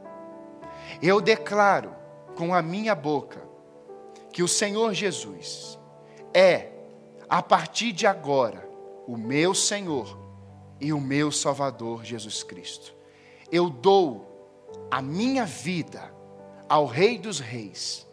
Eu 0.99 1.21
declaro 1.21 1.95
com 2.35 2.51
a 2.51 2.63
minha 2.63 2.95
boca 2.95 3.47
que 4.33 4.41
o 4.41 4.47
Senhor 4.47 4.91
Jesus 4.95 5.77
é, 6.33 6.71
a 7.29 7.43
partir 7.43 7.91
de 7.91 8.07
agora, 8.07 8.67
o 9.07 9.15
meu 9.17 9.53
Senhor 9.53 10.17
e 10.79 10.91
o 10.91 10.99
meu 10.99 11.31
Salvador 11.31 12.03
Jesus 12.03 12.41
Cristo. 12.41 12.91
Eu 13.51 13.69
dou 13.69 14.67
a 14.89 14.99
minha 14.99 15.45
vida 15.45 16.11
ao 16.67 16.87
Rei 16.87 17.19
dos 17.19 17.39
Reis 17.39 18.07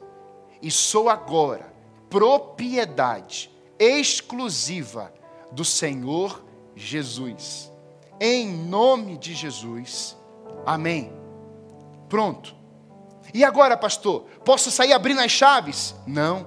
e 0.60 0.70
sou 0.70 1.08
agora 1.08 1.72
propriedade 2.10 3.50
exclusiva 3.78 5.14
do 5.50 5.64
Senhor 5.64 6.44
Jesus. 6.76 7.72
Em 8.20 8.48
nome 8.48 9.16
de 9.16 9.34
Jesus. 9.34 10.16
Amém. 10.66 11.12
Pronto. 12.08 12.54
E 13.32 13.44
agora, 13.44 13.76
pastor? 13.76 14.22
Posso 14.44 14.70
sair 14.70 14.92
abrindo 14.92 15.20
as 15.20 15.30
chaves? 15.30 15.94
Não. 16.06 16.46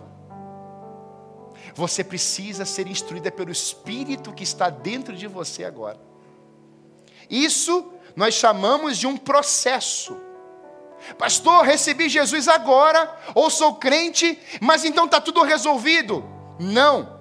Você 1.75 2.03
precisa 2.03 2.65
ser 2.65 2.87
instruída 2.87 3.31
pelo 3.31 3.51
Espírito 3.51 4.33
que 4.33 4.43
está 4.43 4.69
dentro 4.69 5.15
de 5.15 5.27
você 5.27 5.63
agora. 5.63 5.99
Isso 7.29 7.93
nós 8.15 8.33
chamamos 8.33 8.97
de 8.97 9.07
um 9.07 9.15
processo. 9.15 10.17
Pastor, 11.17 11.63
recebi 11.63 12.09
Jesus 12.09 12.47
agora, 12.47 13.17
ou 13.33 13.49
sou 13.49 13.75
crente, 13.75 14.37
mas 14.59 14.83
então 14.83 15.05
está 15.05 15.21
tudo 15.21 15.41
resolvido. 15.41 16.23
Não. 16.59 17.20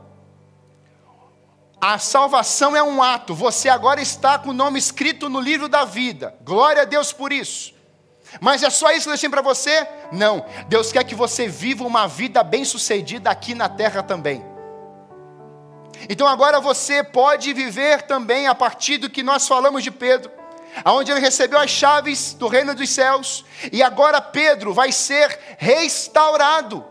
A 1.81 1.99
salvação 1.99 2.76
é 2.76 2.83
um 2.83 3.03
ato. 3.03 3.35
Você 3.35 3.68
agora 3.68 4.03
está 4.03 4.39
com 4.39 4.51
o 4.51 4.55
nome 4.55 4.78
escrito 4.78 5.28
no 5.28 5.41
livro 5.41 5.68
da 5.68 5.85
vida. 5.85 6.35
Glória 6.43 6.83
a 6.83 6.85
Deus 6.85 7.12
por 7.12 7.33
isso. 7.33 7.72
Mas 8.39 8.62
é 8.62 8.70
só 8.70 8.91
isso 8.93 9.05
que 9.05 9.09
Deus 9.09 9.20
tem 9.20 9.31
para 9.31 9.43
você? 9.43 9.89
Não. 10.12 10.45
Deus 10.68 10.93
quer 10.93 11.05
que 11.05 11.14
você 11.14 11.49
viva 11.49 11.85
uma 11.85 12.07
vida 12.07 12.43
bem-sucedida 12.43 13.31
aqui 13.31 13.55
na 13.55 13.68
terra 13.68 14.03
também. 14.03 14.45
Então 16.09 16.26
agora 16.28 16.61
você 16.61 17.03
pode 17.03 17.53
viver 17.53 18.03
também 18.03 18.47
a 18.47 18.55
partir 18.55 18.99
do 18.99 19.11
que 19.11 19.22
nós 19.22 19.49
falamos 19.49 19.83
de 19.83 19.91
Pedro, 19.91 20.31
aonde 20.85 21.11
ele 21.11 21.20
recebeu 21.20 21.59
as 21.59 21.70
chaves 21.70 22.33
do 22.35 22.47
reino 22.47 22.74
dos 22.74 22.89
céus, 22.89 23.45
e 23.70 23.83
agora 23.83 24.20
Pedro 24.20 24.72
vai 24.72 24.93
ser 24.93 25.39
restaurado. 25.59 26.85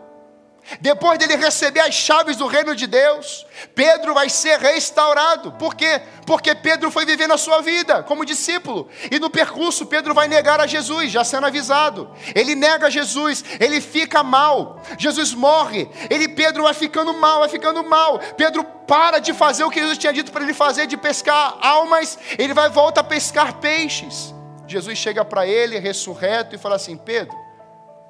Depois 0.80 1.18
dele 1.18 1.36
receber 1.36 1.80
as 1.80 1.94
chaves 1.94 2.36
do 2.36 2.46
reino 2.46 2.74
de 2.76 2.86
Deus, 2.86 3.46
Pedro 3.74 4.14
vai 4.14 4.28
ser 4.28 4.58
restaurado. 4.58 5.52
Por 5.52 5.74
quê? 5.74 6.00
Porque 6.26 6.54
Pedro 6.54 6.90
foi 6.90 7.04
vivendo 7.04 7.32
a 7.32 7.38
sua 7.38 7.60
vida 7.60 8.02
como 8.02 8.24
discípulo. 8.24 8.88
E 9.10 9.18
no 9.18 9.30
percurso, 9.30 9.86
Pedro 9.86 10.14
vai 10.14 10.28
negar 10.28 10.60
a 10.60 10.66
Jesus, 10.66 11.10
já 11.10 11.24
sendo 11.24 11.46
avisado. 11.46 12.10
Ele 12.34 12.54
nega 12.54 12.90
Jesus, 12.90 13.44
ele 13.58 13.80
fica 13.80 14.22
mal. 14.22 14.80
Jesus 14.98 15.34
morre, 15.34 15.88
ele, 16.08 16.28
Pedro, 16.28 16.64
vai 16.64 16.74
ficando 16.74 17.12
mal, 17.14 17.40
vai 17.40 17.48
ficando 17.48 17.82
mal. 17.82 18.18
Pedro 18.36 18.62
para 18.86 19.18
de 19.18 19.32
fazer 19.32 19.64
o 19.64 19.70
que 19.70 19.80
Jesus 19.80 19.98
tinha 19.98 20.12
dito 20.12 20.32
para 20.32 20.42
ele 20.42 20.54
fazer, 20.54 20.86
de 20.86 20.96
pescar 20.96 21.58
almas, 21.60 22.18
ele 22.38 22.52
vai 22.52 22.68
volta 22.68 23.00
a 23.00 23.04
pescar 23.04 23.54
peixes. 23.58 24.34
Jesus 24.66 24.98
chega 24.98 25.24
para 25.24 25.46
ele, 25.46 25.78
ressurreto, 25.78 26.54
e 26.54 26.58
fala 26.58 26.76
assim: 26.76 26.96
Pedro, 26.96 27.36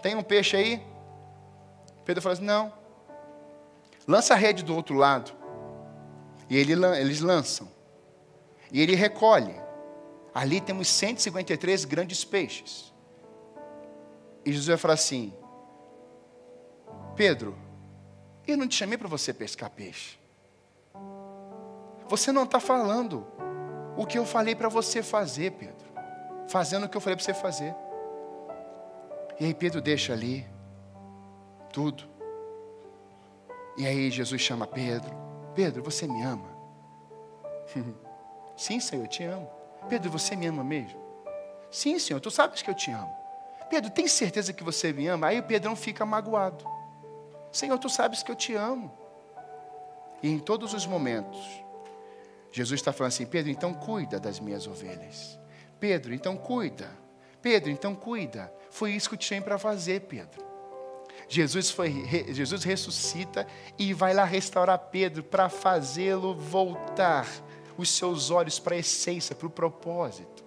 tem 0.02 0.14
um 0.14 0.22
peixe 0.22 0.56
aí? 0.56 0.89
Pedro 2.04 2.22
fala 2.22 2.34
assim: 2.34 2.44
não. 2.44 2.72
Lança 4.06 4.34
a 4.34 4.36
rede 4.36 4.64
do 4.64 4.74
outro 4.74 4.96
lado. 4.96 5.32
E 6.48 6.56
ele, 6.56 6.72
eles 6.72 7.20
lançam. 7.20 7.68
E 8.72 8.80
ele 8.80 8.94
recolhe. 8.94 9.54
Ali 10.34 10.60
temos 10.60 10.88
153 10.88 11.84
grandes 11.84 12.24
peixes. 12.24 12.92
E 14.44 14.50
Jesus 14.50 14.68
vai 14.68 14.76
falar 14.76 14.94
assim: 14.94 15.32
Pedro, 17.14 17.56
eu 18.46 18.56
não 18.56 18.66
te 18.66 18.74
chamei 18.74 18.96
para 18.96 19.08
você 19.08 19.32
pescar 19.32 19.70
peixe. 19.70 20.18
Você 22.08 22.32
não 22.32 22.44
está 22.44 22.58
falando 22.58 23.26
o 23.96 24.04
que 24.04 24.18
eu 24.18 24.24
falei 24.24 24.54
para 24.54 24.68
você 24.68 25.02
fazer, 25.02 25.52
Pedro. 25.52 25.88
Fazendo 26.48 26.86
o 26.86 26.88
que 26.88 26.96
eu 26.96 27.00
falei 27.00 27.16
para 27.16 27.24
você 27.24 27.34
fazer. 27.34 27.74
E 29.38 29.44
aí 29.44 29.54
Pedro 29.54 29.80
deixa 29.80 30.12
ali 30.12 30.46
tudo. 31.70 32.04
E 33.76 33.86
aí 33.86 34.10
Jesus 34.10 34.40
chama 34.40 34.66
Pedro: 34.66 35.10
Pedro, 35.54 35.82
você 35.82 36.06
me 36.06 36.22
ama? 36.22 36.48
Sim, 38.56 38.78
Senhor, 38.80 39.04
eu 39.04 39.08
te 39.08 39.24
amo. 39.24 39.50
Pedro, 39.88 40.10
você 40.10 40.36
me 40.36 40.46
ama 40.46 40.62
mesmo? 40.62 41.00
Sim, 41.70 41.98
Senhor, 41.98 42.20
tu 42.20 42.30
sabes 42.30 42.62
que 42.62 42.70
eu 42.70 42.74
te 42.74 42.90
amo. 42.90 43.14
Pedro, 43.70 43.90
tem 43.90 44.08
certeza 44.08 44.52
que 44.52 44.64
você 44.64 44.92
me 44.92 45.06
ama? 45.06 45.28
Aí 45.28 45.38
o 45.38 45.44
Pedrão 45.44 45.76
fica 45.76 46.04
magoado. 46.04 46.64
Senhor, 47.52 47.78
tu 47.78 47.88
sabes 47.88 48.22
que 48.22 48.30
eu 48.30 48.36
te 48.36 48.54
amo. 48.54 48.92
E 50.22 50.28
em 50.28 50.38
todos 50.38 50.74
os 50.74 50.84
momentos, 50.86 51.40
Jesus 52.52 52.80
está 52.80 52.92
falando 52.92 53.12
assim: 53.12 53.26
Pedro, 53.26 53.50
então 53.50 53.72
cuida 53.72 54.18
das 54.18 54.40
minhas 54.40 54.66
ovelhas. 54.66 55.38
Pedro, 55.78 56.12
então 56.12 56.36
cuida. 56.36 56.90
Pedro, 57.40 57.70
então 57.70 57.94
cuida. 57.94 58.52
Foi 58.70 58.92
isso 58.92 59.08
que 59.08 59.14
eu 59.14 59.18
tinha 59.18 59.40
para 59.40 59.56
fazer, 59.56 60.00
Pedro. 60.02 60.49
Jesus, 61.30 61.70
foi, 61.70 62.04
Jesus 62.30 62.64
ressuscita 62.64 63.46
e 63.78 63.94
vai 63.94 64.12
lá 64.12 64.24
restaurar 64.24 64.76
Pedro 64.90 65.22
para 65.22 65.48
fazê-lo 65.48 66.34
voltar 66.34 67.24
os 67.78 67.88
seus 67.88 68.32
olhos 68.32 68.58
para 68.58 68.74
a 68.74 68.78
essência, 68.78 69.36
para 69.36 69.46
o 69.46 69.50
propósito. 69.50 70.44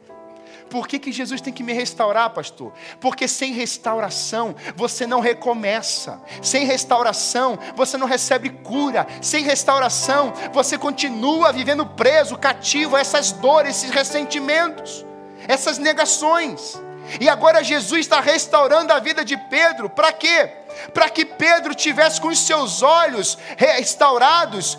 Por 0.69 0.85
que, 0.85 0.99
que 0.99 1.11
Jesus 1.13 1.39
tem 1.39 1.53
que 1.53 1.63
me 1.63 1.71
restaurar, 1.71 2.31
pastor? 2.31 2.73
Porque 2.99 3.29
sem 3.29 3.53
restauração 3.53 4.55
você 4.75 5.07
não 5.07 5.21
recomeça, 5.21 6.21
sem 6.41 6.65
restauração 6.65 7.57
você 7.77 7.97
não 7.97 8.05
recebe 8.05 8.49
cura, 8.49 9.07
sem 9.21 9.45
restauração 9.45 10.33
você 10.51 10.77
continua 10.77 11.53
vivendo 11.53 11.85
preso, 11.85 12.37
cativo 12.37 12.97
a 12.97 12.99
essas 12.99 13.31
dores, 13.31 13.77
esses 13.77 13.89
ressentimentos, 13.89 15.05
essas 15.47 15.77
negações. 15.77 16.77
E 17.21 17.29
agora 17.29 17.63
Jesus 17.63 18.01
está 18.01 18.19
restaurando 18.19 18.91
a 18.91 18.99
vida 18.99 19.23
de 19.23 19.37
Pedro, 19.37 19.89
para 19.89 20.11
quê? 20.11 20.62
Para 20.93 21.09
que 21.09 21.25
Pedro 21.25 21.73
tivesse 21.73 22.19
com 22.19 22.27
os 22.27 22.39
seus 22.39 22.81
olhos 22.81 23.37
restaurados, 23.57 24.77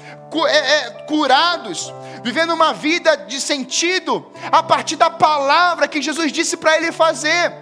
é, 0.48 0.56
é, 0.56 0.90
curados, 1.06 1.92
vivendo 2.22 2.52
uma 2.52 2.72
vida 2.72 3.16
de 3.16 3.40
sentido, 3.40 4.30
a 4.50 4.62
partir 4.62 4.96
da 4.96 5.10
palavra 5.10 5.86
que 5.86 6.02
Jesus 6.02 6.32
disse 6.32 6.56
para 6.56 6.76
ele 6.76 6.90
fazer. 6.90 7.52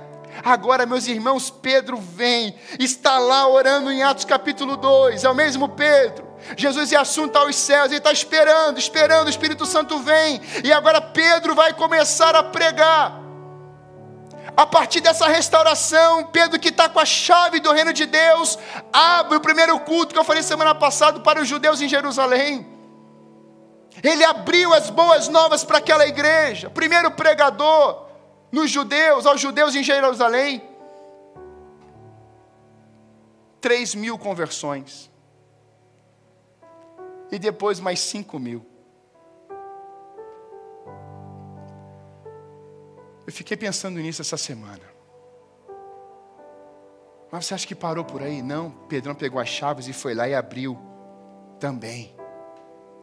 Agora, 0.44 0.86
meus 0.86 1.06
irmãos, 1.06 1.50
Pedro 1.50 1.98
vem, 1.98 2.54
está 2.78 3.18
lá 3.18 3.46
orando 3.46 3.92
em 3.92 4.02
Atos 4.02 4.24
capítulo 4.24 4.76
2, 4.76 5.24
é 5.24 5.28
o 5.28 5.34
mesmo 5.34 5.68
Pedro. 5.68 6.32
Jesus 6.56 6.92
é 6.92 6.96
assunto 6.96 7.36
aos 7.36 7.54
céus, 7.54 7.88
ele 7.88 7.98
está 7.98 8.10
esperando, 8.10 8.78
esperando, 8.78 9.26
o 9.26 9.30
Espírito 9.30 9.66
Santo 9.66 9.98
vem, 9.98 10.40
e 10.64 10.72
agora 10.72 11.00
Pedro 11.00 11.54
vai 11.54 11.72
começar 11.72 12.34
a 12.34 12.42
pregar. 12.42 13.21
A 14.56 14.66
partir 14.66 15.00
dessa 15.00 15.26
restauração, 15.28 16.24
Pedro, 16.26 16.58
que 16.58 16.68
está 16.68 16.88
com 16.88 17.00
a 17.00 17.06
chave 17.06 17.58
do 17.58 17.72
reino 17.72 17.92
de 17.92 18.04
Deus, 18.04 18.58
abre 18.92 19.36
o 19.36 19.40
primeiro 19.40 19.78
culto 19.80 20.12
que 20.12 20.20
eu 20.20 20.24
falei 20.24 20.42
semana 20.42 20.74
passada 20.74 21.20
para 21.20 21.40
os 21.40 21.48
judeus 21.48 21.80
em 21.80 21.88
Jerusalém. 21.88 22.66
Ele 24.02 24.24
abriu 24.24 24.72
as 24.74 24.90
boas 24.90 25.28
novas 25.28 25.64
para 25.64 25.78
aquela 25.78 26.06
igreja. 26.06 26.68
Primeiro 26.68 27.10
pregador 27.12 28.06
nos 28.50 28.70
judeus, 28.70 29.24
aos 29.24 29.40
judeus 29.40 29.74
em 29.74 29.82
Jerusalém. 29.82 30.62
Três 33.60 33.94
mil 33.94 34.18
conversões. 34.18 35.10
E 37.30 37.38
depois 37.38 37.80
mais 37.80 38.00
cinco 38.00 38.38
mil. 38.38 38.71
Eu 43.26 43.32
fiquei 43.32 43.56
pensando 43.56 43.98
nisso 43.98 44.22
essa 44.22 44.36
semana. 44.36 44.82
Mas 47.30 47.46
você 47.46 47.54
acha 47.54 47.66
que 47.66 47.74
parou 47.74 48.04
por 48.04 48.22
aí? 48.22 48.42
Não. 48.42 48.70
Pedrão 48.88 49.14
pegou 49.14 49.40
as 49.40 49.48
chaves 49.48 49.88
e 49.88 49.92
foi 49.92 50.14
lá 50.14 50.28
e 50.28 50.34
abriu 50.34 50.78
também 51.58 52.14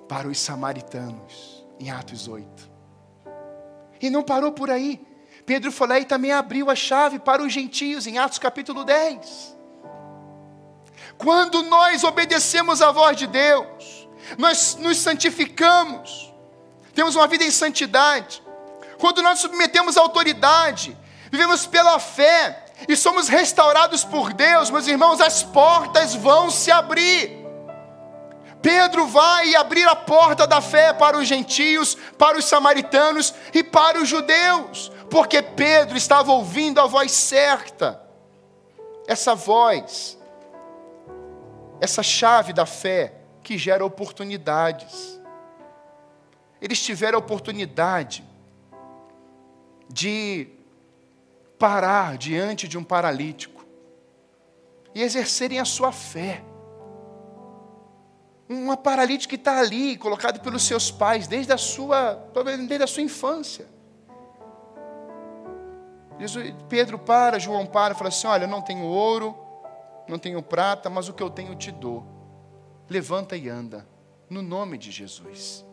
para 0.07 0.27
os 0.27 0.39
samaritanos, 0.39 1.65
em 1.79 1.89
Atos 1.89 2.27
8. 2.27 2.69
E 4.01 4.09
não 4.09 4.21
parou 4.23 4.51
por 4.51 4.69
aí. 4.69 5.05
Pedro 5.45 5.71
foi 5.71 5.87
lá 5.87 5.99
e 5.99 6.05
também 6.05 6.31
abriu 6.31 6.69
a 6.69 6.75
chave 6.75 7.17
para 7.17 7.41
os 7.41 7.51
gentios, 7.51 8.05
em 8.05 8.17
Atos 8.17 8.37
capítulo 8.37 8.83
10. 8.83 9.57
Quando 11.17 11.63
nós 11.63 12.03
obedecemos 12.03 12.81
a 12.81 12.91
voz 12.91 13.17
de 13.17 13.25
Deus, 13.25 14.07
nós 14.37 14.75
nos 14.75 14.97
santificamos, 14.97 16.33
temos 16.93 17.15
uma 17.15 17.27
vida 17.27 17.43
em 17.43 17.51
santidade, 17.51 18.43
quando 18.99 19.21
nós 19.21 19.39
submetemos 19.39 19.97
a 19.97 20.01
autoridade, 20.01 20.95
vivemos 21.31 21.65
pela 21.65 21.97
fé 21.99 22.65
e 22.87 22.95
somos 22.95 23.29
restaurados 23.29 24.03
por 24.03 24.33
Deus, 24.33 24.69
meus 24.69 24.87
irmãos, 24.87 25.21
as 25.21 25.41
portas 25.41 26.13
vão 26.13 26.51
se 26.51 26.69
abrir. 26.69 27.39
Pedro 28.61 29.07
vai 29.07 29.55
abrir 29.55 29.87
a 29.87 29.95
porta 29.95 30.45
da 30.45 30.59
fé 30.59 30.91
para 30.91 31.17
os 31.17 31.25
gentios, 31.25 31.95
para 32.17 32.37
os 32.37 32.43
samaritanos 32.43 33.33
e 33.53 33.63
para 33.63 34.01
os 34.01 34.09
judeus, 34.09 34.91
porque 35.09 35.41
Pedro 35.41 35.95
estava 35.97 36.33
ouvindo 36.33 36.81
a 36.81 36.85
voz 36.85 37.13
certa. 37.13 38.01
Essa 39.07 39.33
voz, 39.33 40.17
essa 41.79 42.03
chave 42.03 42.51
da 42.51 42.65
fé 42.65 43.13
que 43.41 43.57
gera 43.57 43.83
oportunidades. 43.83 45.17
Eles 46.61 46.81
tiveram 46.81 47.17
a 47.17 47.19
oportunidade 47.19 48.28
de 49.89 50.47
parar 51.57 52.17
diante 52.17 52.67
de 52.67 52.77
um 52.77 52.83
paralítico 52.83 53.65
e 54.93 55.01
exercerem 55.01 55.59
a 55.59 55.65
sua 55.65 55.91
fé. 55.91 56.43
Uma 58.47 58.77
paralítica 58.77 59.35
que 59.35 59.41
está 59.41 59.59
ali, 59.59 59.97
colocado 59.97 60.39
pelos 60.39 60.63
seus 60.63 60.89
pais, 60.89 61.27
desde 61.27 61.51
a 61.51 61.57
sua, 61.57 62.15
desde 62.67 62.83
a 62.83 62.87
sua 62.87 63.03
infância. 63.03 63.67
Jesus, 66.19 66.53
Pedro 66.67 66.97
para, 66.97 67.39
João 67.39 67.65
para, 67.65 67.93
fala 67.93 68.09
assim: 68.09 68.27
Olha, 68.27 68.45
eu 68.45 68.47
não 68.47 68.61
tenho 68.61 68.83
ouro, 68.83 69.37
não 70.07 70.17
tenho 70.17 70.41
prata, 70.41 70.89
mas 70.89 71.07
o 71.07 71.13
que 71.13 71.21
eu 71.21 71.29
tenho 71.29 71.51
eu 71.51 71.55
te 71.55 71.71
dou. 71.71 72.05
Levanta 72.89 73.37
e 73.37 73.47
anda, 73.47 73.87
no 74.29 74.41
nome 74.41 74.77
de 74.77 74.89
Jesus. 74.89 75.63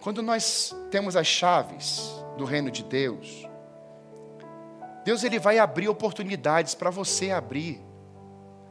Quando 0.00 0.22
nós 0.22 0.74
temos 0.90 1.14
as 1.14 1.26
chaves 1.26 2.23
do 2.36 2.44
reino 2.44 2.70
de 2.70 2.82
Deus, 2.82 3.48
Deus 5.04 5.22
ele 5.22 5.38
vai 5.38 5.58
abrir 5.58 5.88
oportunidades 5.88 6.74
para 6.74 6.90
você 6.90 7.30
abrir 7.30 7.80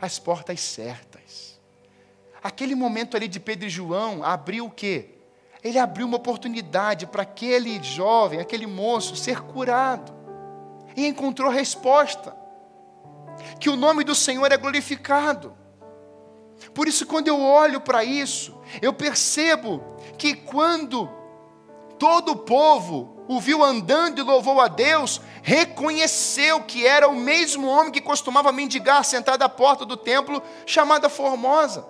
as 0.01 0.17
portas 0.17 0.59
certas. 0.59 1.61
Aquele 2.43 2.75
momento 2.75 3.15
ali 3.15 3.27
de 3.27 3.39
Pedro 3.39 3.67
e 3.67 3.69
João 3.69 4.23
abriu 4.23 4.65
o 4.65 4.71
quê? 4.71 5.11
Ele 5.63 5.79
abriu 5.79 6.05
uma 6.05 6.17
oportunidade 6.17 7.05
para 7.05 7.21
aquele 7.21 7.81
jovem, 7.81 8.39
aquele 8.39 8.67
moço 8.67 9.15
ser 9.15 9.41
curado. 9.41 10.11
E 10.95 11.07
encontrou 11.07 11.49
resposta. 11.49 12.35
Que 13.59 13.69
o 13.69 13.77
nome 13.77 14.03
do 14.03 14.13
Senhor 14.13 14.51
é 14.51 14.57
glorificado. 14.57 15.55
Por 16.73 16.87
isso, 16.87 17.05
quando 17.05 17.27
eu 17.27 17.39
olho 17.39 17.79
para 17.79 18.03
isso, 18.03 18.57
eu 18.81 18.91
percebo 18.91 19.81
que 20.17 20.35
quando 20.35 21.09
todo 21.97 22.33
o 22.33 22.37
povo 22.37 23.12
o 23.27 23.39
viu 23.39 23.63
andando 23.63 24.19
e 24.19 24.23
louvou 24.23 24.59
a 24.59 24.67
Deus, 24.67 25.21
reconheceu 25.41 26.61
que 26.61 26.85
era 26.85 27.07
o 27.07 27.15
mesmo 27.15 27.67
homem 27.67 27.91
que 27.91 28.01
costumava 28.01 28.51
mendigar 28.51 29.03
sentado 29.03 29.43
à 29.43 29.49
porta 29.49 29.85
do 29.85 29.97
templo, 29.97 30.41
chamada 30.65 31.09
Formosa. 31.09 31.85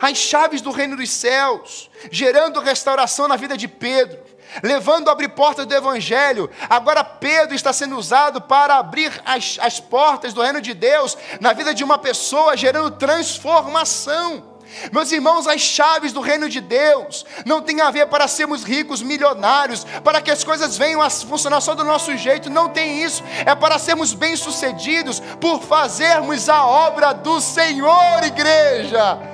As 0.00 0.16
chaves 0.16 0.60
do 0.60 0.70
reino 0.70 0.96
dos 0.96 1.10
céus, 1.10 1.90
gerando 2.10 2.60
restauração 2.60 3.28
na 3.28 3.36
vida 3.36 3.56
de 3.56 3.68
Pedro, 3.68 4.18
levando 4.62 5.08
a 5.08 5.12
abrir 5.12 5.28
portas 5.28 5.66
do 5.66 5.74
Evangelho. 5.74 6.50
Agora 6.68 7.04
Pedro 7.04 7.54
está 7.54 7.72
sendo 7.72 7.96
usado 7.96 8.40
para 8.40 8.76
abrir 8.76 9.12
as, 9.24 9.58
as 9.60 9.80
portas 9.80 10.32
do 10.32 10.42
reino 10.42 10.60
de 10.60 10.72
Deus 10.74 11.16
na 11.40 11.52
vida 11.52 11.74
de 11.74 11.84
uma 11.84 11.98
pessoa, 11.98 12.56
gerando 12.56 12.92
transformação. 12.92 14.53
Meus 14.92 15.10
irmãos, 15.12 15.46
as 15.46 15.60
chaves 15.60 16.12
do 16.12 16.20
reino 16.20 16.48
de 16.48 16.60
Deus 16.60 17.24
não 17.44 17.60
tem 17.60 17.80
a 17.80 17.90
ver 17.90 18.06
para 18.06 18.28
sermos 18.28 18.64
ricos, 18.64 19.02
milionários, 19.02 19.84
para 20.02 20.20
que 20.20 20.30
as 20.30 20.44
coisas 20.44 20.76
venham 20.76 21.02
a 21.02 21.10
funcionar 21.10 21.60
só 21.60 21.74
do 21.74 21.84
nosso 21.84 22.16
jeito, 22.16 22.50
não 22.50 22.68
tem 22.68 23.02
isso. 23.02 23.22
É 23.44 23.54
para 23.54 23.78
sermos 23.78 24.12
bem-sucedidos 24.12 25.20
por 25.40 25.62
fazermos 25.62 26.48
a 26.48 26.64
obra 26.66 27.12
do 27.12 27.40
Senhor, 27.40 28.22
igreja 28.24 29.33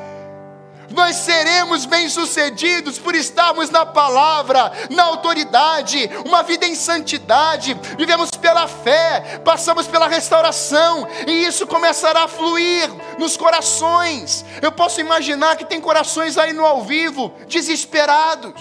nós 0.91 1.17
seremos 1.17 1.87
bem-sucedidos 1.87 2.99
por 2.99 3.15
estarmos 3.15 3.71
na 3.71 3.87
palavra, 3.87 4.73
na 4.91 5.05
autoridade, 5.05 6.11
uma 6.27 6.43
vida 6.43 6.67
em 6.67 6.75
santidade, 6.75 7.79
vivemos 7.97 8.31
pela 8.31 8.67
fé, 8.67 9.41
passamos 9.45 9.87
pela 9.87 10.09
restauração, 10.09 11.07
e 11.27 11.45
isso 11.45 11.67
começará 11.67 12.25
a 12.25 12.29
fluir 12.29 12.91
nos 13.19 13.37
corações. 13.37 14.45
Eu 14.61 14.73
posso 14.73 15.01
imaginar 15.01 15.57
que 15.57 15.65
tem 15.65 15.81
corações 15.81 16.37
aí 16.37 16.53
no 16.53 16.65
ao 16.65 16.83
vivo, 16.83 17.33
desesperados, 17.47 18.61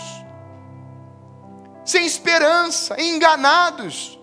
sem 1.83 2.05
esperança, 2.05 3.01
enganados 3.01 4.18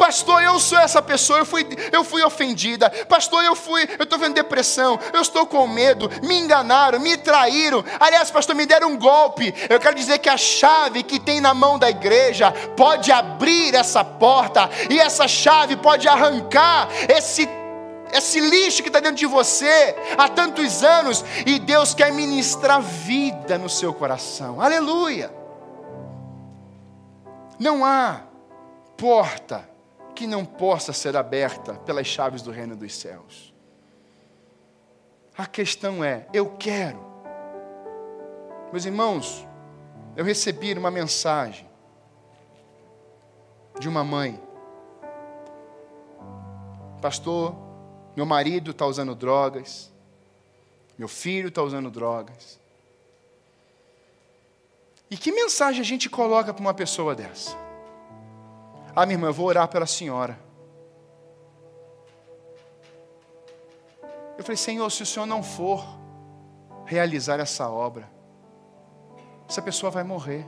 Pastor, 0.00 0.42
eu 0.42 0.58
sou 0.58 0.78
essa 0.78 1.02
pessoa, 1.02 1.40
eu 1.40 1.44
fui, 1.44 1.68
eu 1.92 2.02
fui 2.02 2.22
ofendida. 2.22 2.88
Pastor, 3.06 3.44
eu 3.44 3.54
fui, 3.54 3.86
eu 3.98 4.04
estou 4.04 4.18
vendo 4.18 4.32
depressão, 4.32 4.98
eu 5.12 5.20
estou 5.20 5.44
com 5.44 5.68
medo, 5.68 6.10
me 6.22 6.38
enganaram, 6.38 6.98
me 6.98 7.18
traíram. 7.18 7.84
Aliás, 8.00 8.30
pastor, 8.30 8.56
me 8.56 8.64
deram 8.64 8.92
um 8.92 8.98
golpe. 8.98 9.54
Eu 9.68 9.78
quero 9.78 9.94
dizer 9.94 10.18
que 10.18 10.30
a 10.30 10.38
chave 10.38 11.02
que 11.02 11.20
tem 11.20 11.38
na 11.38 11.52
mão 11.52 11.78
da 11.78 11.90
igreja 11.90 12.50
pode 12.74 13.12
abrir 13.12 13.74
essa 13.74 14.02
porta, 14.02 14.70
e 14.88 14.98
essa 14.98 15.28
chave 15.28 15.76
pode 15.76 16.08
arrancar 16.08 16.88
esse 17.06 17.46
esse 18.10 18.40
lixo 18.40 18.82
que 18.82 18.88
está 18.88 18.98
dentro 18.98 19.18
de 19.18 19.26
você 19.26 19.94
há 20.16 20.28
tantos 20.28 20.82
anos, 20.82 21.22
e 21.44 21.58
Deus 21.58 21.92
quer 21.92 22.10
ministrar 22.10 22.80
vida 22.80 23.58
no 23.58 23.68
seu 23.68 23.92
coração. 23.92 24.62
Aleluia! 24.62 25.30
Não 27.58 27.84
há 27.84 28.22
porta 28.96 29.69
que 30.20 30.26
não 30.26 30.44
possa 30.44 30.92
ser 30.92 31.16
aberta 31.16 31.72
pelas 31.72 32.06
chaves 32.06 32.42
do 32.42 32.50
reino 32.50 32.76
dos 32.76 32.94
céus. 32.94 33.54
A 35.34 35.46
questão 35.46 36.04
é: 36.04 36.26
eu 36.30 36.58
quero. 36.58 37.02
Meus 38.70 38.84
irmãos, 38.84 39.48
eu 40.14 40.22
recebi 40.22 40.74
uma 40.74 40.90
mensagem 40.90 41.66
de 43.78 43.88
uma 43.88 44.04
mãe. 44.04 44.38
Pastor, 47.00 47.56
meu 48.14 48.26
marido 48.26 48.72
está 48.72 48.84
usando 48.84 49.14
drogas. 49.14 49.90
Meu 50.98 51.08
filho 51.08 51.48
está 51.48 51.62
usando 51.62 51.90
drogas. 51.90 52.60
E 55.10 55.16
que 55.16 55.32
mensagem 55.32 55.80
a 55.80 55.84
gente 55.84 56.10
coloca 56.10 56.52
para 56.52 56.60
uma 56.60 56.74
pessoa 56.74 57.14
dessa? 57.14 57.69
Ah, 58.94 59.06
minha 59.06 59.14
irmã, 59.14 59.28
eu 59.28 59.32
vou 59.32 59.46
orar 59.46 59.68
pela 59.68 59.86
senhora. 59.86 60.38
Eu 64.36 64.42
falei, 64.42 64.56
Senhor, 64.56 64.88
se 64.90 65.02
o 65.02 65.06
Senhor 65.06 65.26
não 65.26 65.42
for 65.42 65.84
realizar 66.86 67.38
essa 67.38 67.70
obra, 67.70 68.10
essa 69.48 69.60
pessoa 69.60 69.90
vai 69.90 70.02
morrer. 70.02 70.46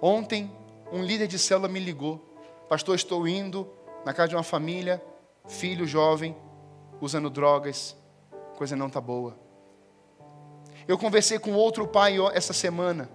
Ontem, 0.00 0.54
um 0.92 1.02
líder 1.02 1.26
de 1.26 1.38
célula 1.38 1.68
me 1.68 1.80
ligou. 1.80 2.20
Pastor, 2.68 2.94
estou 2.94 3.26
indo 3.26 3.68
na 4.04 4.12
casa 4.12 4.28
de 4.28 4.36
uma 4.36 4.42
família, 4.42 5.02
filho 5.48 5.86
jovem, 5.86 6.36
usando 7.00 7.30
drogas, 7.30 7.96
coisa 8.56 8.76
não 8.76 8.88
está 8.88 9.00
boa. 9.00 9.36
Eu 10.86 10.96
conversei 10.98 11.38
com 11.38 11.52
outro 11.54 11.88
pai 11.88 12.16
essa 12.32 12.52
semana. 12.52 13.10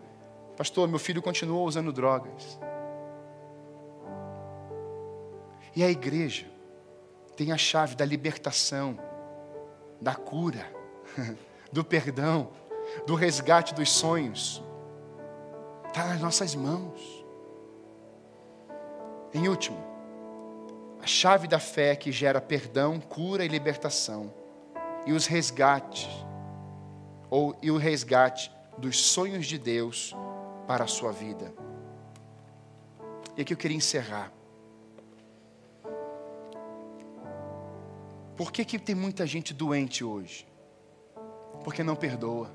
Pastor, 0.58 0.88
meu 0.88 1.00
filho 1.00 1.22
continua 1.22 1.62
usando 1.62 1.94
drogas. 1.94 2.60
E 5.76 5.84
a 5.84 5.90
igreja 5.90 6.46
tem 7.36 7.52
a 7.52 7.58
chave 7.58 7.96
da 7.96 8.06
libertação, 8.06 9.00
da 10.00 10.14
cura, 10.14 10.66
do 11.72 11.84
perdão, 11.84 12.50
do 13.06 13.16
resgate 13.16 13.74
dos 13.74 13.90
sonhos. 13.90 14.62
Está 15.88 16.06
nas 16.06 16.22
nossas 16.22 16.56
mãos. 16.56 17.26
Em 19.34 19.48
último, 19.48 19.78
a 21.02 21.08
chave 21.08 21.48
da 21.48 21.60
fé 21.60 21.96
que 21.96 22.12
gera 22.12 22.42
perdão, 22.42 23.00
cura 23.00 23.46
e 23.46 23.48
libertação. 23.48 24.34
E 25.06 25.14
os 25.14 25.26
resgates, 25.26 26.08
ou 27.30 27.56
e 27.62 27.72
o 27.72 27.78
resgate 27.78 28.52
dos 28.78 29.00
sonhos 29.00 29.48
de 29.48 29.58
Deus 29.58 30.16
para 30.68 30.84
a 30.84 30.88
sua 30.88 31.12
vida. 31.12 31.54
E 33.36 33.42
aqui 33.42 33.54
eu 33.54 33.58
queria 33.58 33.78
encerrar. 33.78 34.32
Por 38.42 38.52
que, 38.52 38.66
que 38.66 38.80
tem 38.80 38.96
muita 38.96 39.28
gente 39.28 39.54
doente 39.54 40.04
hoje? 40.04 40.48
Porque 41.64 41.84
não 41.84 41.96
perdoa. 41.96 42.50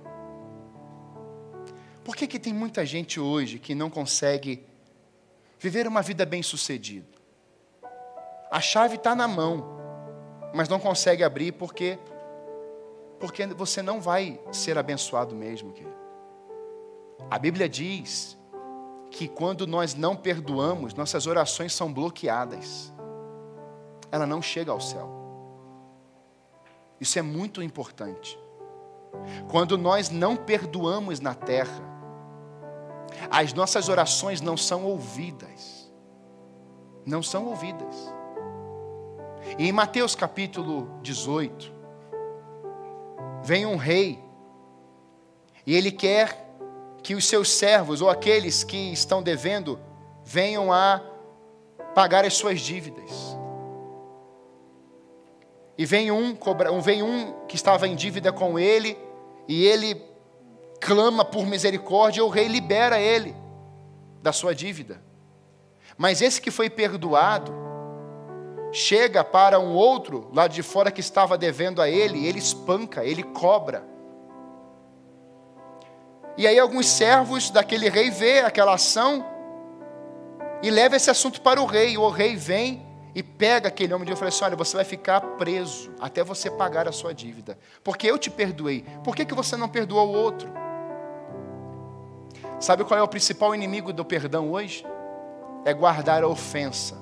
Por 2.02 2.16
que, 2.16 2.26
que 2.26 2.40
tem 2.40 2.52
muita 2.52 2.84
gente 2.84 3.20
hoje 3.20 3.60
que 3.60 3.72
não 3.72 3.88
consegue 3.88 4.66
viver 5.60 5.86
uma 5.86 6.02
vida 6.02 6.26
bem-sucedida? 6.26 7.06
A 8.50 8.60
chave 8.60 8.96
está 8.96 9.14
na 9.14 9.28
mão, 9.28 9.78
mas 10.52 10.68
não 10.68 10.80
consegue 10.80 11.22
abrir 11.22 11.52
porque 11.52 12.00
porque 13.20 13.46
você 13.46 13.80
não 13.80 14.00
vai 14.00 14.40
ser 14.50 14.76
abençoado 14.76 15.36
mesmo, 15.36 15.72
querido. 15.72 15.94
A 17.30 17.38
Bíblia 17.38 17.68
diz 17.68 18.36
que 19.08 19.28
quando 19.28 19.68
nós 19.68 19.94
não 19.94 20.16
perdoamos, 20.16 20.94
nossas 20.94 21.28
orações 21.28 21.72
são 21.72 21.92
bloqueadas. 21.92 22.92
Ela 24.10 24.26
não 24.26 24.42
chega 24.42 24.72
ao 24.72 24.80
céu. 24.80 25.15
Isso 27.00 27.18
é 27.18 27.22
muito 27.22 27.62
importante. 27.62 28.38
Quando 29.50 29.76
nós 29.76 30.10
não 30.10 30.36
perdoamos 30.36 31.20
na 31.20 31.34
terra, 31.34 31.82
as 33.30 33.52
nossas 33.52 33.88
orações 33.88 34.40
não 34.40 34.56
são 34.56 34.84
ouvidas. 34.84 35.90
Não 37.04 37.22
são 37.22 37.46
ouvidas. 37.46 38.14
E 39.58 39.68
em 39.68 39.72
Mateus 39.72 40.14
capítulo 40.14 40.88
18, 41.02 41.72
vem 43.42 43.64
um 43.64 43.76
rei, 43.76 44.22
e 45.64 45.74
ele 45.74 45.92
quer 45.92 46.44
que 47.02 47.14
os 47.14 47.24
seus 47.26 47.50
servos, 47.50 48.02
ou 48.02 48.10
aqueles 48.10 48.64
que 48.64 48.92
estão 48.92 49.22
devendo, 49.22 49.78
venham 50.24 50.72
a 50.72 51.00
pagar 51.94 52.24
as 52.24 52.34
suas 52.34 52.60
dívidas. 52.60 53.35
E 55.78 55.84
vem 55.84 56.10
um, 56.10 56.36
vem 56.82 57.02
um 57.02 57.32
que 57.46 57.56
estava 57.56 57.86
em 57.86 57.94
dívida 57.94 58.32
com 58.32 58.58
ele, 58.58 58.96
e 59.46 59.64
ele 59.64 60.02
clama 60.80 61.24
por 61.24 61.46
misericórdia, 61.46 62.20
e 62.20 62.22
o 62.22 62.28
rei 62.28 62.48
libera 62.48 62.98
ele 62.98 63.34
da 64.22 64.32
sua 64.32 64.54
dívida. 64.54 65.02
Mas 65.96 66.20
esse 66.20 66.40
que 66.40 66.50
foi 66.50 66.68
perdoado, 66.68 67.52
chega 68.72 69.24
para 69.24 69.58
um 69.58 69.74
outro 69.74 70.30
lá 70.34 70.46
de 70.46 70.62
fora 70.62 70.90
que 70.90 71.00
estava 71.00 71.38
devendo 71.38 71.80
a 71.80 71.88
ele, 71.88 72.26
ele 72.26 72.38
espanca, 72.38 73.04
ele 73.04 73.22
cobra. 73.22 73.84
E 76.36 76.46
aí 76.46 76.58
alguns 76.58 76.86
servos 76.86 77.50
daquele 77.50 77.88
rei 77.88 78.10
vê 78.10 78.40
aquela 78.40 78.74
ação 78.74 79.24
e 80.62 80.70
leva 80.70 80.96
esse 80.96 81.10
assunto 81.10 81.40
para 81.40 81.60
o 81.60 81.64
rei. 81.64 81.96
O 81.96 82.10
rei 82.10 82.36
vem 82.36 82.85
e 83.16 83.22
pega 83.22 83.68
aquele 83.68 83.94
homem 83.94 84.06
e 84.12 84.14
fala 84.14 84.28
assim: 84.28 84.44
olha, 84.44 84.54
você 84.54 84.76
vai 84.76 84.84
ficar 84.84 85.22
preso 85.38 85.90
até 85.98 86.22
você 86.22 86.50
pagar 86.50 86.86
a 86.86 86.92
sua 86.92 87.14
dívida. 87.14 87.58
Porque 87.82 88.06
eu 88.06 88.18
te 88.18 88.28
perdoei. 88.28 88.84
Por 89.02 89.16
que, 89.16 89.24
que 89.24 89.32
você 89.32 89.56
não 89.56 89.70
perdoou 89.70 90.06
o 90.06 90.12
outro? 90.12 90.52
Sabe 92.60 92.84
qual 92.84 93.00
é 93.00 93.02
o 93.02 93.08
principal 93.08 93.54
inimigo 93.54 93.90
do 93.90 94.04
perdão 94.04 94.52
hoje? 94.52 94.84
É 95.64 95.72
guardar 95.72 96.22
a 96.22 96.28
ofensa. 96.28 96.94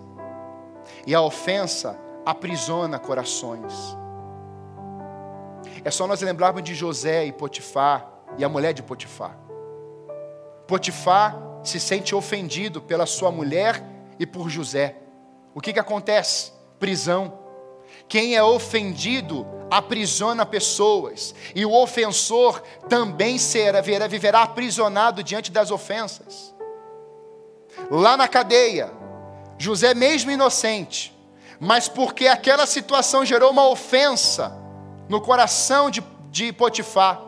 E 1.04 1.12
a 1.16 1.20
ofensa 1.20 1.98
aprisiona 2.24 2.96
corações. 2.96 3.74
É 5.84 5.90
só 5.90 6.06
nós 6.06 6.20
lembrarmos 6.20 6.62
de 6.62 6.76
José 6.76 7.26
e 7.26 7.32
Potifar 7.32 8.08
e 8.38 8.44
a 8.44 8.48
mulher 8.48 8.72
de 8.72 8.84
Potifar. 8.84 9.36
Potifar 10.68 11.36
se 11.64 11.80
sente 11.80 12.14
ofendido 12.14 12.80
pela 12.80 13.04
sua 13.04 13.32
mulher 13.32 13.82
e 14.16 14.24
por 14.24 14.48
José. 14.48 15.03
O 15.54 15.60
que, 15.60 15.72
que 15.72 15.78
acontece? 15.78 16.52
Prisão. 16.78 17.38
Quem 18.08 18.34
é 18.34 18.42
ofendido 18.42 19.46
aprisiona 19.70 20.44
pessoas, 20.44 21.34
e 21.54 21.64
o 21.64 21.72
ofensor 21.72 22.62
também 22.88 23.38
será, 23.38 23.80
viverá 23.80 24.42
aprisionado 24.42 25.22
diante 25.22 25.50
das 25.50 25.70
ofensas. 25.70 26.54
Lá 27.90 28.16
na 28.16 28.28
cadeia, 28.28 28.92
José, 29.58 29.94
mesmo 29.94 30.30
inocente, 30.30 31.16
mas 31.58 31.88
porque 31.88 32.28
aquela 32.28 32.66
situação 32.66 33.24
gerou 33.24 33.50
uma 33.50 33.68
ofensa 33.68 34.56
no 35.08 35.20
coração 35.20 35.90
de, 35.90 36.02
de 36.30 36.52
Potifar, 36.52 37.20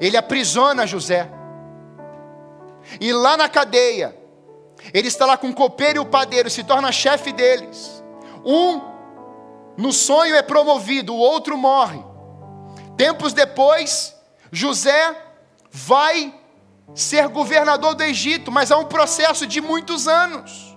ele 0.00 0.16
aprisiona 0.16 0.86
José. 0.86 1.28
E 3.00 3.12
lá 3.12 3.36
na 3.36 3.48
cadeia, 3.48 4.16
ele 4.92 5.08
está 5.08 5.26
lá 5.26 5.36
com 5.36 5.50
o 5.50 5.54
copeiro 5.54 5.98
e 5.98 6.00
o 6.00 6.06
padeiro, 6.06 6.50
se 6.50 6.64
torna 6.64 6.90
chefe 6.92 7.32
deles. 7.32 8.02
Um, 8.44 8.80
no 9.76 9.92
sonho, 9.92 10.34
é 10.34 10.42
promovido, 10.42 11.14
o 11.14 11.18
outro 11.18 11.56
morre. 11.56 12.02
Tempos 12.96 13.32
depois, 13.32 14.14
José 14.50 15.16
vai 15.70 16.34
ser 16.94 17.28
governador 17.28 17.94
do 17.94 18.02
Egito, 18.02 18.52
mas 18.52 18.70
há 18.70 18.76
um 18.76 18.84
processo 18.84 19.46
de 19.46 19.60
muitos 19.60 20.06
anos. 20.06 20.72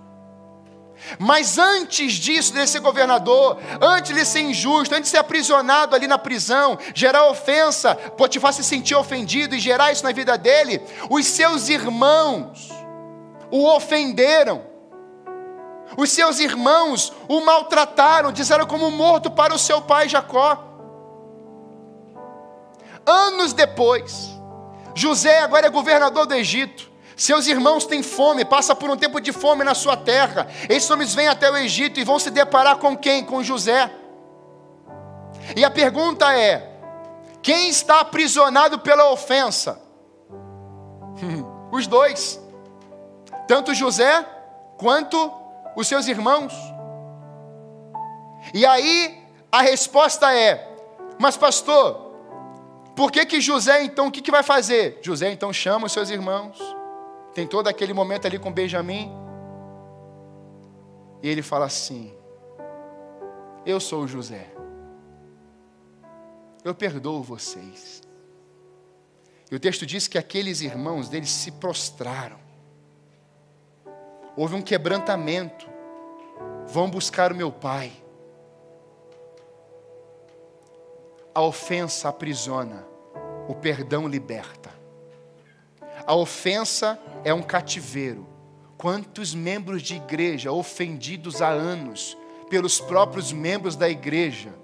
Mas 1.18 1.58
antes 1.58 2.14
disso, 2.14 2.52
de 2.52 2.66
ser 2.66 2.80
governador, 2.80 3.58
antes 3.80 4.14
de 4.14 4.24
ser 4.24 4.40
injusto, 4.40 4.94
antes 4.94 5.04
de 5.04 5.10
ser 5.10 5.18
aprisionado 5.18 5.94
ali 5.94 6.06
na 6.06 6.18
prisão, 6.18 6.78
gerar 6.94 7.26
ofensa, 7.26 7.94
Potifar 7.94 8.52
se 8.52 8.64
sentir 8.64 8.94
ofendido 8.94 9.54
e 9.54 9.60
gerar 9.60 9.92
isso 9.92 10.02
na 10.02 10.12
vida 10.12 10.36
dele, 10.36 10.82
os 11.08 11.26
seus 11.26 11.68
irmãos 11.68 12.75
o 13.50 13.66
ofenderam. 13.66 14.62
Os 15.96 16.10
seus 16.10 16.40
irmãos 16.40 17.12
o 17.28 17.40
maltrataram, 17.40 18.32
disseram 18.32 18.66
como 18.66 18.90
morto 18.90 19.30
para 19.30 19.54
o 19.54 19.58
seu 19.58 19.80
pai 19.80 20.08
Jacó. 20.08 20.64
Anos 23.06 23.52
depois, 23.52 24.30
José 24.94 25.40
agora 25.40 25.66
é 25.66 25.70
governador 25.70 26.26
do 26.26 26.34
Egito. 26.34 26.90
Seus 27.16 27.46
irmãos 27.46 27.86
têm 27.86 28.02
fome, 28.02 28.44
passa 28.44 28.74
por 28.74 28.90
um 28.90 28.96
tempo 28.96 29.20
de 29.20 29.32
fome 29.32 29.64
na 29.64 29.74
sua 29.74 29.96
terra. 29.96 30.48
Esses 30.68 30.90
homens 30.90 31.14
vêm 31.14 31.28
até 31.28 31.50
o 31.50 31.56
Egito 31.56 31.98
e 31.98 32.04
vão 32.04 32.18
se 32.18 32.30
deparar 32.30 32.76
com 32.76 32.96
quem? 32.96 33.24
Com 33.24 33.42
José. 33.42 33.90
E 35.54 35.64
a 35.64 35.70
pergunta 35.70 36.36
é: 36.36 36.78
quem 37.40 37.68
está 37.68 38.00
aprisionado 38.00 38.80
pela 38.80 39.10
ofensa? 39.10 39.80
Os 41.72 41.86
dois, 41.86 42.40
tanto 43.46 43.74
José 43.74 44.24
quanto 44.76 45.32
os 45.76 45.86
seus 45.86 46.08
irmãos. 46.08 46.52
E 48.52 48.64
aí 48.64 49.22
a 49.50 49.62
resposta 49.62 50.34
é: 50.34 50.76
mas 51.18 51.36
pastor, 51.36 52.06
por 52.94 53.10
que 53.10 53.24
que 53.26 53.40
José 53.40 53.82
então, 53.84 54.08
o 54.08 54.10
que, 54.10 54.20
que 54.20 54.30
vai 54.30 54.42
fazer? 54.42 54.98
José 55.02 55.30
então 55.30 55.52
chama 55.52 55.86
os 55.86 55.92
seus 55.92 56.10
irmãos, 56.10 56.58
tem 57.34 57.46
todo 57.46 57.68
aquele 57.68 57.92
momento 57.92 58.26
ali 58.26 58.38
com 58.38 58.52
Benjamim, 58.52 59.12
e 61.22 61.28
ele 61.28 61.42
fala 61.42 61.66
assim: 61.66 62.14
Eu 63.64 63.80
sou 63.80 64.06
José, 64.06 64.50
eu 66.64 66.74
perdoo 66.74 67.22
vocês. 67.22 68.02
E 69.50 69.54
o 69.54 69.60
texto 69.60 69.86
diz 69.86 70.08
que 70.08 70.18
aqueles 70.18 70.60
irmãos 70.60 71.08
deles 71.08 71.30
se 71.30 71.52
prostraram, 71.52 72.38
houve 74.36 74.54
um 74.54 74.62
quebrantamento, 74.62 75.68
vão 76.66 76.90
buscar 76.90 77.32
o 77.32 77.36
meu 77.36 77.50
pai. 77.50 77.92
A 81.34 81.40
ofensa 81.42 82.08
aprisiona, 82.08 82.86
o 83.48 83.54
perdão 83.54 84.06
liberta. 84.06 84.70
A 86.06 86.14
ofensa 86.14 86.98
é 87.24 87.32
um 87.32 87.42
cativeiro. 87.42 88.26
Quantos 88.76 89.34
membros 89.34 89.82
de 89.82 89.96
igreja 89.96 90.52
ofendidos 90.52 91.40
há 91.40 91.48
anos 91.48 92.16
pelos 92.50 92.78
próprios 92.78 93.32
membros 93.32 93.74
da 93.74 93.88
igreja 93.88 94.54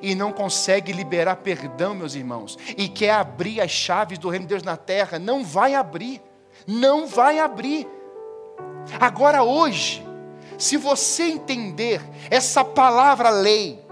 e 0.00 0.14
não 0.14 0.32
consegue 0.32 0.92
liberar 0.92 1.36
perdão, 1.36 1.94
meus 1.94 2.14
irmãos, 2.14 2.58
e 2.76 2.88
quer 2.88 3.12
abrir 3.12 3.60
as 3.60 3.70
chaves 3.70 4.18
do 4.18 4.28
reino 4.28 4.46
de 4.46 4.50
Deus 4.50 4.62
na 4.62 4.76
terra, 4.76 5.18
não 5.18 5.44
vai 5.44 5.74
abrir. 5.74 6.20
Não 6.66 7.06
vai 7.06 7.38
abrir. 7.38 7.86
Agora 9.00 9.42
hoje, 9.42 10.04
se 10.58 10.76
você 10.76 11.24
entender 11.24 12.00
essa 12.30 12.64
palavra 12.64 13.30
lei, 13.30 13.82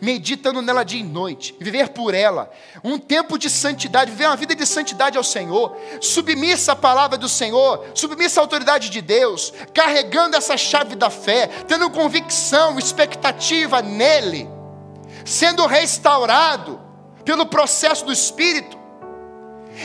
meditando 0.00 0.62
nela 0.62 0.84
dia 0.84 1.00
e 1.00 1.04
noite, 1.04 1.54
viver 1.58 1.88
por 1.90 2.14
ela, 2.14 2.50
um 2.84 2.98
tempo 2.98 3.36
de 3.36 3.50
santidade, 3.50 4.10
viver 4.10 4.26
uma 4.26 4.36
vida 4.36 4.54
de 4.54 4.64
santidade 4.64 5.18
ao 5.18 5.24
Senhor, 5.24 5.76
submissa 6.00 6.72
à 6.72 6.76
palavra 6.76 7.18
do 7.18 7.28
Senhor, 7.28 7.84
submissa 7.94 8.40
à 8.40 8.42
autoridade 8.42 8.90
de 8.90 9.02
Deus, 9.02 9.52
carregando 9.74 10.36
essa 10.36 10.56
chave 10.56 10.94
da 10.94 11.10
fé, 11.10 11.48
tendo 11.66 11.90
convicção, 11.90 12.78
expectativa 12.78 13.82
nele, 13.82 14.48
sendo 15.24 15.66
restaurado 15.66 16.80
pelo 17.24 17.46
processo 17.46 18.06
do 18.06 18.12
Espírito, 18.12 18.78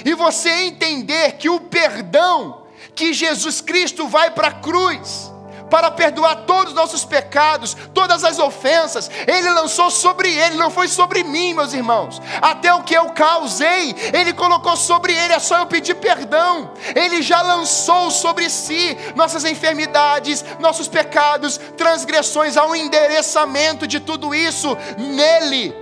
e 0.05 0.13
você 0.13 0.49
entender 0.63 1.33
que 1.33 1.49
o 1.49 1.59
perdão 1.59 2.62
que 2.95 3.13
Jesus 3.13 3.61
Cristo 3.61 4.07
vai 4.07 4.31
para 4.31 4.49
a 4.49 4.53
cruz, 4.53 5.31
para 5.69 5.89
perdoar 5.89 6.45
todos 6.45 6.71
os 6.71 6.75
nossos 6.75 7.03
pecados, 7.03 7.75
todas 7.95 8.23
as 8.23 8.37
ofensas. 8.37 9.09
Ele 9.25 9.49
lançou 9.49 9.89
sobre 9.89 10.31
ele, 10.31 10.55
não 10.55 10.69
foi 10.69 10.87
sobre 10.87 11.23
mim, 11.23 11.55
meus 11.55 11.73
irmãos. 11.73 12.21
Até 12.41 12.71
o 12.73 12.83
que 12.83 12.93
eu 12.93 13.09
causei, 13.09 13.95
ele 14.13 14.33
colocou 14.33 14.77
sobre 14.77 15.13
ele, 15.13 15.33
é 15.33 15.39
só 15.39 15.57
eu 15.57 15.65
pedir 15.65 15.95
perdão. 15.95 16.71
Ele 16.95 17.23
já 17.23 17.41
lançou 17.41 18.11
sobre 18.11 18.51
si 18.51 18.95
nossas 19.15 19.45
enfermidades, 19.45 20.45
nossos 20.59 20.87
pecados, 20.87 21.59
transgressões, 21.75 22.55
há 22.55 22.67
um 22.67 22.75
endereçamento 22.75 23.87
de 23.87 23.99
tudo 23.99 24.35
isso 24.35 24.77
nele. 24.97 25.75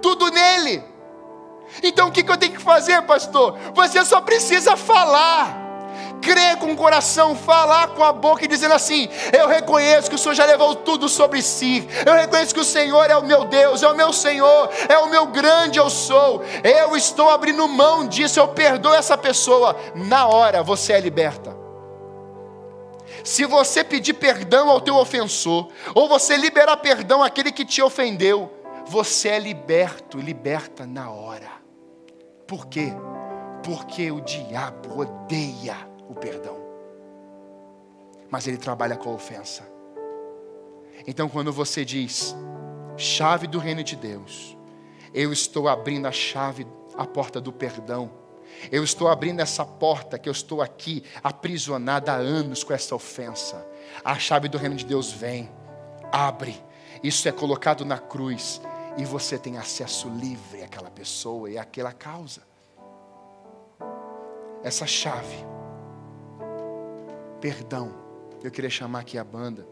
Tudo 0.00 0.30
nele. 0.30 0.82
Então 1.82 2.08
o 2.08 2.12
que 2.12 2.28
eu 2.28 2.36
tenho 2.36 2.54
que 2.54 2.62
fazer, 2.62 3.02
pastor? 3.02 3.58
Você 3.74 4.02
só 4.06 4.22
precisa 4.22 4.74
falar 4.74 5.61
crer 6.22 6.56
com 6.56 6.72
o 6.72 6.76
coração, 6.76 7.34
falar 7.34 7.88
com 7.88 8.02
a 8.02 8.12
boca 8.12 8.44
e 8.44 8.48
dizendo 8.48 8.72
assim: 8.72 9.08
Eu 9.36 9.48
reconheço 9.48 10.08
que 10.08 10.14
o 10.14 10.18
Senhor 10.18 10.34
já 10.34 10.46
levou 10.46 10.76
tudo 10.76 11.08
sobre 11.08 11.42
si, 11.42 11.86
eu 12.06 12.14
reconheço 12.14 12.54
que 12.54 12.60
o 12.60 12.64
Senhor 12.64 13.10
é 13.10 13.16
o 13.16 13.24
meu 13.24 13.44
Deus, 13.44 13.82
é 13.82 13.88
o 13.88 13.96
meu 13.96 14.12
Senhor, 14.12 14.70
é 14.88 14.96
o 14.98 15.10
meu 15.10 15.26
grande 15.26 15.78
eu 15.78 15.90
sou, 15.90 16.42
eu 16.62 16.96
estou 16.96 17.28
abrindo 17.28 17.66
mão 17.66 18.06
disso, 18.06 18.38
eu 18.38 18.48
perdoo 18.48 18.94
essa 18.94 19.18
pessoa, 19.18 19.76
na 19.94 20.26
hora 20.26 20.62
você 20.62 20.92
é 20.92 21.00
liberta. 21.00 21.60
Se 23.24 23.44
você 23.44 23.84
pedir 23.84 24.14
perdão 24.14 24.70
ao 24.70 24.80
teu 24.80 24.96
ofensor, 24.96 25.68
ou 25.94 26.08
você 26.08 26.36
liberar 26.36 26.76
perdão 26.78 27.22
àquele 27.22 27.52
que 27.52 27.64
te 27.64 27.82
ofendeu, 27.82 28.50
você 28.86 29.28
é 29.28 29.38
liberto, 29.38 30.18
liberta 30.18 30.86
na 30.86 31.10
hora. 31.10 31.50
Por 32.46 32.66
quê? 32.66 32.92
Porque 33.62 34.10
o 34.10 34.20
diabo 34.20 35.00
odeia 35.00 35.91
o 36.12 36.14
perdão. 36.14 36.56
Mas 38.30 38.46
ele 38.46 38.56
trabalha 38.56 38.96
com 38.96 39.10
a 39.10 39.14
ofensa. 39.14 39.66
Então, 41.06 41.28
quando 41.28 41.52
você 41.52 41.84
diz, 41.84 42.34
chave 42.96 43.46
do 43.46 43.58
reino 43.58 43.82
de 43.82 43.96
Deus, 43.96 44.56
eu 45.12 45.32
estou 45.32 45.68
abrindo 45.68 46.06
a 46.06 46.12
chave, 46.12 46.66
a 46.96 47.06
porta 47.06 47.40
do 47.40 47.52
perdão. 47.52 48.10
Eu 48.70 48.84
estou 48.84 49.08
abrindo 49.08 49.40
essa 49.40 49.64
porta 49.64 50.18
que 50.18 50.28
eu 50.28 50.32
estou 50.32 50.62
aqui 50.62 51.02
aprisionada 51.22 52.12
há 52.12 52.16
anos 52.16 52.62
com 52.62 52.72
essa 52.72 52.94
ofensa. 52.94 53.66
A 54.04 54.18
chave 54.18 54.48
do 54.48 54.58
reino 54.58 54.76
de 54.76 54.84
Deus 54.84 55.10
vem, 55.10 55.50
abre. 56.12 56.62
Isso 57.02 57.28
é 57.28 57.32
colocado 57.32 57.84
na 57.84 57.98
cruz 57.98 58.60
e 58.96 59.04
você 59.04 59.38
tem 59.38 59.56
acesso 59.58 60.08
livre 60.08 60.62
àquela 60.62 60.90
pessoa 60.90 61.50
e 61.50 61.58
àquela 61.58 61.92
causa. 61.92 62.42
Essa 64.62 64.86
chave 64.86 65.44
perdão. 67.42 67.92
Eu 68.40 68.52
queria 68.52 68.70
chamar 68.70 69.00
aqui 69.00 69.18
a 69.18 69.24
banda. 69.24 69.66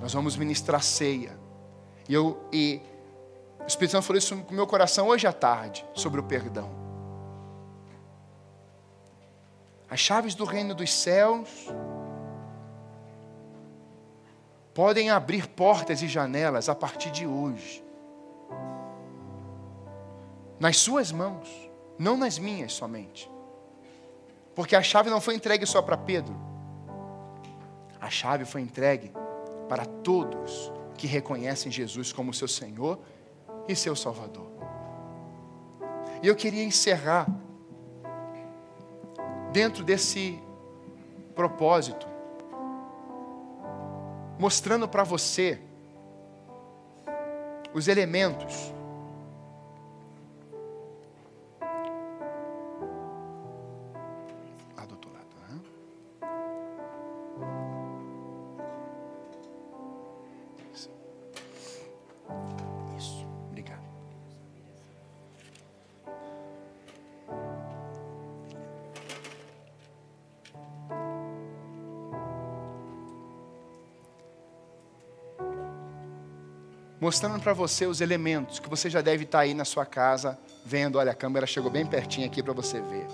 Nós 0.00 0.12
vamos 0.12 0.36
ministrar 0.36 0.80
ceia. 0.80 1.36
E, 2.08 2.14
eu, 2.14 2.40
e 2.52 2.80
o 3.60 3.66
Espírito 3.66 3.90
Santo 3.90 4.04
falou 4.04 4.18
isso 4.18 4.36
com 4.44 4.52
o 4.52 4.54
meu 4.54 4.66
coração 4.66 5.08
hoje 5.08 5.26
à 5.26 5.32
tarde, 5.32 5.84
sobre 5.92 6.20
o 6.20 6.22
perdão. 6.22 6.70
As 9.90 9.98
chaves 9.98 10.34
do 10.34 10.44
reino 10.44 10.74
dos 10.74 10.92
céus 10.92 11.68
podem 14.72 15.10
abrir 15.10 15.48
portas 15.48 16.00
e 16.00 16.08
janelas 16.08 16.68
a 16.68 16.74
partir 16.74 17.10
de 17.10 17.26
hoje. 17.26 17.84
Nas 20.60 20.78
suas 20.78 21.10
mãos, 21.10 21.48
não 21.98 22.16
nas 22.16 22.38
minhas 22.38 22.72
somente. 22.72 23.31
Porque 24.54 24.76
a 24.76 24.82
chave 24.82 25.10
não 25.10 25.20
foi 25.20 25.34
entregue 25.34 25.66
só 25.66 25.80
para 25.80 25.96
Pedro. 25.96 26.34
A 28.00 28.10
chave 28.10 28.44
foi 28.44 28.60
entregue 28.60 29.12
para 29.68 29.84
todos 29.84 30.72
que 30.96 31.06
reconhecem 31.06 31.70
Jesus 31.70 32.12
como 32.12 32.34
seu 32.34 32.48
Senhor 32.48 32.98
e 33.68 33.74
seu 33.74 33.96
Salvador. 33.96 34.50
E 36.22 36.28
eu 36.28 36.36
queria 36.36 36.62
encerrar 36.62 37.26
dentro 39.52 39.84
desse 39.84 40.40
propósito, 41.34 42.06
mostrando 44.38 44.88
para 44.88 45.04
você 45.04 45.60
os 47.74 47.88
elementos 47.88 48.72
mostrando 77.02 77.40
para 77.40 77.52
você 77.52 77.84
os 77.84 78.00
elementos 78.00 78.60
que 78.60 78.68
você 78.68 78.88
já 78.88 79.00
deve 79.00 79.24
estar 79.24 79.38
tá 79.38 79.42
aí 79.42 79.54
na 79.54 79.64
sua 79.64 79.84
casa 79.84 80.38
vendo. 80.64 81.00
Olha, 81.00 81.10
a 81.10 81.14
câmera 81.16 81.48
chegou 81.48 81.68
bem 81.68 81.84
pertinho 81.84 82.28
aqui 82.28 82.40
para 82.40 82.52
você 82.52 82.80
ver. 82.80 83.08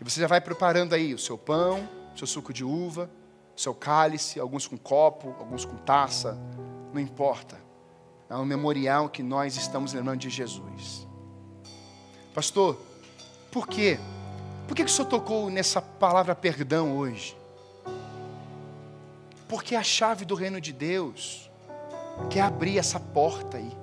E 0.00 0.02
você 0.02 0.20
já 0.20 0.26
vai 0.26 0.40
preparando 0.40 0.92
aí 0.92 1.14
o 1.14 1.18
seu 1.18 1.38
pão, 1.38 1.88
seu 2.16 2.26
suco 2.26 2.52
de 2.52 2.64
uva, 2.64 3.08
seu 3.54 3.72
cálice, 3.72 4.40
alguns 4.40 4.66
com 4.66 4.76
copo, 4.76 5.28
alguns 5.38 5.64
com 5.64 5.76
taça, 5.76 6.36
não 6.92 7.00
importa. 7.00 7.56
É 8.28 8.34
um 8.34 8.44
memorial 8.44 9.08
que 9.08 9.22
nós 9.22 9.56
estamos 9.56 9.92
lembrando 9.92 10.18
de 10.18 10.28
Jesus. 10.28 11.06
Pastor, 12.34 12.76
por 13.52 13.68
quê? 13.68 13.96
Por 14.66 14.74
que, 14.74 14.82
que 14.82 14.90
o 14.90 14.92
senhor 14.92 15.06
tocou 15.06 15.48
nessa 15.50 15.80
palavra 15.80 16.34
perdão 16.34 16.98
hoje? 16.98 17.36
Porque 19.46 19.76
a 19.76 19.84
chave 19.84 20.24
do 20.24 20.34
reino 20.34 20.60
de 20.60 20.72
Deus 20.72 21.51
quer 22.30 22.42
abrir 22.42 22.78
essa 22.78 22.98
porta 22.98 23.58
aí. 23.58 23.76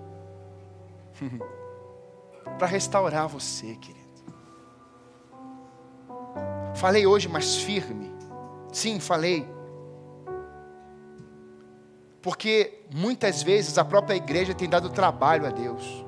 para 2.58 2.68
restaurar 2.68 3.28
você, 3.28 3.76
querido. 3.76 4.00
Falei 6.76 7.06
hoje 7.06 7.28
mais 7.28 7.58
firme. 7.58 8.14
Sim, 8.72 9.00
falei. 9.00 9.48
Porque 12.22 12.86
muitas 12.94 13.42
vezes 13.42 13.78
a 13.78 13.86
própria 13.86 14.16
igreja 14.16 14.54
tem 14.54 14.70
dado 14.70 14.90
trabalho 14.90 15.46
a 15.46 15.50
Deus. 15.50 16.06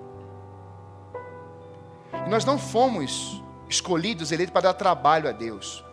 E 2.25 2.29
nós 2.29 2.45
não 2.45 2.59
fomos 2.59 3.41
escolhidos, 3.67 4.31
eleitos 4.31 4.53
para 4.53 4.63
dar 4.63 4.73
trabalho 4.73 5.29
a 5.29 5.31
Deus. 5.31 5.83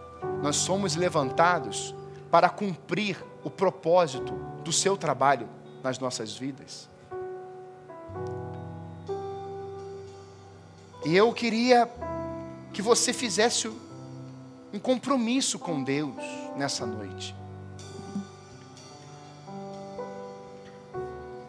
Nós 0.42 0.56
somos 0.56 0.96
levantados 0.96 1.94
para 2.30 2.50
cumprir 2.50 3.24
o 3.42 3.50
propósito 3.50 4.34
do 4.62 4.72
seu 4.72 4.96
trabalho 4.96 5.48
nas 5.82 5.98
nossas 5.98 6.36
vidas. 6.36 6.88
E 11.04 11.16
eu 11.16 11.32
queria 11.32 11.88
que 12.72 12.82
você 12.82 13.12
fizesse 13.12 13.68
um 14.72 14.78
compromisso 14.78 15.58
com 15.58 15.82
Deus 15.82 16.22
nessa 16.56 16.84
noite. 16.84 17.34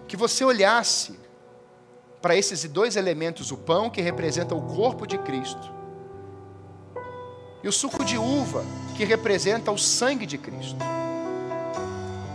Que 0.08 0.16
você 0.16 0.44
olhasse 0.44 1.20
para 2.22 2.36
esses 2.36 2.64
dois 2.64 2.96
elementos, 2.96 3.52
o 3.52 3.58
pão 3.58 3.90
que 3.90 4.02
representa 4.02 4.54
o 4.54 4.62
corpo 4.62 5.08
de 5.08 5.18
Cristo, 5.18 5.72
e 7.64 7.68
o 7.68 7.72
suco 7.72 8.04
de 8.06 8.18
uva 8.18 8.64
que 8.96 9.04
representa 9.04 9.72
o 9.72 9.78
sangue 9.78 10.26
de 10.26 10.38
Cristo. 10.38 10.78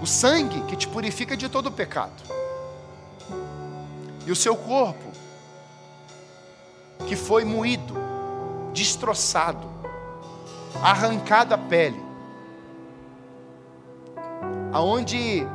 O 0.04 0.06
sangue 0.06 0.60
que 0.64 0.76
te 0.76 0.86
purifica 0.86 1.34
de 1.34 1.48
todo 1.48 1.72
pecado. 1.72 2.22
E 4.26 4.30
o 4.30 4.36
seu 4.36 4.54
corpo 4.54 5.10
que 7.06 7.16
foi 7.16 7.42
moído, 7.42 7.94
destroçado, 8.74 9.66
arrancado 10.82 11.54
a 11.54 11.56
pele, 11.56 12.04
aonde 14.74 15.46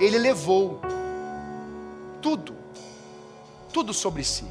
ele 0.00 0.18
levou 0.18 0.80
tudo, 2.20 2.52
tudo 3.72 3.94
sobre 3.94 4.24
si. 4.24 4.44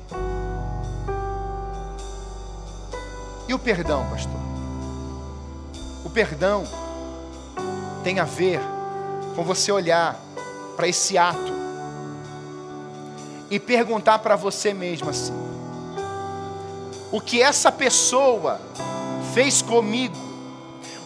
E 3.45 3.53
o 3.53 3.59
perdão, 3.59 4.09
pastor? 4.09 4.39
O 6.05 6.09
perdão 6.09 6.63
tem 8.05 8.19
a 8.19 8.23
ver 8.23 8.59
com 9.35 9.43
você 9.43 9.71
olhar 9.71 10.15
para 10.75 10.87
esse 10.87 11.17
ato 11.17 11.51
e 13.49 13.59
perguntar 13.59 14.19
para 14.19 14.35
você 14.35 14.75
mesmo 14.75 15.09
assim: 15.09 15.33
o 17.11 17.19
que 17.19 17.41
essa 17.41 17.71
pessoa 17.71 18.61
fez 19.33 19.63
comigo, 19.63 20.15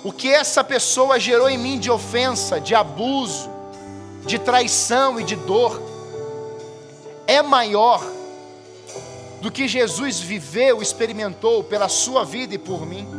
o 0.03 0.11
que 0.11 0.27
essa 0.29 0.61
pessoa 0.61 1.17
gerou 1.17 1.49
em 1.49 1.57
mim 1.57 1.79
de 1.79 1.89
ofensa, 1.89 2.59
de 2.59 2.75
abuso, 2.75 3.49
de 4.25 4.37
traição 4.37 5.17
e 5.21 5.23
de 5.23 5.37
dor, 5.37 5.81
é 7.25 7.41
maior 7.41 8.03
do 9.39 9.49
que 9.49 9.69
Jesus 9.69 10.19
viveu, 10.19 10.81
experimentou 10.81 11.63
pela 11.63 11.87
sua 11.87 12.25
vida 12.25 12.55
e 12.55 12.57
por 12.57 12.85
mim? 12.85 13.18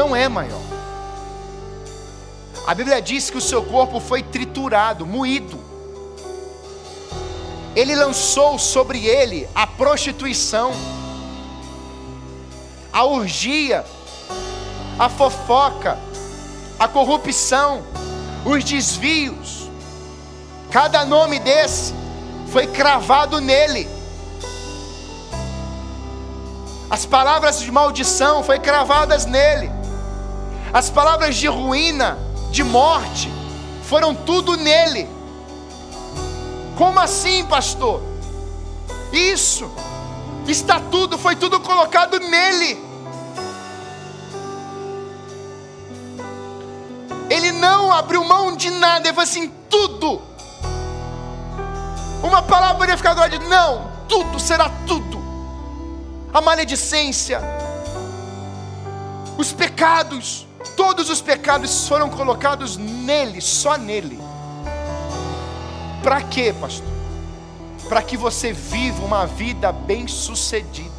Não 0.00 0.16
é 0.16 0.30
maior. 0.30 0.62
A 2.66 2.74
Bíblia 2.74 3.02
diz 3.02 3.28
que 3.28 3.36
o 3.36 3.40
seu 3.40 3.62
corpo 3.62 4.00
foi 4.00 4.22
triturado, 4.22 5.04
moído. 5.04 5.60
Ele 7.76 7.94
lançou 7.94 8.58
sobre 8.58 9.04
ele 9.04 9.46
a 9.54 9.66
prostituição, 9.66 10.72
a 12.90 13.04
orgia, 13.04 13.84
a 14.98 15.10
fofoca, 15.10 15.98
a 16.78 16.88
corrupção, 16.88 17.82
os 18.46 18.64
desvios. 18.64 19.68
Cada 20.70 21.04
nome 21.04 21.38
desse 21.40 21.92
foi 22.46 22.66
cravado 22.66 23.38
nele. 23.38 23.86
As 26.88 27.04
palavras 27.04 27.60
de 27.60 27.70
maldição 27.70 28.42
foi 28.42 28.58
cravadas 28.58 29.26
nele. 29.26 29.79
As 30.72 30.88
palavras 30.88 31.36
de 31.36 31.46
ruína, 31.46 32.18
de 32.50 32.62
morte, 32.62 33.30
foram 33.84 34.14
tudo 34.14 34.56
nele. 34.56 35.08
Como 36.76 36.98
assim, 36.98 37.44
pastor? 37.44 38.02
Isso 39.12 39.70
está 40.46 40.80
tudo, 40.80 41.18
foi 41.18 41.36
tudo 41.36 41.60
colocado 41.60 42.18
nele. 42.18 42.78
Ele 47.28 47.52
não 47.52 47.92
abriu 47.92 48.24
mão 48.24 48.56
de 48.56 48.70
nada, 48.70 49.06
ele 49.06 49.14
falou 49.14 49.22
assim: 49.22 49.52
tudo 49.68 50.30
uma 52.22 52.42
palavra 52.42 52.74
poderia 52.74 52.96
ficar 52.96 53.14
lado 53.14 53.38
de 53.38 53.44
não, 53.46 53.90
tudo 54.08 54.38
será 54.38 54.70
tudo. 54.86 55.20
A 56.32 56.40
maledicência, 56.40 57.40
os 59.36 59.52
pecados, 59.52 60.46
todos 60.76 61.08
os 61.08 61.20
pecados 61.20 61.88
foram 61.88 62.08
colocados 62.10 62.76
nele, 62.76 63.40
só 63.40 63.76
nele. 63.76 64.20
Para 66.02 66.22
quê, 66.22 66.54
pastor? 66.58 66.88
Para 67.88 68.02
que 68.02 68.16
você 68.16 68.52
viva 68.52 69.04
uma 69.04 69.26
vida 69.26 69.72
bem-sucedida, 69.72 70.90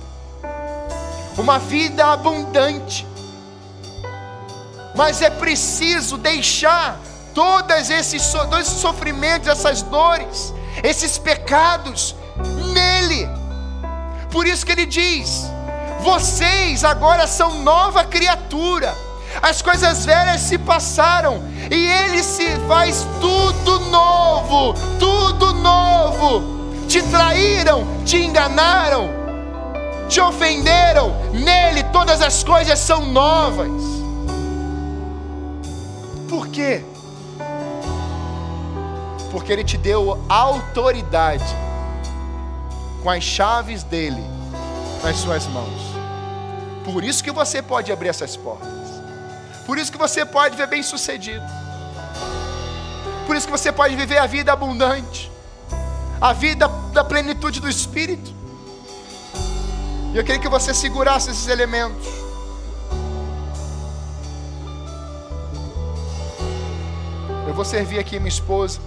uma 1.37 1.57
vida 1.57 2.05
abundante. 2.05 3.07
Mas 4.95 5.21
é 5.21 5.29
preciso 5.29 6.17
deixar 6.17 6.99
todos 7.33 7.89
esses, 7.89 8.27
todos 8.31 8.59
esses 8.59 8.79
sofrimentos, 8.79 9.47
essas 9.47 9.81
dores, 9.81 10.53
esses 10.83 11.17
pecados 11.17 12.15
nele. 12.73 13.29
Por 14.31 14.45
isso 14.45 14.65
que 14.65 14.71
ele 14.71 14.85
diz: 14.85 15.45
vocês 16.01 16.83
agora 16.83 17.27
são 17.27 17.61
nova 17.61 18.03
criatura. 18.03 18.93
As 19.41 19.61
coisas 19.61 20.05
velhas 20.05 20.41
se 20.41 20.57
passaram 20.57 21.41
e 21.69 21.75
ele 21.75 22.23
se 22.23 22.47
faz 22.67 23.07
tudo 23.19 23.79
novo, 23.89 24.73
tudo 24.99 25.53
novo. 25.53 26.61
Te 26.87 27.01
traíram, 27.03 27.85
te 28.05 28.17
enganaram, 28.17 29.09
te 30.07 30.19
ofenderam, 30.19 31.13
nele 31.33 31.83
todas 31.85 32.21
as 32.21 32.43
coisas 32.43 32.77
são 32.77 33.05
novas. 33.05 33.71
Por 36.29 36.47
quê? 36.47 36.83
porque 39.31 39.51
Ele 39.51 39.63
te 39.63 39.77
deu 39.77 40.21
autoridade 40.27 41.45
com 43.01 43.09
as 43.09 43.23
chaves 43.23 43.81
dele 43.81 44.21
nas 45.01 45.17
suas 45.17 45.47
mãos. 45.47 45.81
Por 46.83 47.03
isso 47.03 47.23
que 47.23 47.31
você 47.31 47.61
pode 47.61 47.91
abrir 47.91 48.09
essas 48.09 48.35
portas. 48.35 48.80
Por 49.71 49.77
isso 49.77 49.89
que 49.89 49.97
você 49.97 50.25
pode 50.25 50.57
viver 50.57 50.67
bem 50.67 50.83
sucedido. 50.83 51.45
Por 53.25 53.37
isso 53.37 53.45
que 53.47 53.51
você 53.53 53.71
pode 53.71 53.95
viver 53.95 54.17
a 54.17 54.27
vida 54.27 54.51
abundante. 54.51 55.31
A 56.19 56.33
vida 56.33 56.67
da 56.91 57.05
plenitude 57.05 57.61
do 57.61 57.69
Espírito. 57.69 58.33
E 60.13 60.17
eu 60.17 60.25
queria 60.25 60.41
que 60.41 60.49
você 60.49 60.73
segurasse 60.73 61.31
esses 61.31 61.47
elementos. 61.47 62.05
Eu 67.47 67.53
vou 67.53 67.63
servir 67.63 67.97
aqui 67.97 68.19
minha 68.19 68.27
esposa. 68.27 68.81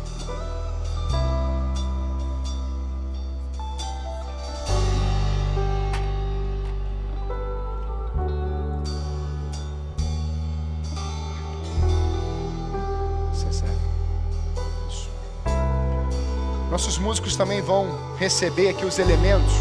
Também 17.36 17.60
vão 17.60 17.86
receber 18.16 18.68
aqui 18.68 18.84
os 18.84 18.98
elementos. 18.98 19.52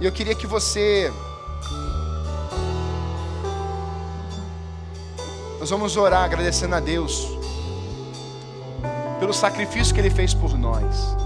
E 0.00 0.04
eu 0.04 0.12
queria 0.12 0.34
que 0.34 0.46
você. 0.46 1.12
Nós 5.58 5.70
vamos 5.70 5.96
orar 5.96 6.24
agradecendo 6.24 6.74
a 6.74 6.80
Deus 6.80 7.26
pelo 9.18 9.32
sacrifício 9.32 9.94
que 9.94 10.00
Ele 10.00 10.10
fez 10.10 10.34
por 10.34 10.56
nós. 10.58 11.16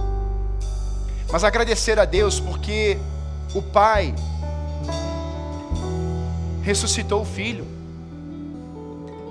Mas 1.31 1.45
agradecer 1.45 1.99
a 1.99 2.05
Deus 2.05 2.41
porque 2.41 2.97
o 3.55 3.61
Pai 3.61 4.15
ressuscitou 6.63 7.23
o 7.23 7.27
Filho. 7.27 7.67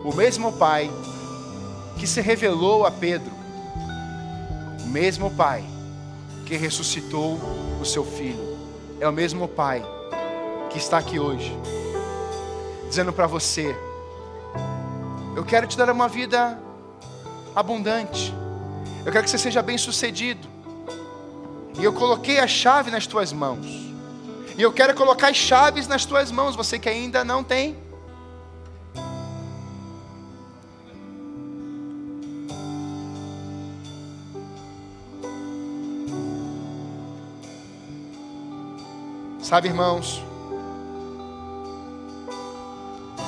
O 0.04 0.14
mesmo 0.14 0.52
Pai 0.54 0.92
que 1.98 2.08
se 2.08 2.22
revelou 2.22 2.86
a 2.86 2.92
Pedro. 2.92 3.32
O 4.84 4.88
mesmo 4.88 5.32
Pai 5.32 5.64
que 6.46 6.56
ressuscitou 6.56 7.40
o 7.82 7.86
seu 7.86 8.06
Filho. 8.06 8.58
É 9.00 9.08
o 9.08 9.12
mesmo 9.12 9.48
Pai 9.48 9.84
que 10.70 10.78
está 10.78 10.98
aqui 10.98 11.20
hoje, 11.20 11.56
dizendo 12.88 13.12
para 13.12 13.28
você: 13.28 13.76
Eu 15.36 15.44
quero 15.44 15.68
te 15.68 15.78
dar 15.78 15.90
uma 15.90 16.08
vida 16.08 16.60
abundante. 17.56 18.34
Eu 19.06 19.12
quero 19.12 19.24
que 19.24 19.30
você 19.30 19.38
seja 19.38 19.62
bem 19.62 19.78
sucedido. 19.78 20.48
E 21.80 21.84
eu 21.84 21.94
coloquei 21.94 22.40
a 22.40 22.48
chave 22.48 22.90
nas 22.90 23.06
tuas 23.06 23.32
mãos. 23.32 23.66
E 24.58 24.62
eu 24.62 24.72
quero 24.72 24.96
colocar 24.96 25.30
as 25.30 25.38
chaves 25.38 25.88
nas 25.88 26.06
tuas 26.06 26.32
mãos, 26.32 26.56
você 26.56 26.80
que 26.80 26.90
ainda 26.90 27.24
não 27.24 27.44
tem. 27.44 27.76
Sabe, 39.48 39.70
irmãos, 39.70 40.22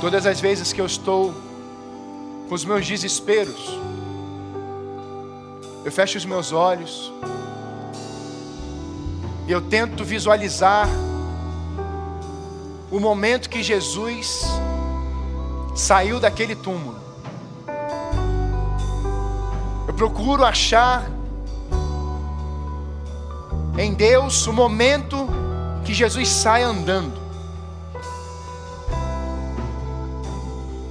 todas 0.01 0.25
as 0.25 0.41
vezes 0.41 0.73
que 0.73 0.81
eu 0.81 0.85
estou 0.85 1.33
com 2.49 2.53
os 2.53 2.65
meus 2.65 2.85
desesperos, 2.85 3.79
eu 5.85 5.89
fecho 5.89 6.17
os 6.17 6.25
meus 6.25 6.51
olhos, 6.51 7.09
e 9.47 9.51
eu 9.53 9.61
tento 9.61 10.03
visualizar 10.03 10.89
o 12.91 12.99
momento 12.99 13.49
que 13.49 13.63
Jesus 13.63 14.43
saiu 15.73 16.19
daquele 16.19 16.53
túmulo. 16.53 16.99
Eu 19.87 19.93
procuro 19.93 20.43
achar 20.43 21.09
em 23.77 23.93
Deus 23.93 24.45
o 24.47 24.51
momento 24.51 25.38
que 25.89 25.95
Jesus 25.95 26.29
sai 26.29 26.61
andando. 26.61 27.19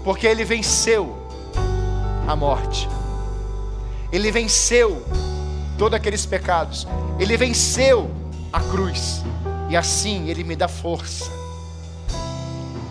Porque 0.02 0.26
ele 0.26 0.44
venceu 0.44 1.16
a 2.26 2.34
morte. 2.34 2.88
Ele 4.10 4.32
venceu 4.32 5.00
todos 5.78 5.94
aqueles 5.94 6.26
pecados. 6.26 6.84
Ele 7.16 7.36
venceu 7.36 8.10
a 8.52 8.60
cruz. 8.60 9.22
E 9.70 9.76
assim 9.76 10.28
Ele 10.28 10.42
me 10.42 10.56
dá 10.56 10.66
força, 10.66 11.30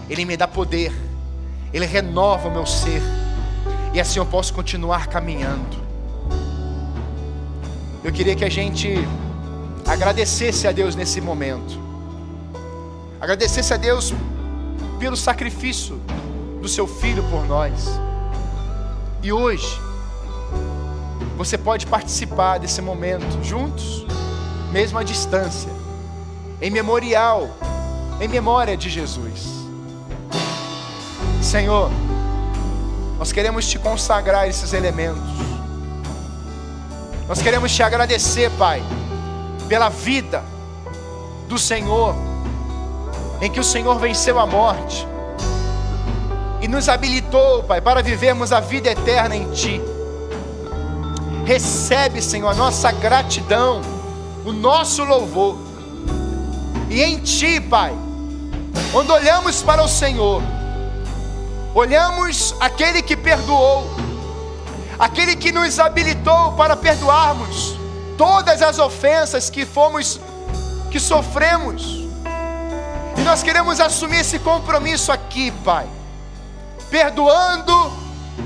Ele 0.10 0.24
me 0.24 0.38
dá 0.38 0.48
poder, 0.48 0.94
Ele 1.74 1.86
renova 1.86 2.48
o 2.48 2.52
meu 2.52 2.66
ser. 2.66 3.02
E 3.94 4.00
assim 4.00 4.20
eu 4.20 4.26
posso 4.26 4.54
continuar 4.54 5.08
caminhando. 5.08 5.76
Eu 8.02 8.14
queria 8.14 8.36
que 8.36 8.46
a 8.46 8.50
gente 8.50 8.96
agradecesse 9.86 10.70
a 10.70 10.72
Deus 10.72 10.96
nesse 10.96 11.20
momento. 11.20 11.87
Agradecesse 13.20 13.74
a 13.74 13.78
Deus 13.78 14.14
pelo 15.00 15.18
sacrifício 15.18 16.00
do 16.62 16.68
seu 16.68 16.88
filho 16.88 17.24
por 17.30 17.46
nós. 17.46 18.00
E 19.24 19.32
hoje, 19.32 19.80
você 21.36 21.58
pode 21.58 21.86
participar 21.88 22.58
desse 22.60 22.82
momento 22.82 23.44
juntos 23.44 24.06
mesmo 24.72 25.00
à 25.00 25.04
distância, 25.04 25.72
em 26.62 26.70
memorial, 26.70 27.50
em 28.20 28.28
memória 28.28 28.76
de 28.76 28.90
Jesus. 28.90 29.58
Senhor, 31.42 31.90
nós 33.18 33.32
queremos 33.32 33.68
te 33.68 33.80
consagrar 33.80 34.48
esses 34.48 34.74
elementos. 34.74 35.24
Nós 37.28 37.42
queremos 37.42 37.74
te 37.74 37.82
agradecer, 37.82 38.52
Pai, 38.52 38.84
pela 39.68 39.90
vida 39.90 40.44
do 41.48 41.58
Senhor, 41.58 42.16
em 43.42 43.50
que 43.50 43.60
o 43.60 43.64
Senhor 43.64 43.98
venceu 44.00 44.40
a 44.40 44.46
morte 44.46 45.08
e 46.62 46.68
nos 46.68 46.90
habilitou, 46.90 47.64
Pai, 47.64 47.82
para 47.82 48.02
vivermos 48.02 48.52
a 48.52 48.60
vida 48.60 48.90
eterna 48.90 49.36
em 49.36 49.50
Ti. 49.52 49.82
Recebe, 51.46 52.22
Senhor, 52.22 52.50
a 52.50 52.56
nossa 52.56 52.92
gratidão 52.92 53.82
o 54.48 54.54
nosso 54.54 55.04
louvor. 55.04 55.58
E 56.90 57.04
em 57.04 57.20
Ti, 57.20 57.60
Pai, 57.60 57.94
quando 58.94 59.12
olhamos 59.12 59.62
para 59.62 59.84
o 59.84 59.88
Senhor, 59.90 60.42
olhamos 61.76 62.56
aquele 62.60 63.02
que 63.02 63.18
perdoou, 63.18 63.86
aquele 64.98 65.36
que 65.36 65.52
nos 65.52 65.80
habilitou 65.80 66.54
para 66.54 66.78
perdoarmos 66.78 67.76
todas 68.18 68.62
as 68.62 68.80
ofensas 68.80 69.50
que 69.50 69.66
fomos, 69.66 70.20
que 70.90 71.00
sofremos. 71.00 72.07
Nós 73.28 73.44
queremos 73.44 73.82
assumir 73.82 74.22
esse 74.22 74.40
compromisso 74.40 75.12
aqui, 75.12 75.52
Pai, 75.52 75.86
perdoando 76.90 77.92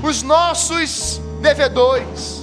os 0.02 0.22
nossos 0.22 1.20
devedores, 1.40 2.42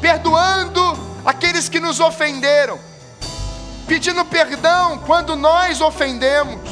perdoando 0.00 0.80
aqueles 1.26 1.68
que 1.68 1.78
nos 1.78 2.00
ofenderam, 2.00 2.80
pedindo 3.86 4.24
perdão 4.24 4.96
quando 5.04 5.36
nós 5.36 5.82
ofendemos. 5.82 6.70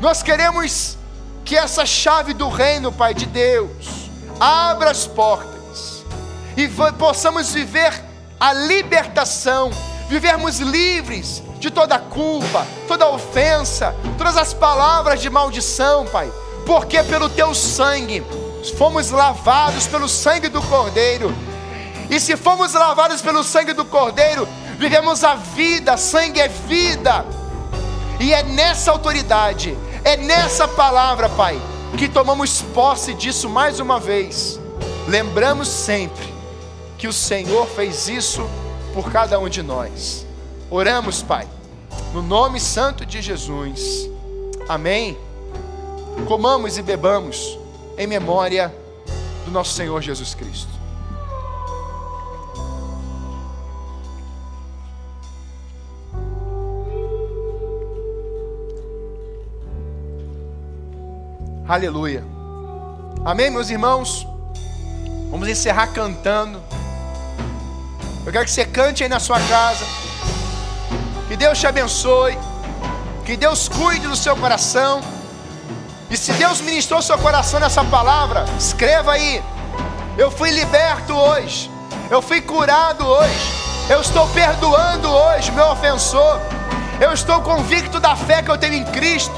Nós 0.00 0.24
queremos 0.24 0.98
que 1.44 1.56
essa 1.56 1.86
chave 1.86 2.34
do 2.34 2.48
reino, 2.48 2.90
Pai 2.90 3.14
de 3.14 3.26
Deus, 3.26 4.10
abra 4.40 4.90
as 4.90 5.06
portas 5.06 6.04
e 6.56 6.68
possamos 6.98 7.52
viver 7.52 7.92
a 8.40 8.52
libertação, 8.52 9.70
vivermos 10.08 10.58
livres 10.58 11.45
de 11.66 11.72
toda 11.72 11.98
culpa, 11.98 12.64
toda 12.86 13.08
ofensa, 13.08 13.94
todas 14.16 14.36
as 14.36 14.54
palavras 14.54 15.20
de 15.20 15.28
maldição, 15.28 16.06
Pai, 16.06 16.32
porque 16.64 17.02
pelo 17.02 17.28
teu 17.28 17.52
sangue 17.54 18.24
fomos 18.78 19.10
lavados 19.10 19.86
pelo 19.86 20.08
sangue 20.08 20.48
do 20.48 20.62
Cordeiro 20.62 21.34
e 22.08 22.20
se 22.20 22.36
fomos 22.36 22.72
lavados 22.72 23.20
pelo 23.20 23.42
sangue 23.42 23.72
do 23.72 23.84
Cordeiro, 23.84 24.46
vivemos 24.78 25.24
a 25.24 25.34
vida, 25.34 25.96
sangue 25.96 26.40
é 26.40 26.48
vida. 26.48 27.24
E 28.20 28.32
é 28.32 28.44
nessa 28.44 28.92
autoridade, 28.92 29.76
é 30.04 30.16
nessa 30.16 30.68
palavra, 30.68 31.28
Pai, 31.28 31.60
que 31.98 32.08
tomamos 32.08 32.62
posse 32.62 33.12
disso 33.12 33.48
mais 33.48 33.80
uma 33.80 33.98
vez. 33.98 34.60
Lembramos 35.08 35.68
sempre 35.68 36.32
que 36.96 37.08
o 37.08 37.12
Senhor 37.12 37.66
fez 37.66 38.08
isso 38.08 38.48
por 38.94 39.10
cada 39.10 39.38
um 39.38 39.48
de 39.48 39.62
nós. 39.62 40.24
Oramos, 40.70 41.22
Pai, 41.22 41.46
no 42.12 42.22
nome 42.22 42.58
santo 42.58 43.04
de 43.04 43.20
Jesus. 43.20 44.08
Amém. 44.68 45.16
Comamos 46.26 46.78
e 46.78 46.82
bebamos 46.82 47.58
em 47.98 48.06
memória 48.06 48.74
do 49.44 49.50
nosso 49.50 49.74
Senhor 49.74 50.00
Jesus 50.02 50.34
Cristo. 50.34 50.76
Aleluia. 61.68 62.24
Amém, 63.24 63.50
meus 63.50 63.70
irmãos? 63.70 64.24
Vamos 65.30 65.48
encerrar 65.48 65.88
cantando. 65.88 66.62
Eu 68.24 68.32
quero 68.32 68.44
que 68.44 68.50
você 68.50 68.64
cante 68.64 69.02
aí 69.02 69.08
na 69.08 69.18
sua 69.18 69.40
casa. 69.40 69.84
Que 71.28 71.36
Deus 71.36 71.58
te 71.58 71.66
abençoe. 71.66 72.38
Que 73.24 73.36
Deus 73.36 73.68
cuide 73.68 74.06
do 74.06 74.16
seu 74.16 74.36
coração. 74.36 75.00
E 76.08 76.16
se 76.16 76.32
Deus 76.34 76.60
ministrou 76.60 77.02
seu 77.02 77.18
coração 77.18 77.58
nessa 77.58 77.84
palavra, 77.84 78.44
escreva 78.58 79.12
aí. 79.12 79.42
Eu 80.16 80.30
fui 80.30 80.50
liberto 80.50 81.12
hoje. 81.12 81.70
Eu 82.08 82.22
fui 82.22 82.40
curado 82.40 83.04
hoje. 83.04 83.66
Eu 83.88 84.00
estou 84.00 84.26
perdoando 84.28 85.10
hoje 85.10 85.50
meu 85.50 85.66
ofensor. 85.66 86.40
Eu 87.00 87.12
estou 87.12 87.42
convicto 87.42 87.98
da 87.98 88.14
fé 88.14 88.42
que 88.42 88.50
eu 88.50 88.56
tenho 88.56 88.74
em 88.74 88.84
Cristo. 88.84 89.34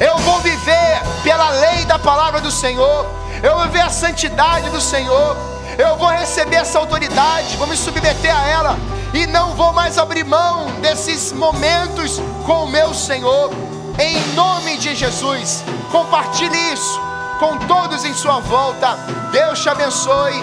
Eu 0.00 0.18
vou 0.18 0.40
viver 0.40 1.00
pela 1.22 1.50
lei 1.50 1.84
da 1.84 1.98
palavra 1.98 2.40
do 2.40 2.50
Senhor. 2.50 3.06
Eu 3.42 3.54
vou 3.54 3.64
viver 3.66 3.80
a 3.80 3.90
santidade 3.90 4.68
do 4.70 4.80
Senhor. 4.80 5.36
Eu 5.78 5.96
vou 5.96 6.08
receber 6.08 6.56
essa 6.56 6.78
autoridade, 6.78 7.56
vou 7.56 7.66
me 7.66 7.76
submeter 7.76 8.34
a 8.34 8.46
ela. 8.48 8.76
e 9.14 9.26
não 9.26 9.54
vou 9.54 9.72
mais 9.72 9.98
abrir 9.98 10.24
mão 10.24 10.66
desses 10.80 11.32
momentos 11.32 12.20
com 12.46 12.64
o 12.64 12.68
meu 12.68 12.94
Senhor. 12.94 13.50
Em 13.98 14.18
nome 14.34 14.78
de 14.78 14.94
Jesus, 14.94 15.62
compartilhe 15.90 16.56
isso 16.72 17.00
com 17.38 17.58
todos 17.66 18.04
em 18.04 18.14
sua 18.14 18.40
volta. 18.40 18.96
Deus 19.30 19.60
te 19.60 19.68
abençoe. 19.68 20.34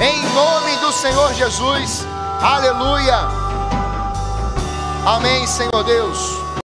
Em 0.00 0.22
nome 0.34 0.76
do 0.76 0.92
Senhor 0.92 1.32
Jesus. 1.32 2.06
Aleluia. 2.42 3.28
Amém, 5.06 5.46
Senhor 5.46 5.84
Deus. 5.84 6.47